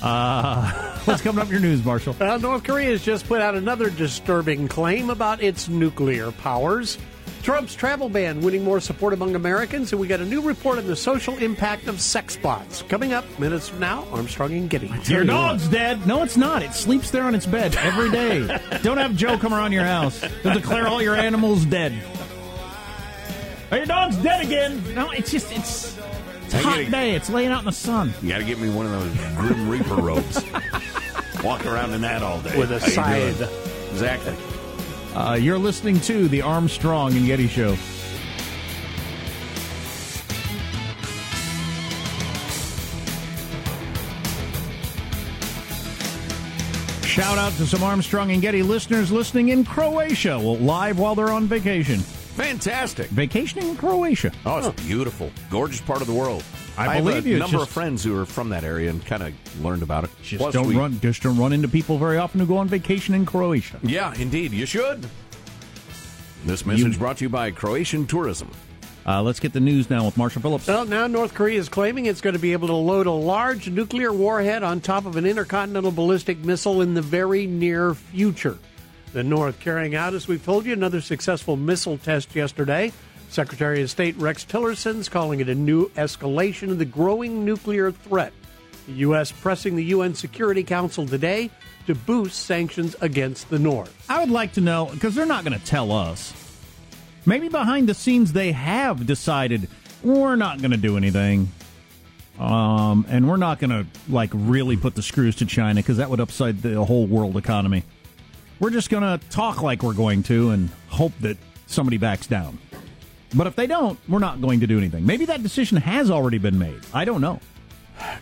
Uh, 0.03 0.71
what's 1.05 1.23
coming 1.23 1.41
up 1.41 1.47
in 1.47 1.53
your 1.53 1.61
news, 1.61 1.83
Marshall? 1.83 2.15
Well, 2.19 2.39
North 2.39 2.63
Korea 2.63 2.91
has 2.91 3.03
just 3.03 3.27
put 3.27 3.41
out 3.41 3.55
another 3.55 3.89
disturbing 3.89 4.67
claim 4.67 5.09
about 5.09 5.41
its 5.41 5.67
nuclear 5.67 6.31
powers. 6.31 6.99
Trump's 7.45 7.75
travel 7.75 8.09
ban 8.09 8.41
winning 8.41 8.63
more 8.63 8.79
support 8.79 9.13
among 9.13 9.35
Americans, 9.35 9.91
and 9.91 10.01
we 10.01 10.07
got 10.07 10.19
a 10.19 10.25
new 10.25 10.41
report 10.41 10.79
on 10.79 10.87
the 10.87 10.95
social 10.95 11.37
impact 11.37 11.87
of 11.87 12.01
sex 12.01 12.35
bots. 12.35 12.81
Coming 12.89 13.13
up 13.13 13.23
minutes 13.37 13.69
from 13.69 13.77
now, 13.81 14.03
Armstrong 14.11 14.51
and 14.53 14.67
Getty. 14.67 14.91
Your 15.03 15.23
dog's 15.23 15.67
dead. 15.67 16.07
No, 16.07 16.23
it's 16.23 16.37
not. 16.37 16.63
It 16.63 16.73
sleeps 16.73 17.11
there 17.11 17.21
on 17.21 17.35
its 17.35 17.45
bed 17.45 17.75
every 17.75 18.09
day. 18.09 18.47
Don't 18.81 18.97
have 18.97 19.15
Joe 19.15 19.37
come 19.37 19.53
around 19.53 19.73
your 19.73 19.83
house. 19.83 20.23
They'll 20.41 20.55
declare 20.55 20.87
all 20.87 21.03
your 21.03 21.15
animals 21.15 21.65
dead. 21.65 21.93
Oh, 23.71 23.75
your 23.75 23.85
dog's 23.85 24.15
dead 24.17 24.43
again. 24.43 24.81
No, 24.95 25.11
it's 25.11 25.29
just 25.29 25.51
it's 25.55 25.95
it's 26.45 26.53
a 26.55 26.57
I 26.57 26.61
hot 26.61 26.75
gotta- 26.79 26.89
day. 26.91 27.11
It's 27.13 27.29
laying 27.29 27.49
out 27.51 27.59
in 27.59 27.65
the 27.65 27.71
sun. 27.71 28.11
You 28.23 28.29
got 28.29 28.39
to 28.39 28.43
get 28.43 28.57
me 28.57 28.71
one 28.71 28.87
of 28.87 28.91
those 28.91 29.35
Grim 29.35 29.69
Reaper 29.69 29.95
robes. 30.01 30.43
Walk 31.43 31.63
around 31.67 31.93
in 31.93 32.01
that 32.01 32.23
all 32.23 32.41
day 32.41 32.57
With 32.57 32.71
a 32.71 32.79
How 32.79 32.85
you 33.15 33.33
scythe. 33.33 33.91
Exactly. 33.91 34.33
Uh, 35.15 35.33
you're 35.39 35.57
listening 35.57 35.97
to 36.01 36.27
the 36.27 36.41
Armstrong 36.41 37.15
and 37.15 37.25
Getty 37.25 37.47
Show. 37.47 37.75
Shout 47.05 47.37
out 47.37 47.53
to 47.53 47.65
some 47.65 47.81
Armstrong 47.81 48.31
and 48.31 48.41
Getty 48.41 48.61
listeners 48.61 49.09
listening 49.09 49.49
in 49.49 49.63
Croatia, 49.63 50.37
well, 50.37 50.57
live 50.57 50.99
while 50.99 51.15
they're 51.15 51.31
on 51.31 51.45
vacation. 51.45 51.99
Fantastic. 51.99 53.07
Vacationing 53.07 53.69
in 53.69 53.77
Croatia. 53.77 54.33
Oh, 54.45 54.57
it's 54.57 54.83
beautiful, 54.83 55.31
gorgeous 55.49 55.79
part 55.79 56.01
of 56.01 56.07
the 56.07 56.13
world. 56.13 56.43
I 56.77 56.95
have 56.95 57.03
believe 57.03 57.25
a 57.25 57.29
you. 57.29 57.35
It's 57.35 57.39
number 57.41 57.57
just- 57.57 57.69
of 57.69 57.73
friends 57.73 58.03
who 58.03 58.19
are 58.19 58.25
from 58.25 58.49
that 58.49 58.63
area 58.63 58.89
and 58.89 59.05
kind 59.05 59.23
of 59.23 59.33
learned 59.63 59.83
about 59.83 60.03
it. 60.03 60.09
Just 60.23 60.39
Plus, 60.41 60.53
don't 60.53 60.67
we- 60.67 60.75
run. 60.75 60.99
Just 61.01 61.23
don't 61.23 61.37
run 61.37 61.53
into 61.53 61.67
people 61.67 61.97
very 61.97 62.17
often 62.17 62.39
who 62.39 62.45
go 62.45 62.57
on 62.57 62.67
vacation 62.67 63.13
in 63.15 63.25
Croatia. 63.25 63.77
Yeah, 63.83 64.13
indeed, 64.17 64.51
you 64.51 64.65
should. 64.65 65.07
This 66.45 66.65
message 66.65 66.99
brought 66.99 67.17
to 67.17 67.25
you 67.25 67.29
by 67.29 67.51
Croatian 67.51 68.05
Tourism. 68.05 68.49
Uh, 69.07 69.21
let's 69.21 69.39
get 69.39 69.53
the 69.53 69.59
news 69.59 69.89
now 69.89 70.03
with 70.05 70.17
Marshall 70.17 70.41
Phillips. 70.41 70.67
Well, 70.67 70.85
now 70.85 71.05
North 71.05 71.33
Korea 71.35 71.59
is 71.59 71.69
claiming 71.69 72.07
it's 72.07 72.21
going 72.21 72.33
to 72.33 72.39
be 72.39 72.53
able 72.53 72.67
to 72.69 72.73
load 72.75 73.05
a 73.05 73.11
large 73.11 73.69
nuclear 73.69 74.11
warhead 74.11 74.63
on 74.63 74.81
top 74.81 75.05
of 75.05 75.15
an 75.15 75.25
intercontinental 75.27 75.91
ballistic 75.91 76.39
missile 76.43 76.81
in 76.81 76.95
the 76.95 77.03
very 77.03 77.45
near 77.45 77.93
future. 77.93 78.57
The 79.13 79.23
North 79.23 79.59
carrying 79.59 79.95
out, 79.95 80.13
as 80.15 80.27
we've 80.27 80.43
told 80.43 80.65
you, 80.65 80.73
another 80.73 81.01
successful 81.01 81.55
missile 81.55 81.97
test 81.99 82.35
yesterday. 82.35 82.91
Secretary 83.35 83.81
of 83.81 83.91
State 83.91 84.15
Rex 84.15 84.45
Tillerson's 84.45 85.09
calling 85.09 85.41
it 85.41 85.49
a 85.49 85.55
new 85.55 85.89
escalation 85.89 86.71
of 86.71 86.79
the 86.79 86.85
growing 86.85 87.43
nuclear 87.43 87.91
threat. 87.91 88.31
The 88.87 88.93
U.S. 88.93 89.29
pressing 89.29 89.75
the 89.75 89.83
UN 89.83 90.15
Security 90.15 90.63
Council 90.63 91.05
today 91.05 91.51
to 91.85 91.95
boost 91.95 92.45
sanctions 92.45 92.95
against 93.01 93.49
the 93.49 93.59
North. 93.59 93.93
I 94.09 94.21
would 94.21 94.29
like 94.29 94.53
to 94.53 94.61
know 94.61 94.85
because 94.85 95.15
they're 95.15 95.25
not 95.25 95.43
going 95.43 95.59
to 95.59 95.65
tell 95.65 95.91
us. 95.91 96.33
Maybe 97.25 97.49
behind 97.49 97.89
the 97.89 97.93
scenes 97.93 98.31
they 98.31 98.53
have 98.53 99.05
decided 99.05 99.67
we're 100.01 100.37
not 100.37 100.59
going 100.59 100.71
to 100.71 100.77
do 100.77 100.95
anything, 100.95 101.49
um, 102.39 103.05
and 103.09 103.27
we're 103.27 103.35
not 103.35 103.59
going 103.59 103.71
to 103.71 103.85
like 104.07 104.29
really 104.33 104.77
put 104.77 104.95
the 104.95 105.01
screws 105.01 105.35
to 105.37 105.45
China 105.45 105.81
because 105.81 105.97
that 105.97 106.09
would 106.09 106.21
upset 106.21 106.61
the 106.61 106.85
whole 106.85 107.05
world 107.05 107.35
economy. 107.35 107.83
We're 108.61 108.69
just 108.69 108.89
going 108.89 109.03
to 109.03 109.27
talk 109.27 109.61
like 109.61 109.83
we're 109.83 109.93
going 109.93 110.23
to 110.23 110.51
and 110.51 110.69
hope 110.87 111.11
that 111.19 111.35
somebody 111.67 111.97
backs 111.97 112.27
down. 112.27 112.59
But 113.33 113.47
if 113.47 113.55
they 113.55 113.67
don't, 113.67 113.99
we're 114.07 114.19
not 114.19 114.41
going 114.41 114.59
to 114.59 114.67
do 114.67 114.77
anything. 114.77 115.05
Maybe 115.05 115.25
that 115.25 115.43
decision 115.43 115.77
has 115.77 116.11
already 116.11 116.37
been 116.37 116.59
made. 116.59 116.79
I 116.93 117.05
don't 117.05 117.21
know. 117.21 117.39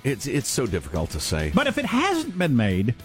It's 0.03 0.27
it's 0.27 0.49
so 0.49 0.65
difficult 0.67 1.09
to 1.11 1.19
say. 1.19 1.51
But 1.53 1.67
if 1.67 1.77
it 1.77 1.85
hasn't 1.85 2.37
been 2.37 2.55
made, 2.55 2.95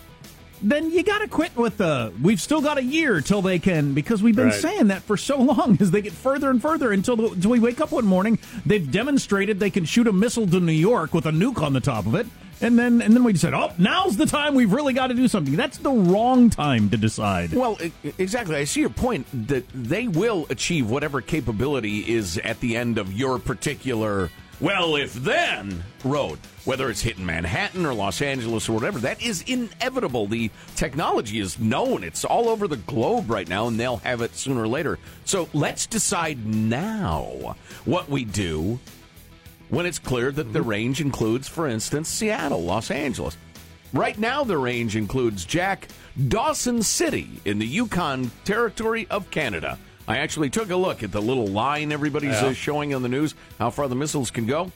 then 0.63 0.91
you 0.91 1.03
got 1.03 1.19
to 1.19 1.29
quit 1.29 1.57
with 1.57 1.79
the. 1.79 2.13
We've 2.23 2.41
still 2.41 2.61
got 2.61 2.79
a 2.79 2.83
year 2.83 3.21
till 3.21 3.43
they 3.43 3.59
can, 3.59 3.95
because 3.95 4.23
we've 4.23 4.37
been 4.37 4.47
Right. 4.49 4.55
saying 4.61 4.89
that 4.89 5.03
for 5.03 5.17
so 5.17 5.39
long. 5.43 5.77
As 5.81 5.91
they 5.91 6.03
get 6.03 6.13
further 6.13 6.51
and 6.51 6.61
further 6.61 6.93
until, 6.93 7.17
the, 7.17 7.27
until 7.29 7.51
we 7.51 7.61
wake 7.61 7.81
up 7.81 7.93
one 7.93 8.05
morning, 8.07 8.39
they've 8.67 8.91
demonstrated 8.91 9.61
they 9.61 9.71
can 9.71 9.85
shoot 9.85 10.07
a 10.07 10.13
missile 10.13 10.47
to 10.47 10.61
New 10.61 10.73
York 10.73 11.15
with 11.15 11.27
a 11.27 11.31
nuke 11.31 11.63
on 11.63 11.73
the 11.73 11.81
top 11.81 12.07
of 12.07 12.15
it, 12.15 12.27
and 12.61 12.79
then 12.79 13.01
and 13.03 13.15
then 13.15 13.23
we 13.25 13.35
said, 13.37 13.55
oh, 13.55 13.73
now's 13.79 14.17
the 14.17 14.27
time 14.27 14.55
we've 14.55 14.73
really 14.73 14.93
got 14.93 15.07
to 15.09 15.15
do 15.15 15.29
something. 15.29 15.55
That's 15.55 15.79
the 15.79 15.91
wrong 15.93 16.51
time 16.51 16.91
to 16.91 16.97
decide. 16.97 17.53
Well, 17.53 17.79
exactly. 18.19 18.57
I 18.57 18.65
see 18.65 18.81
your 18.81 18.91
point 18.91 19.27
that 19.49 19.65
they 19.73 20.09
will 20.09 20.47
achieve 20.51 20.91
whatever 20.91 21.21
capability 21.21 22.01
is 22.01 22.37
at 22.39 22.59
the 22.61 22.77
end 22.77 22.99
of 22.99 23.13
your 23.13 23.39
particular, 23.39 24.31
well, 24.61 24.97
if 24.97 25.15
then 25.15 25.85
road. 26.05 26.39
Whether 26.65 26.91
it's 26.91 27.01
hitting 27.01 27.25
Manhattan 27.25 27.87
or 27.87 27.95
Los 27.95 28.21
Angeles 28.21 28.69
or 28.69 28.73
whatever, 28.73 28.99
that 29.01 29.23
is 29.23 29.43
inevitable. 29.43 30.27
The 30.27 30.51
technology 30.77 31.39
is 31.39 31.59
known, 31.59 32.05
it's 32.05 32.25
all 32.25 32.49
over 32.49 32.69
the 32.69 32.77
globe 32.77 33.31
right 33.31 33.49
now, 33.49 33.69
and 33.69 33.79
they'll 33.79 33.99
have 33.99 34.21
it 34.21 34.35
sooner 34.35 34.63
or 34.63 34.69
later. 34.69 34.99
So 35.25 35.49
let's 35.55 35.87
decide 35.87 36.45
now 36.45 37.57
what 37.85 38.09
we 38.09 38.25
do 38.25 38.79
when 39.71 39.87
it's 39.87 39.99
clear 39.99 40.33
that 40.33 40.53
the 40.53 40.59
mm-hmm. 40.59 40.69
range 40.69 41.01
includes, 41.01 41.49
for 41.49 41.69
instance, 41.69 42.09
Seattle, 42.09 42.63
Los 42.63 42.91
Angeles. 42.91 43.37
Right 43.93 44.19
now, 44.19 44.45
the 44.45 44.59
range 44.59 44.97
includes 44.97 45.45
Jack 45.47 45.89
Dawson 46.29 46.83
City 46.83 47.41
in 47.45 47.59
the 47.59 47.67
Yukon 47.67 48.31
Territory 48.45 49.07
of 49.09 49.31
Canada. 49.31 49.79
I 50.09 50.19
actually 50.19 50.49
took 50.49 50.71
a 50.71 50.77
look 50.77 51.03
at 51.03 51.13
the 51.13 51.21
little 51.21 51.47
line 51.47 51.93
everybody's 51.93 52.35
uh, 52.35 52.55
showing 52.55 52.95
on 52.95 53.03
the 53.03 53.11
news, 53.11 53.35
how 53.59 53.69
far 53.69 53.89
the 53.89 53.95
missiles 53.95 54.31
can 54.31 54.47
go. 54.47 54.73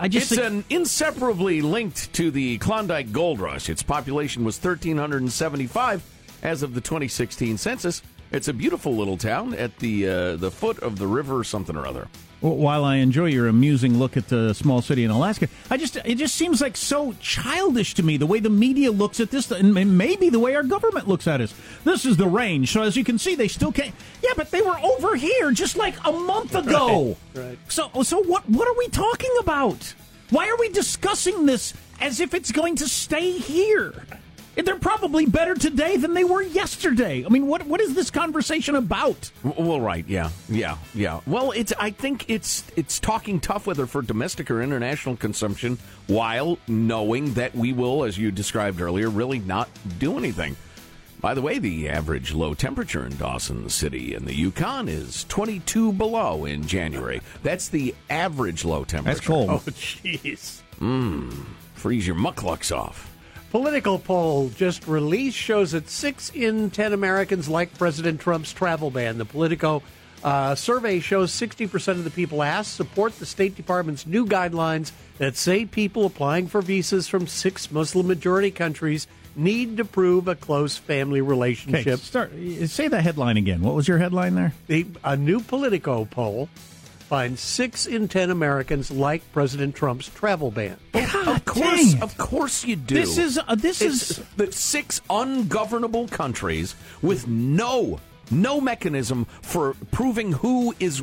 I 0.00 0.08
just 0.08 0.32
It's 0.32 0.40
think, 0.40 0.52
an 0.52 0.64
inseparably 0.70 1.60
linked 1.60 2.12
to 2.14 2.30
the 2.30 2.56
Klondike 2.58 3.12
Gold 3.12 3.38
Rush. 3.38 3.68
Its 3.68 3.82
population 3.82 4.44
was 4.44 4.56
1,375 4.56 6.02
as 6.42 6.62
of 6.62 6.72
the 6.72 6.80
2016 6.80 7.58
census. 7.58 8.00
It's 8.30 8.48
a 8.48 8.52
beautiful 8.54 8.96
little 8.96 9.16
town 9.18 9.54
at 9.54 9.76
the 9.78 10.08
uh, 10.08 10.36
the 10.36 10.50
foot 10.50 10.78
of 10.80 10.98
the 10.98 11.06
river, 11.06 11.42
something 11.44 11.76
or 11.76 11.86
other. 11.86 12.08
While 12.40 12.84
I 12.84 12.96
enjoy 12.96 13.26
your 13.26 13.48
amusing 13.48 13.98
look 13.98 14.16
at 14.16 14.28
the 14.28 14.52
small 14.54 14.80
city 14.80 15.04
in 15.04 15.10
Alaska, 15.10 15.48
I 15.70 15.76
just 15.76 15.96
it 15.96 16.16
just 16.16 16.34
seems 16.34 16.60
like 16.60 16.76
so 16.76 17.14
childish 17.20 17.94
to 17.94 18.02
me 18.02 18.16
the 18.16 18.26
way 18.26 18.40
the 18.40 18.50
media 18.50 18.90
looks 18.92 19.20
at 19.20 19.30
this, 19.30 19.50
and 19.50 19.74
maybe 19.98 20.28
the 20.30 20.38
way 20.38 20.54
our 20.54 20.62
government 20.62 21.08
looks 21.08 21.26
at 21.26 21.40
us. 21.40 21.54
This 21.84 22.04
is 22.04 22.16
the 22.16 22.28
range, 22.28 22.72
so 22.72 22.82
as 22.82 22.96
you 22.96 23.04
can 23.04 23.18
see, 23.18 23.34
they 23.34 23.48
still 23.48 23.72
can't. 23.72 23.94
Yeah, 24.22 24.32
but 24.36 24.50
they 24.50 24.62
were 24.62 24.78
over 24.78 25.16
here 25.16 25.50
just 25.50 25.76
like 25.76 25.94
a 26.04 26.12
month 26.12 26.54
ago. 26.54 27.16
right. 27.34 27.58
So, 27.68 27.90
so 28.02 28.22
what? 28.22 28.48
What 28.48 28.68
are 28.68 28.78
we 28.78 28.88
talking 28.88 29.34
about? 29.40 29.94
Why 30.30 30.48
are 30.48 30.56
we 30.58 30.68
discussing 30.68 31.46
this 31.46 31.72
as 32.00 32.20
if 32.20 32.34
it's 32.34 32.52
going 32.52 32.76
to 32.76 32.88
stay 32.88 33.32
here? 33.32 33.94
They're 34.64 34.78
probably 34.78 35.26
better 35.26 35.54
today 35.54 35.96
than 35.96 36.14
they 36.14 36.24
were 36.24 36.42
yesterday. 36.42 37.24
I 37.24 37.28
mean, 37.28 37.46
what 37.46 37.66
what 37.66 37.80
is 37.80 37.94
this 37.94 38.10
conversation 38.10 38.74
about? 38.74 39.30
Well, 39.42 39.80
right, 39.80 40.04
yeah, 40.08 40.30
yeah, 40.48 40.78
yeah. 40.94 41.20
Well, 41.26 41.52
it's. 41.52 41.72
I 41.78 41.90
think 41.90 42.28
it's 42.28 42.64
it's 42.76 42.98
talking 42.98 43.38
tough 43.40 43.66
whether 43.66 43.86
for 43.86 44.02
domestic 44.02 44.50
or 44.50 44.60
international 44.62 45.16
consumption, 45.16 45.78
while 46.08 46.58
knowing 46.66 47.34
that 47.34 47.54
we 47.54 47.72
will, 47.72 48.04
as 48.04 48.18
you 48.18 48.30
described 48.30 48.80
earlier, 48.80 49.08
really 49.08 49.38
not 49.38 49.68
do 49.98 50.18
anything. 50.18 50.56
By 51.20 51.34
the 51.34 51.42
way, 51.42 51.58
the 51.58 51.88
average 51.88 52.32
low 52.32 52.54
temperature 52.54 53.04
in 53.04 53.16
Dawson 53.16 53.68
City 53.70 54.14
in 54.14 54.24
the 54.24 54.34
Yukon 54.34 54.88
is 54.88 55.24
22 55.24 55.92
below 55.92 56.44
in 56.44 56.64
January. 56.64 57.20
That's 57.42 57.68
the 57.68 57.94
average 58.08 58.64
low 58.64 58.84
temperature. 58.84 59.16
That's 59.16 59.26
cold. 59.26 59.50
Oh, 59.50 59.58
jeez. 59.70 60.62
Mmm. 60.80 61.44
Freeze 61.74 62.06
your 62.06 62.14
mukluks 62.14 62.76
off. 62.76 63.07
Political 63.50 64.00
poll 64.00 64.50
just 64.50 64.86
released 64.86 65.36
shows 65.36 65.72
that 65.72 65.88
six 65.88 66.30
in 66.30 66.70
ten 66.70 66.92
Americans 66.92 67.48
like 67.48 67.76
President 67.78 68.20
Trump's 68.20 68.52
travel 68.52 68.90
ban. 68.90 69.16
The 69.16 69.24
Politico 69.24 69.82
uh, 70.22 70.54
survey 70.54 71.00
shows 71.00 71.30
60% 71.32 71.88
of 71.92 72.04
the 72.04 72.10
people 72.10 72.42
asked 72.42 72.74
support 72.74 73.18
the 73.18 73.24
State 73.24 73.54
Department's 73.56 74.06
new 74.06 74.26
guidelines 74.26 74.92
that 75.18 75.36
say 75.36 75.64
people 75.64 76.04
applying 76.04 76.46
for 76.48 76.60
visas 76.60 77.08
from 77.08 77.26
six 77.26 77.70
Muslim 77.70 78.06
majority 78.06 78.50
countries 78.50 79.06
need 79.36 79.76
to 79.76 79.84
prove 79.84 80.26
a 80.28 80.34
close 80.34 80.76
family 80.76 81.20
Okay, 81.20 81.28
relationship. 81.30 82.00
start. 82.00 82.32
Say 82.66 82.88
the 82.88 83.00
headline 83.00 83.36
again. 83.36 83.62
What 83.62 83.74
was 83.76 83.86
your 83.88 83.98
headline 83.98 84.34
there? 84.34 84.52
The, 84.66 84.86
a 85.04 85.16
new 85.16 85.40
Politico 85.40 86.04
poll 86.04 86.48
finds 87.08 87.40
six 87.40 87.86
in 87.86 88.06
ten 88.06 88.30
Americans 88.30 88.90
like 88.90 89.22
President 89.32 89.74
Trump's 89.74 90.08
travel 90.08 90.50
ban. 90.50 90.76
of 90.94 91.44
course, 91.44 91.76
dang 91.92 91.96
it. 91.96 92.02
of 92.02 92.18
course 92.18 92.64
you 92.64 92.76
do. 92.76 92.94
This 92.94 93.16
is 93.18 93.38
uh, 93.48 93.54
this 93.54 93.80
It's 93.80 94.10
is 94.10 94.26
the 94.36 94.52
six 94.52 95.00
ungovernable 95.08 96.08
countries 96.08 96.74
with 97.02 97.26
no 97.26 97.98
no 98.30 98.60
mechanism 98.60 99.24
for 99.42 99.74
proving 99.90 100.32
who 100.32 100.74
is 100.78 101.02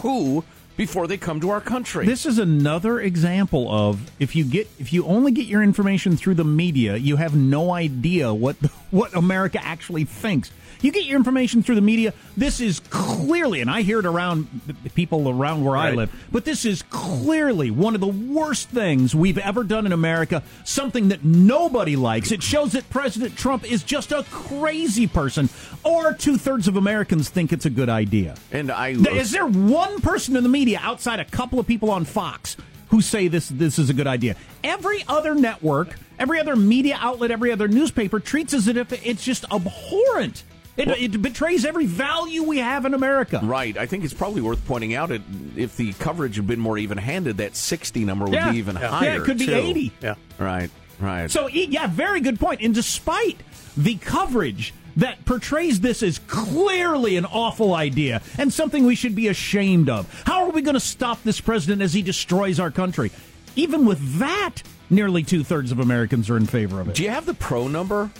who 0.00 0.44
before 0.76 1.06
they 1.06 1.16
come 1.16 1.40
to 1.40 1.48
our 1.48 1.60
country. 1.62 2.04
This 2.04 2.26
is 2.26 2.38
another 2.38 3.00
example 3.00 3.72
of 3.72 4.10
if 4.20 4.36
you 4.36 4.44
get 4.44 4.68
if 4.78 4.92
you 4.92 5.06
only 5.06 5.32
get 5.32 5.46
your 5.46 5.62
information 5.62 6.16
through 6.18 6.34
the 6.34 6.44
media, 6.44 6.96
you 6.96 7.16
have 7.16 7.34
no 7.34 7.72
idea 7.72 8.32
what 8.32 8.56
what 8.90 9.14
America 9.16 9.58
actually 9.64 10.04
thinks. 10.04 10.50
You 10.82 10.92
get 10.92 11.04
your 11.04 11.16
information 11.16 11.62
through 11.62 11.76
the 11.76 11.80
media. 11.80 12.12
This 12.36 12.60
is 12.60 12.80
clearly, 12.80 13.60
and 13.60 13.70
I 13.70 13.82
hear 13.82 13.98
it 13.98 14.06
around 14.06 14.48
people 14.94 15.28
around 15.28 15.64
where 15.64 15.76
I 15.76 15.92
live, 15.92 16.12
but 16.30 16.44
this 16.44 16.64
is 16.64 16.82
clearly 16.82 17.70
one 17.70 17.94
of 17.94 18.00
the 18.00 18.06
worst 18.06 18.68
things 18.68 19.14
we've 19.14 19.38
ever 19.38 19.64
done 19.64 19.86
in 19.86 19.92
America. 19.92 20.42
Something 20.64 21.08
that 21.08 21.24
nobody 21.24 21.96
likes. 21.96 22.30
It 22.30 22.42
shows 22.42 22.72
that 22.72 22.88
President 22.90 23.36
Trump 23.36 23.70
is 23.70 23.82
just 23.82 24.12
a 24.12 24.24
crazy 24.30 25.06
person, 25.06 25.48
or 25.84 26.12
two 26.12 26.36
thirds 26.36 26.68
of 26.68 26.76
Americans 26.76 27.28
think 27.28 27.52
it's 27.52 27.66
a 27.66 27.70
good 27.70 27.88
idea. 27.88 28.34
and 28.52 28.70
I 28.70 28.90
Is 28.90 29.30
there 29.30 29.46
one 29.46 30.00
person 30.00 30.36
in 30.36 30.42
the 30.42 30.48
media 30.48 30.80
outside 30.82 31.20
a 31.20 31.24
couple 31.24 31.58
of 31.58 31.66
people 31.66 31.90
on 31.90 32.04
Fox 32.04 32.56
who 32.88 33.00
say 33.00 33.28
this 33.28 33.48
this 33.48 33.78
is 33.78 33.90
a 33.90 33.94
good 33.94 34.06
idea? 34.06 34.36
Every 34.62 35.04
other 35.08 35.34
network, 35.34 35.96
every 36.18 36.38
other 36.40 36.56
media 36.56 36.98
outlet, 37.00 37.30
every 37.30 37.50
other 37.52 37.68
newspaper 37.68 38.20
treats 38.20 38.54
as 38.54 38.68
if 38.68 38.92
it's 39.06 39.24
just 39.24 39.44
abhorrent. 39.52 40.44
It, 40.76 40.88
it 41.14 41.22
betrays 41.22 41.64
every 41.64 41.86
value 41.86 42.42
we 42.42 42.58
have 42.58 42.84
in 42.84 42.92
America. 42.94 43.40
Right. 43.42 43.76
I 43.78 43.86
think 43.86 44.04
it's 44.04 44.12
probably 44.14 44.42
worth 44.42 44.64
pointing 44.66 44.94
out 44.94 45.10
it, 45.10 45.22
if 45.56 45.76
the 45.76 45.92
coverage 45.94 46.36
had 46.36 46.46
been 46.46 46.60
more 46.60 46.76
even 46.76 46.98
handed, 46.98 47.38
that 47.38 47.56
60 47.56 48.04
number 48.04 48.26
would 48.26 48.34
Yeah. 48.34 48.50
be 48.52 48.58
even 48.58 48.76
Yeah. 48.76 48.88
higher. 48.88 49.08
Yeah, 49.14 49.16
it 49.16 49.24
could 49.24 49.38
be 49.38 49.46
too. 49.46 49.54
80. 49.54 49.92
Yeah. 50.02 50.14
Right. 50.38 50.70
Right. 51.00 51.30
So, 51.30 51.48
e- 51.50 51.68
yeah, 51.70 51.86
very 51.86 52.20
good 52.20 52.38
point. 52.38 52.60
And 52.62 52.74
despite 52.74 53.38
the 53.76 53.96
coverage 53.96 54.74
that 54.96 55.24
portrays 55.26 55.80
this 55.80 56.02
as 56.02 56.18
clearly 56.26 57.16
an 57.16 57.24
awful 57.26 57.74
idea 57.74 58.22
and 58.38 58.52
something 58.52 58.86
we 58.86 58.94
should 58.94 59.14
be 59.14 59.28
ashamed 59.28 59.88
of, 59.90 60.22
how 60.26 60.44
are 60.44 60.50
we 60.50 60.62
going 60.62 60.74
to 60.74 60.80
stop 60.80 61.22
this 61.22 61.40
president 61.40 61.82
as 61.82 61.92
he 61.92 62.02
destroys 62.02 62.58
our 62.60 62.70
country? 62.70 63.10
Even 63.56 63.84
with 63.86 64.18
that, 64.18 64.62
nearly 64.90 65.22
two 65.22 65.42
thirds 65.44 65.72
of 65.72 65.78
Americans 65.80 66.28
are 66.30 66.36
in 66.36 66.46
favor 66.46 66.80
of 66.80 66.88
it. 66.88 66.94
Do 66.94 67.02
you 67.02 67.10
have 67.10 67.26
the 67.26 67.34
pro 67.34 67.68
number? 67.68 68.10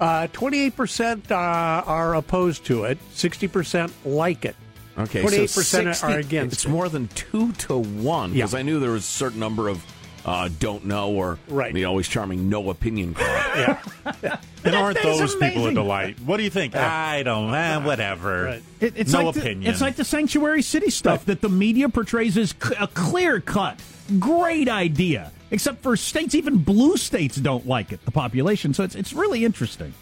Uh, 0.00 0.26
28% 0.28 1.30
uh, 1.30 1.34
are 1.34 2.14
opposed 2.14 2.64
to 2.66 2.84
it, 2.84 2.98
60% 3.14 3.90
like 4.06 4.44
it. 4.46 4.56
Okay, 4.98 5.22
28% 5.22 5.48
so 5.48 5.60
60 5.62 6.06
are 6.06 6.18
against 6.18 6.54
It's 6.54 6.64
it. 6.64 6.68
more 6.68 6.88
than 6.88 7.08
two 7.08 7.52
to 7.52 7.76
one 7.78 8.32
because 8.32 8.52
Yeah. 8.54 8.58
I 8.58 8.62
knew 8.62 8.80
there 8.80 8.90
was 8.92 9.04
a 9.04 9.06
certain 9.06 9.38
number 9.38 9.68
of 9.68 9.84
uh, 10.24 10.50
don't 10.58 10.84
know 10.84 11.10
or 11.12 11.38
Right. 11.48 11.72
the 11.72 11.86
always 11.86 12.06
charming 12.06 12.48
no 12.50 12.68
opinion 12.70 13.14
crowd. 13.14 13.78
Yeah, 14.22 14.36
and 14.64 14.74
aren't 14.74 14.98
thing's 14.98 15.18
those 15.18 15.36
people 15.36 15.66
a 15.66 15.72
delight? 15.74 16.20
What 16.20 16.36
do 16.36 16.42
you 16.44 16.50
think? 16.50 16.76
I 16.76 17.22
don't. 17.22 17.54
Eh, 17.54 17.78
whatever. 17.78 18.44
Right. 18.44 18.62
It- 18.80 18.94
it's 18.96 19.12
no 19.12 19.24
like 19.24 19.34
the- 19.34 19.40
opinion. 19.40 19.70
it's 19.72 19.80
like 19.80 19.96
the 19.96 20.04
sanctuary 20.04 20.62
city 20.62 20.90
stuff 20.90 21.24
that 21.26 21.40
the 21.40 21.48
media 21.48 21.88
portrays 21.88 22.36
as 22.38 22.50
c- 22.50 22.74
a 22.78 22.86
clear 22.86 23.40
cut, 23.40 23.80
great 24.18 24.68
idea. 24.68 25.32
Except 25.50 25.82
for 25.82 25.96
states, 25.96 26.34
even 26.34 26.58
blue 26.58 26.96
states 26.96 27.36
don't 27.36 27.66
like 27.66 27.92
it. 27.92 28.04
The 28.04 28.10
population, 28.12 28.72
so 28.74 28.84
it's 28.84 28.94
it's 28.94 29.12
really 29.12 29.44
interesting. 29.44 29.92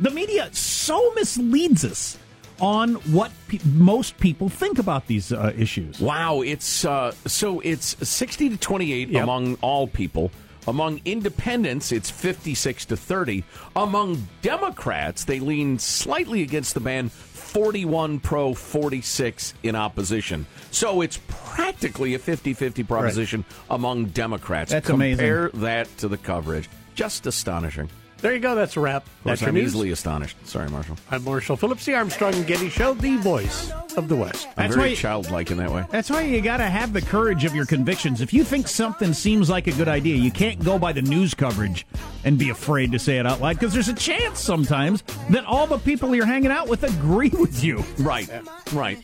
The 0.00 0.10
media 0.10 0.48
so 0.52 1.12
misleads 1.14 1.84
us 1.84 2.16
on 2.60 2.94
what 3.12 3.30
pe- 3.48 3.58
most 3.64 4.18
people 4.18 4.48
think 4.48 4.78
about 4.78 5.06
these 5.08 5.32
uh, 5.32 5.52
issues. 5.56 6.00
Wow, 6.00 6.42
it's 6.42 6.84
uh, 6.84 7.12
so 7.26 7.60
it's 7.60 7.96
sixty 8.08 8.48
to 8.48 8.56
twenty-eight 8.56 9.08
Yep. 9.08 9.22
among 9.22 9.56
all 9.60 9.86
people. 9.88 10.30
Among 10.68 11.00
independents, 11.06 11.92
it's 11.92 12.10
fifty-six 12.10 12.84
to 12.86 12.96
thirty. 12.96 13.42
Among 13.74 14.28
Democrats, 14.42 15.24
they 15.24 15.40
lean 15.40 15.78
slightly 15.78 16.42
against 16.42 16.74
the 16.74 16.80
ban. 16.80 17.10
41 17.48 18.20
pro, 18.20 18.54
46 18.54 19.54
in 19.62 19.74
opposition. 19.74 20.46
So 20.70 21.00
it's 21.00 21.18
practically 21.28 22.14
a 22.14 22.18
50 22.18 22.52
50 22.54 22.82
proposition 22.84 23.44
among 23.70 24.06
Democrats. 24.06 24.70
That's 24.70 24.86
Compare 24.86 25.46
amazing. 25.46 25.60
that 25.60 25.96
to 25.98 26.08
the 26.08 26.18
coverage. 26.18 26.68
Just 26.94 27.26
astonishing. 27.26 27.88
There 28.20 28.32
you 28.32 28.40
go. 28.40 28.56
That's 28.56 28.76
a 28.76 28.80
wrap. 28.80 29.06
Of 29.06 29.08
course, 29.10 29.22
That's 29.24 29.40
your 29.42 29.48
I'm 29.50 29.54
news. 29.54 29.66
easily 29.68 29.90
astonished. 29.92 30.36
Sorry, 30.44 30.68
Marshall. 30.70 30.96
I'm 31.10 31.22
Marshall 31.22 31.56
Phillips, 31.56 31.84
the 31.84 31.94
Armstrong 31.94 32.34
and 32.34 32.44
Getty 32.48 32.68
Show, 32.68 32.94
the 32.94 33.16
voice 33.18 33.70
of 33.96 34.08
the 34.08 34.16
West. 34.16 34.48
I'm 34.56 34.64
That's 34.64 34.74
very 34.74 34.88
why- 34.90 34.94
childlike 34.96 35.50
in 35.52 35.58
that 35.58 35.70
way. 35.70 35.84
That's 35.90 36.10
why 36.10 36.22
you 36.22 36.40
got 36.40 36.56
to 36.56 36.64
have 36.64 36.92
the 36.92 37.00
courage 37.00 37.44
of 37.44 37.54
your 37.54 37.64
convictions. 37.64 38.20
If 38.20 38.32
you 38.32 38.42
think 38.42 38.66
something 38.66 39.12
seems 39.14 39.48
like 39.48 39.68
a 39.68 39.72
good 39.72 39.86
idea, 39.86 40.16
you 40.16 40.32
can't 40.32 40.62
go 40.64 40.80
by 40.80 40.92
the 40.92 41.02
news 41.02 41.32
coverage 41.32 41.86
and 42.24 42.36
be 42.36 42.50
afraid 42.50 42.90
to 42.90 42.98
say 42.98 43.18
it 43.18 43.26
out 43.26 43.40
loud 43.40 43.54
because 43.58 43.72
there's 43.72 43.88
a 43.88 43.94
chance 43.94 44.40
sometimes 44.40 45.02
that 45.30 45.44
all 45.44 45.68
the 45.68 45.78
people 45.78 46.12
you're 46.12 46.26
hanging 46.26 46.50
out 46.50 46.68
with 46.68 46.82
agree 46.82 47.30
with 47.30 47.62
you. 47.62 47.84
Right, 48.00 48.28
right. 48.72 48.98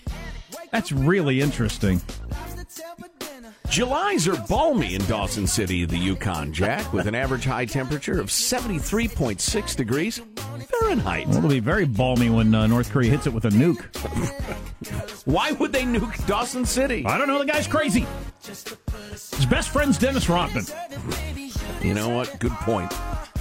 That's 0.72 0.90
really 0.90 1.40
interesting. 1.40 2.00
Julys 3.74 4.28
are 4.28 4.40
balmy 4.46 4.94
in 4.94 5.04
Dawson 5.06 5.48
City, 5.48 5.84
the 5.84 5.98
Yukon, 5.98 6.52
Jack, 6.52 6.92
with 6.92 7.08
an 7.08 7.16
average 7.16 7.44
high 7.44 7.64
temperature 7.64 8.20
of 8.20 8.28
73.6 8.28 9.74
degrees 9.74 10.20
Fahrenheit. 10.78 11.26
Well, 11.26 11.38
it'll 11.38 11.50
be 11.50 11.58
very 11.58 11.84
balmy 11.84 12.30
when 12.30 12.54
uh, 12.54 12.68
North 12.68 12.92
Korea 12.92 13.10
hits 13.10 13.26
it 13.26 13.32
with 13.32 13.46
a 13.46 13.48
nuke. 13.48 13.82
Why 15.26 15.50
would 15.50 15.72
they 15.72 15.82
nuke 15.82 16.24
Dawson 16.28 16.64
City? 16.64 17.04
I 17.04 17.18
don't 17.18 17.26
know. 17.26 17.40
The 17.40 17.46
guy's 17.46 17.66
crazy. 17.66 18.06
His 18.46 19.46
best 19.50 19.70
friend's 19.70 19.98
Dennis 19.98 20.28
Rodman. 20.28 20.66
You 21.82 21.94
know 21.94 22.10
what? 22.10 22.38
Good 22.38 22.52
point. 22.52 22.92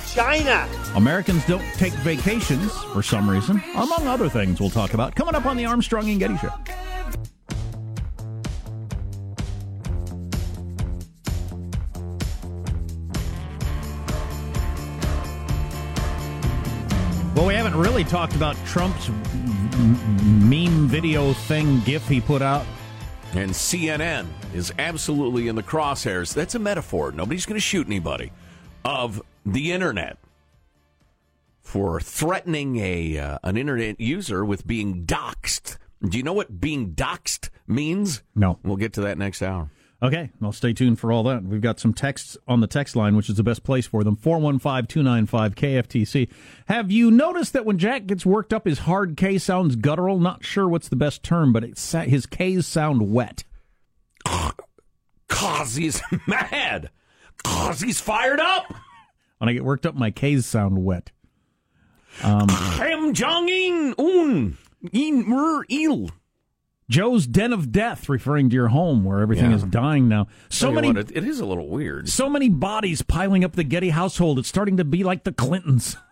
China. 0.08 0.68
Americans 0.96 1.46
don't 1.46 1.64
take 1.76 1.94
vacations 1.94 2.72
for 2.86 3.04
some 3.04 3.30
reason, 3.30 3.62
among 3.76 4.08
other 4.08 4.30
things 4.30 4.60
we'll 4.60 4.72
talk 4.72 4.96
about 4.96 5.14
coming 5.14 5.36
up 5.36 5.46
on 5.46 5.58
the 5.58 5.66
Armstrong 5.66 6.10
and 6.10 6.18
Getty 6.18 6.38
Show. 6.38 6.50
Well, 17.36 17.48
we 17.48 17.56
haven't 17.56 17.76
really 17.76 18.04
talked 18.04 18.36
about 18.36 18.56
Trump's 18.64 19.10
meme 20.24 20.88
video 20.88 21.34
thing, 21.34 21.80
GIF 21.80 22.08
he 22.08 22.22
put 22.22 22.44
out. 22.44 22.64
And 23.34 23.50
CNN 23.50 24.28
is 24.54 24.72
absolutely 24.78 25.48
in 25.48 25.56
the 25.56 25.64
crosshairs. 25.64 26.36
That's 26.36 26.54
a 26.54 26.60
metaphor. 26.60 27.12
Nobody's 27.12 27.48
going 27.48 27.56
to 27.56 27.60
shoot 27.60 27.88
anybody 27.88 28.32
of 28.86 29.20
the 29.44 29.72
internet 29.72 30.20
for 31.60 32.00
threatening 32.00 32.78
a 32.78 33.18
uh, 33.18 33.40
an 33.44 33.58
internet 33.58 34.00
user 34.00 34.46
with 34.46 34.68
being 34.68 35.04
doxxed. 35.04 35.78
Do 36.08 36.20
you 36.20 36.24
know 36.24 36.34
what 36.34 36.62
being 36.62 36.94
doxxed 36.94 37.50
means? 37.66 38.22
No. 38.36 38.60
We'll 38.64 38.78
get 38.78 38.94
to 38.94 39.02
that 39.02 39.18
next 39.18 39.42
hour. 39.42 39.72
Okay, 40.04 40.32
well, 40.42 40.52
stay 40.52 40.74
tuned 40.74 41.00
for 41.00 41.14
all 41.14 41.24
that. 41.24 41.44
We've 41.44 41.62
got 41.62 41.80
some 41.80 41.94
texts 41.94 42.36
on 42.46 42.60
the 42.60 42.68
text 42.68 42.94
line, 42.94 43.16
which 43.16 43.30
is 43.30 43.38
the 43.38 43.44
best 43.44 43.64
place 43.64 43.86
for 43.88 44.04
them 44.04 44.18
415 44.18 44.86
295 44.88 45.56
KFTC. 45.56 46.30
Have 46.66 46.92
you 46.92 47.10
noticed 47.10 47.54
that 47.54 47.66
when 47.66 47.78
Jack 47.78 48.06
gets 48.06 48.26
worked 48.26 48.52
up, 48.52 48.66
his 48.66 48.80
hard 48.80 49.16
K 49.16 49.38
sounds 49.38 49.78
guttural? 49.78 50.20
Not 50.20 50.44
sure 50.44 50.68
what's 50.68 50.90
the 50.90 50.98
best 50.98 51.24
term, 51.24 51.54
but 51.54 51.64
it 51.64 51.78
sa- 51.78 52.02
his 52.02 52.26
K's 52.26 52.68
sound 52.68 53.14
wet. 53.14 53.46
Cause 55.30 55.76
he's 55.76 56.02
mad. 56.28 56.90
Cause 57.46 57.80
he's 57.80 58.02
fired 58.02 58.42
up. 58.42 58.74
When 59.38 59.48
I 59.48 59.54
get 59.54 59.64
worked 59.64 59.86
up, 59.86 59.96
my 59.96 60.12
K's 60.12 60.46
sound 60.46 60.84
wet. 60.84 61.12
Kim 62.22 63.14
Jong 63.14 63.50
Un. 63.50 63.96
Un. 63.98 64.58
In 64.92 65.30
mer 65.30 65.64
il. 65.70 66.10
Joe's 66.94 67.26
Den 67.26 67.54
of 67.54 67.72
Death, 67.72 68.08
referring 68.08 68.52
to 68.52 68.54
your 68.54 68.68
home 68.68 69.04
where 69.04 69.20
everything 69.22 69.50
Yeah. 69.50 69.56
is 69.58 69.64
dying 69.64 70.08
now. 70.08 70.28
So 70.50 70.72
many. 70.72 70.90
what, 70.90 71.12
it, 71.12 71.24
is 71.24 71.40
a 71.40 71.46
little 71.46 71.68
weird. 71.68 72.08
So 72.08 72.30
many 72.30 72.50
bodies 72.50 73.02
piling 73.02 73.44
up 73.44 73.54
the 73.54 73.64
Getty 73.64 73.90
household. 73.90 74.38
It's 74.38 74.48
starting 74.48 74.78
to 74.78 74.84
be 74.86 75.04
like 75.04 75.24
the 75.24 75.32
Clintons. 75.34 75.98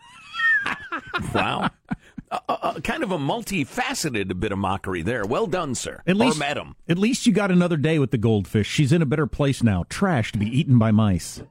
Wow. 1.36 1.70
uh, 2.32 2.40
uh, 2.48 2.80
kind 2.82 3.04
of 3.04 3.12
a 3.12 3.18
multifaceted 3.18 4.40
bit 4.40 4.52
of 4.52 4.58
mockery 4.58 5.02
there. 5.02 5.24
Well 5.26 5.46
done, 5.46 5.76
sir. 5.76 6.02
At 6.08 6.16
least, 6.16 6.38
or 6.38 6.40
madam. 6.40 6.76
At 6.88 6.98
least 6.98 7.28
you 7.28 7.34
got 7.34 7.52
another 7.52 7.78
day 7.78 8.00
with 8.00 8.12
the 8.12 8.18
goldfish. 8.18 8.68
She's 8.68 8.92
in 8.92 9.02
a 9.02 9.06
better 9.06 9.28
place 9.28 9.62
now. 9.62 9.84
Trash 9.90 10.32
to 10.32 10.40
be 10.40 10.46
eaten 10.48 10.80
by 10.80 10.92
mice. 10.92 11.44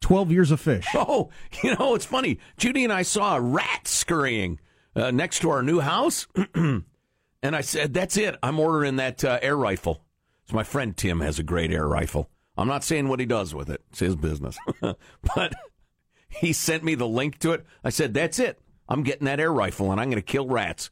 Twelve 0.00 0.30
years 0.30 0.50
of 0.50 0.60
fish. 0.60 0.86
Oh, 0.94 1.30
you 1.62 1.74
know, 1.76 1.94
it's 1.94 2.04
funny. 2.06 2.38
Judy 2.56 2.84
and 2.84 2.92
I 2.92 3.02
saw 3.02 3.36
a 3.36 3.40
rat 3.40 3.86
scurrying 3.86 4.58
uh, 4.94 5.10
next 5.10 5.40
to 5.40 5.50
our 5.50 5.62
new 5.62 5.80
house. 5.80 6.26
and 7.42 7.56
I 7.56 7.60
said, 7.60 7.94
that's 7.94 8.16
it. 8.16 8.36
I'm 8.42 8.60
ordering 8.60 8.96
that 8.96 9.24
uh, 9.24 9.38
air 9.42 9.56
rifle. 9.56 10.04
So 10.48 10.56
my 10.56 10.62
friend 10.62 10.96
Tim 10.96 11.20
has 11.20 11.38
a 11.38 11.42
great 11.42 11.70
air 11.70 11.86
rifle. 11.86 12.28
I'm 12.56 12.68
not 12.68 12.84
saying 12.84 13.08
what 13.08 13.20
he 13.20 13.26
does 13.26 13.54
with 13.54 13.70
it. 13.70 13.82
It's 13.90 14.00
his 14.00 14.16
business. 14.16 14.58
but 14.80 15.54
he 16.28 16.52
sent 16.52 16.84
me 16.84 16.94
the 16.94 17.08
link 17.08 17.38
to 17.40 17.52
it. 17.52 17.64
I 17.82 17.90
said, 17.90 18.12
that's 18.12 18.38
it. 18.38 18.60
I'm 18.88 19.02
getting 19.02 19.26
that 19.26 19.40
air 19.40 19.52
rifle 19.52 19.92
and 19.92 20.00
I'm 20.00 20.10
going 20.10 20.22
to 20.22 20.22
kill 20.22 20.48
rats. 20.48 20.90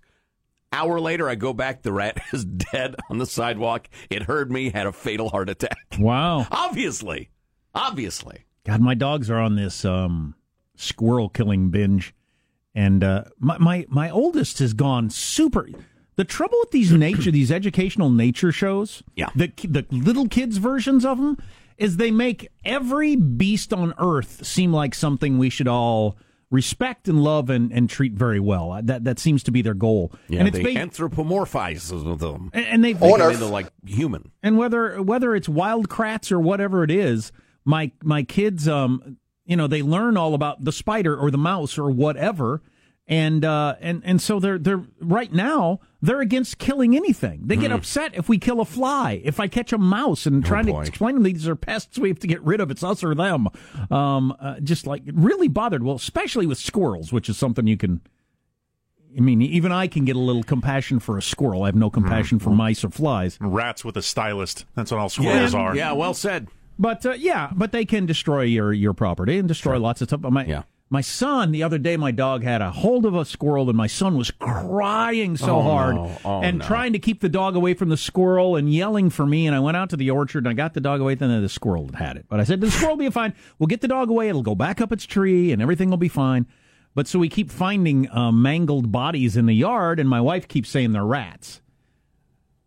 Hour 0.73 1.01
later, 1.01 1.29
I 1.29 1.35
go 1.35 1.53
back. 1.53 1.83
The 1.83 1.93
rat 1.93 2.21
is 2.33 2.45
dead 2.45 2.97
on 3.11 3.19
the 3.19 3.27
sidewalk. 3.27 3.89
It 4.11 4.23
heard 4.23 4.51
me, 4.51 4.71
had 4.71 4.87
a 4.87 4.93
fatal 4.93 5.29
heart 5.29 5.49
attack. 5.49 5.97
Wow. 5.99 6.47
Obviously. 6.51 7.31
Obviously. 7.75 8.45
God, 8.65 8.81
my 8.81 8.95
dogs 8.95 9.31
are 9.31 9.39
on 9.39 9.57
this 9.57 9.85
um, 9.85 10.35
squirrel 10.77 11.29
killing 11.29 11.71
binge, 11.71 12.15
and 12.75 13.03
uh, 13.03 13.25
my, 13.39 13.57
my 13.59 13.87
my 13.89 14.11
oldest 14.11 14.59
has 14.59 14.75
gone 14.75 15.09
super. 15.09 15.69
The 16.19 16.25
trouble 16.25 16.59
with 16.61 16.73
these 16.73 16.91
nature, 16.93 17.31
these 17.31 17.53
educational 17.53 18.11
nature 18.11 18.51
shows, 18.51 19.05
Yeah. 19.15 19.29
the 19.37 19.53
the 19.69 19.87
little 19.93 20.27
kids 20.29 20.57
versions 20.59 21.05
of 21.05 21.17
them, 21.19 21.39
is 21.77 21.97
they 21.97 22.11
make 22.11 22.49
every 22.65 23.15
beast 23.15 23.73
on 23.73 23.95
Earth 23.99 24.45
seem 24.45 24.73
like 24.73 24.97
something 24.97 25.39
we 25.39 25.49
should 25.49 25.69
all 25.69 26.17
respect 26.51 27.07
and 27.09 27.23
love 27.23 27.51
and, 27.51 27.71
and 27.71 27.89
treat 27.89 28.15
very 28.15 28.41
well. 28.41 28.81
That 28.83 29.05
that 29.05 29.21
seems 29.21 29.45
to 29.45 29.53
be 29.53 29.63
their 29.63 29.75
goal. 29.75 30.11
Yeah, 30.29 30.41
and 30.41 30.49
it's 30.49 30.57
they 30.57 30.65
ba- 30.65 30.81
anthropomorphize 30.81 32.19
them. 32.19 32.51
and 32.53 32.67
and 32.67 32.85
they've 32.85 33.01
Make 33.01 33.19
them 33.19 33.31
into 33.31 33.47
like 33.47 33.69
human. 33.87 34.33
and 34.43 34.59
whether 34.59 35.01
whether 35.01 35.37
it's 35.37 35.49
Wild 35.49 35.89
Kratts 35.89 36.33
or 36.33 36.41
whatever 36.41 36.83
it 36.83 36.91
is, 36.91 37.31
my 37.65 37.93
my 38.03 38.25
kids, 38.25 38.67
um, 38.67 39.19
you 39.47 39.55
know, 39.57 39.69
they 39.69 39.83
learn 39.83 40.17
all 40.17 40.35
about 40.35 40.65
the 40.65 40.73
spider 40.73 41.17
or 41.17 41.31
the 41.31 41.39
mouse 41.39 41.79
or 41.79 41.91
whatever, 41.91 42.61
and 43.09 43.45
uh, 43.45 43.75
and 43.81 44.03
and 44.05 44.21
so 44.21 44.39
they're 44.39 44.59
they're 44.59 44.85
right 45.01 45.33
now 45.33 45.81
they're 46.01 46.21
against 46.21 46.59
killing 46.59 46.95
anything. 46.95 47.41
They 47.47 47.57
Hmm. 47.57 47.63
get 47.63 47.73
upset 47.73 48.13
if 48.15 48.29
we 48.29 48.39
kill 48.39 48.61
a 48.61 48.65
fly, 48.65 49.21
if 49.25 49.41
I 49.41 49.49
catch 49.49 49.73
a 49.73 49.79
mouse, 49.79 50.27
and 50.27 50.45
trying 50.45 50.67
to 50.67 50.73
Oh, 50.75 50.81
explain 50.81 51.15
to 51.15 51.23
them 51.23 51.33
these 51.33 51.49
are 51.49 51.57
pests 51.57 51.99
we 51.99 52.09
have 52.09 52.21
to 52.21 52.27
get 52.29 52.41
rid 52.45 52.61
of. 52.61 52.71
It's 52.71 52.85
us 52.85 53.03
or 53.03 53.15
them. 53.17 53.49
Um, 53.91 54.33
uh, 54.39 54.61
just 54.61 54.87
like 54.87 55.03
really 55.13 55.49
bothered. 55.49 55.83
Well, 55.83 55.97
especially 55.97 56.47
with 56.47 56.59
squirrels, 56.59 57.13
which 57.13 57.29
is 57.29 57.37
something 57.37 57.67
you 57.67 57.77
can. 57.77 58.01
I 59.17 59.21
mean, 59.21 59.41
even 59.43 59.73
I 59.73 59.87
can 59.89 60.05
get 60.05 60.15
a 60.17 60.21
little 60.21 60.43
compassion 60.45 61.01
for 61.01 61.17
a 61.19 61.23
squirrel. 61.23 61.63
I 61.65 61.67
have 61.67 61.75
no 61.75 61.91
compassion 61.91 62.39
Hmm. 62.39 62.45
for 62.45 62.51
mice 62.51 62.85
or 62.85 62.91
flies. 62.91 63.39
Rats 63.41 63.85
with 63.85 63.97
a 63.97 64.03
stylist. 64.03 64.67
That's 64.75 64.91
what 64.93 65.01
all 65.01 65.09
squirrels 65.09 65.55
yeah, 65.55 65.59
are. 65.61 65.75
yeah, 65.75 65.93
well 65.93 66.15
said. 66.15 66.49
But 66.79 67.05
uh, 67.05 67.13
yeah, 67.15 67.51
but 67.57 67.73
they 67.73 67.85
can 67.85 68.07
destroy 68.07 68.43
your 68.43 68.73
your 68.73 68.93
property 68.95 69.39
and 69.39 69.49
destroy 69.49 69.81
lots 69.81 70.01
of 70.03 70.09
stuff. 70.11 70.21
My 70.21 70.45
Yeah. 70.45 70.63
My 70.91 71.01
son 71.03 71.53
the 71.53 71.63
other 71.63 71.77
day, 71.77 71.97
my 71.97 72.11
dog 72.11 72.43
had 72.43 72.63
a 72.63 72.71
hold 72.71 73.05
of 73.05 73.15
a 73.15 73.25
squirrel, 73.25 73.69
and 73.69 73.77
my 73.77 73.87
son 73.87 74.17
was 74.17 74.31
crying 74.31 75.37
so 75.37 75.61
hard 75.61 75.97
no. 75.97 76.19
Oh, 76.25 76.41
and 76.41 76.59
no. 76.59 76.65
trying 76.65 76.95
to 76.95 76.99
keep 76.99 77.21
the 77.21 77.29
dog 77.29 77.57
away 77.57 77.75
from 77.75 77.91
the 77.91 77.97
squirrel 77.97 78.57
and 78.57 78.73
yelling 78.73 79.11
for 79.11 79.27
me. 79.27 79.47
And 79.47 79.55
I 79.55 79.61
went 79.61 79.77
out 79.77 79.91
to 79.91 79.97
the 79.97 80.11
orchard 80.11 80.45
and 80.45 80.49
I 80.49 80.55
got 80.55 80.75
the 80.75 80.81
dog 80.81 81.01
away. 81.01 81.15
Then 81.15 81.43
the 81.43 81.49
squirrel 81.49 81.87
had 81.87 81.95
had 81.95 82.17
it. 82.17 82.27
But 82.29 82.41
I 82.41 82.45
said 82.45 82.61
the 82.61 82.71
squirrel 82.71 82.97
will 82.97 83.05
be 83.05 83.11
fine. 83.11 83.35
We'll 83.59 83.67
get 83.67 83.83
the 83.83 83.89
dog 83.89 84.09
away. 84.09 84.29
It'll 84.29 84.43
go 84.43 84.55
back 84.55 84.81
up 84.81 84.93
its 84.93 85.05
tree, 85.05 85.53
and 85.53 85.61
everything 85.61 85.91
will 85.91 85.99
be 85.99 86.09
fine. 86.09 86.47
But 86.95 87.07
so 87.07 87.19
we 87.19 87.29
keep 87.29 87.51
finding 87.51 88.11
uh, 88.11 88.33
mangled 88.33 88.91
bodies 88.91 89.37
in 89.37 89.47
the 89.47 89.55
yard, 89.55 90.01
and 90.01 90.09
my 90.09 90.21
wife 90.21 90.49
keeps 90.49 90.71
saying 90.71 90.93
they're 90.93 91.05
rats. 91.05 91.61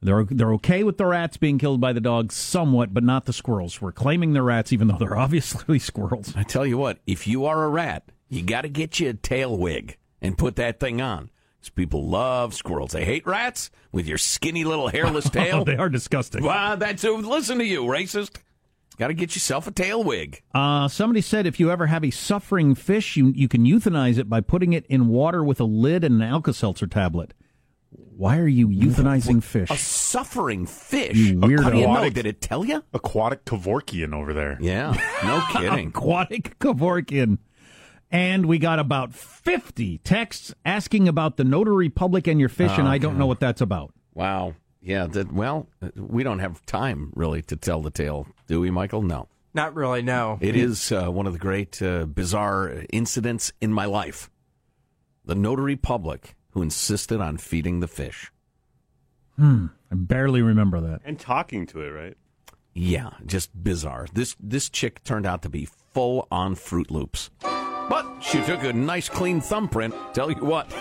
They're 0.02 0.24
they're 0.26 0.54
okay 0.54 0.84
with 0.84 0.98
the 0.98 1.06
rats 1.06 1.38
being 1.38 1.58
killed 1.60 1.80
by 1.80 1.94
the 1.94 2.02
dogs 2.02 2.34
somewhat, 2.36 2.94
but 2.94 3.04
not 3.04 3.26
the 3.26 3.34
squirrels. 3.34 3.82
We're 3.82 3.92
claiming 3.92 4.34
they're 4.34 4.42
rats, 4.44 4.74
even 4.74 4.88
though 4.88 4.98
they're 4.98 5.18
obviously 5.28 5.78
squirrels. 5.80 6.34
I 6.36 6.44
tell 6.44 6.66
you 6.66 6.78
what, 6.78 6.98
if 7.06 7.28
you 7.28 7.46
are 7.46 7.64
a 7.64 7.70
rat, 7.70 8.04
you 8.30 8.42
got 8.42 8.62
to 8.62 8.70
get 8.70 9.00
you 9.00 9.10
a 9.10 9.14
tail 9.14 9.56
wig 9.58 9.98
and 10.22 10.38
put 10.38 10.56
that 10.56 10.80
thing 10.80 11.02
on. 11.02 11.12
on. 11.20 11.30
'Cause 11.62 11.70
people 11.70 12.08
love 12.08 12.56
squirrels. 12.56 12.92
They 12.94 13.06
hate 13.06 13.28
rats 13.28 13.70
with 13.92 14.08
your 14.08 14.18
skinny 14.18 14.64
little 14.64 14.88
hairless 14.88 15.30
tail. 15.30 15.64
they 15.64 15.76
are 15.78 15.90
disgusting. 15.90 16.44
Wow, 16.44 16.76
that's 16.76 17.04
listen 17.04 17.60
to 17.60 17.64
you, 17.66 17.84
racist. 17.84 18.38
Got 18.98 19.08
to 19.10 19.14
get 19.14 19.36
yourself 19.36 19.68
a 19.68 19.72
tail 19.72 20.04
wig. 20.04 20.42
Uh, 20.56 20.88
somebody 20.88 21.22
said 21.22 21.46
if 21.46 21.60
you 21.60 21.70
ever 21.70 21.86
have 21.86 22.04
a 22.04 22.10
suffering 22.10 22.74
fish, 22.74 23.16
you 23.16 23.32
you 23.36 23.48
can 23.48 23.64
euthanize 23.66 24.18
it 24.18 24.28
by 24.28 24.42
putting 24.42 24.74
it 24.74 24.88
in 24.88 25.08
water 25.08 25.44
with 25.44 25.60
a 25.60 25.64
lid 25.66 26.04
and 26.04 26.16
an 26.16 26.22
Alka-Seltzer 26.28 26.88
tablet. 26.88 27.36
Why 28.22 28.38
are 28.38 28.48
you 28.48 28.68
euthanizing 28.68 29.42
fish? 29.42 29.72
A 29.72 29.78
suffering 29.78 30.68
fish. 30.68 31.18
You 31.18 31.40
weirdo. 31.40 31.64
How 31.64 31.70
do 31.72 31.78
you 31.80 31.88
know? 31.88 32.08
Did 32.12 32.28
it 32.28 32.40
tell 32.40 32.64
you? 32.64 32.84
Aquatic 32.94 33.46
Kevorkian 33.46 34.14
over 34.14 34.32
there. 34.32 34.60
Yeah, 34.62 34.94
no 35.24 35.44
kidding. 35.60 35.88
Aquatic 35.88 36.60
Kevorkian. 36.60 37.40
And 38.12 38.46
we 38.46 38.60
got 38.60 38.78
about 38.78 39.16
50 39.16 39.98
texts 40.04 40.54
asking 40.64 41.08
about 41.08 41.38
the 41.38 41.44
notary 41.44 41.90
public 41.90 42.28
and 42.28 42.40
your 42.40 42.48
fish, 42.48 42.70
and 42.78 42.88
I 42.88 43.00
don't 43.00 43.18
know 43.18 43.26
what 43.26 43.40
that's 43.40 43.60
about. 43.60 43.92
Wow. 44.14 44.54
Yeah. 44.84 45.08
That, 45.08 45.32
well, 45.32 45.68
we 45.96 46.22
don't 46.22 46.38
have 46.38 46.64
time 46.68 47.12
really 47.16 47.42
to 47.42 47.56
tell 47.56 47.82
the 47.82 47.90
tale, 47.90 48.28
do 48.46 48.62
we, 48.62 48.70
Michael? 48.70 49.02
No. 49.02 49.30
Not 49.56 49.74
really, 49.74 50.04
no. 50.04 50.38
It 50.42 50.56
is 50.56 50.92
uh, 50.92 51.10
one 51.10 51.26
of 51.26 51.34
the 51.34 51.40
great 51.40 51.82
uh, 51.82 52.06
bizarre 52.06 52.84
incidents 52.94 53.52
in 53.62 53.74
my 53.74 53.86
life. 53.86 54.30
The 55.26 55.34
notary 55.34 55.76
public 55.76 56.36
who 56.52 56.62
insisted 56.62 57.20
on 57.22 57.38
feeding 57.38 57.80
the 57.80 57.88
fish. 57.88 58.32
I 59.40 59.70
barely 59.92 60.42
remember 60.44 60.80
that. 60.82 61.02
And 61.04 61.20
talking 61.20 61.66
to 61.68 61.82
it, 61.82 61.90
right? 61.90 62.18
Yeah, 62.74 63.10
just 63.26 63.50
bizarre. 63.64 64.08
This 64.14 64.36
this 64.40 64.70
chick 64.70 65.04
turned 65.04 65.26
out 65.26 65.42
to 65.42 65.50
be 65.50 65.68
full 65.94 66.28
on 66.32 66.54
Fruit 66.56 66.92
Loops, 66.92 67.30
but 67.42 68.06
she 68.22 68.40
took 68.44 68.64
a 68.64 68.72
nice 68.72 69.10
clean 69.10 69.42
thumbprint. 69.42 69.96
Tell 70.14 70.30
you 70.32 70.38
what, 70.46 70.72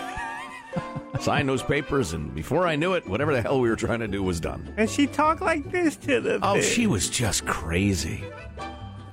signed 1.19 1.49
those 1.49 1.63
papers, 1.63 2.13
and 2.13 2.33
before 2.35 2.67
I 2.67 2.75
knew 2.75 2.93
it, 2.93 3.07
whatever 3.07 3.33
the 3.33 3.41
hell 3.41 3.59
we 3.59 3.69
were 3.69 3.75
trying 3.75 3.99
to 3.99 4.07
do 4.07 4.21
was 4.23 4.39
done. 4.39 4.73
And 4.77 4.89
she 4.89 5.07
talked 5.07 5.41
like 5.41 5.69
this 5.71 5.95
to 5.97 6.21
the 6.21 6.39
Oh, 6.43 6.55
fish. 6.55 6.69
she 6.71 6.85
was 6.87 7.09
just 7.09 7.45
crazy. 7.45 8.23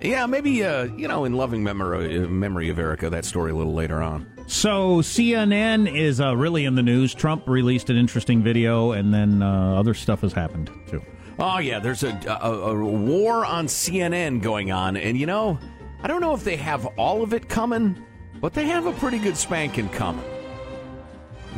Yeah, 0.01 0.27
maybe 0.27 0.63
uh, 0.63 0.85
you 0.85 1.09
know, 1.09 1.25
in 1.25 1.33
loving 1.33 1.65
memory 1.65 2.19
uh, 2.23 2.29
memory 2.29 2.69
of 2.69 2.79
Erica, 2.79 3.11
that 3.11 3.25
story 3.25 3.51
a 3.51 3.55
little 3.57 3.75
later 3.75 4.03
on. 4.03 4.31
So 4.49 5.03
CNN 5.03 5.95
is 5.95 6.23
uh, 6.23 6.35
really 6.35 6.65
in 6.65 6.75
the 6.75 6.83
news. 6.83 7.15
Trump 7.15 7.47
released 7.47 7.91
an 7.91 7.99
interesting 7.99 8.43
video, 8.43 8.93
and 8.93 9.13
then 9.13 9.43
uh, 9.43 9.79
other 9.79 9.93
stuff 9.93 10.23
has 10.23 10.33
happened 10.33 10.71
too. 10.89 11.03
Oh 11.39 11.59
yeah, 11.59 11.79
there's 11.79 12.03
a, 12.03 12.19
a 12.27 12.51
a 12.51 12.75
war 12.75 13.45
on 13.45 13.67
CNN 13.67 14.41
going 14.41 14.73
on, 14.73 14.97
and 14.97 15.19
you 15.19 15.27
know, 15.27 15.59
I 16.03 16.09
don't 16.09 16.23
know 16.23 16.33
if 16.33 16.45
they 16.45 16.57
have 16.57 16.87
all 16.97 17.23
of 17.23 17.35
it 17.35 17.51
coming, 17.51 18.03
but 18.41 18.55
they 18.55 18.65
have 18.67 18.87
a 18.87 18.93
pretty 18.93 19.19
good 19.19 19.37
spanking 19.37 19.91
coming. 19.91 20.25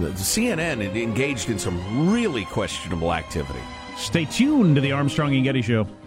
The, 0.01 0.09
the 0.09 0.15
CNN 0.15 0.81
engaged 0.97 1.49
in 1.49 1.61
some 1.61 2.11
really 2.13 2.45
questionable 2.47 3.15
activity. 3.15 3.61
Stay 3.97 4.25
tuned 4.25 4.75
to 4.75 4.81
the 4.81 4.91
Armstrong 4.91 5.35
and 5.37 5.45
Getty 5.45 5.63
Show. 5.63 5.87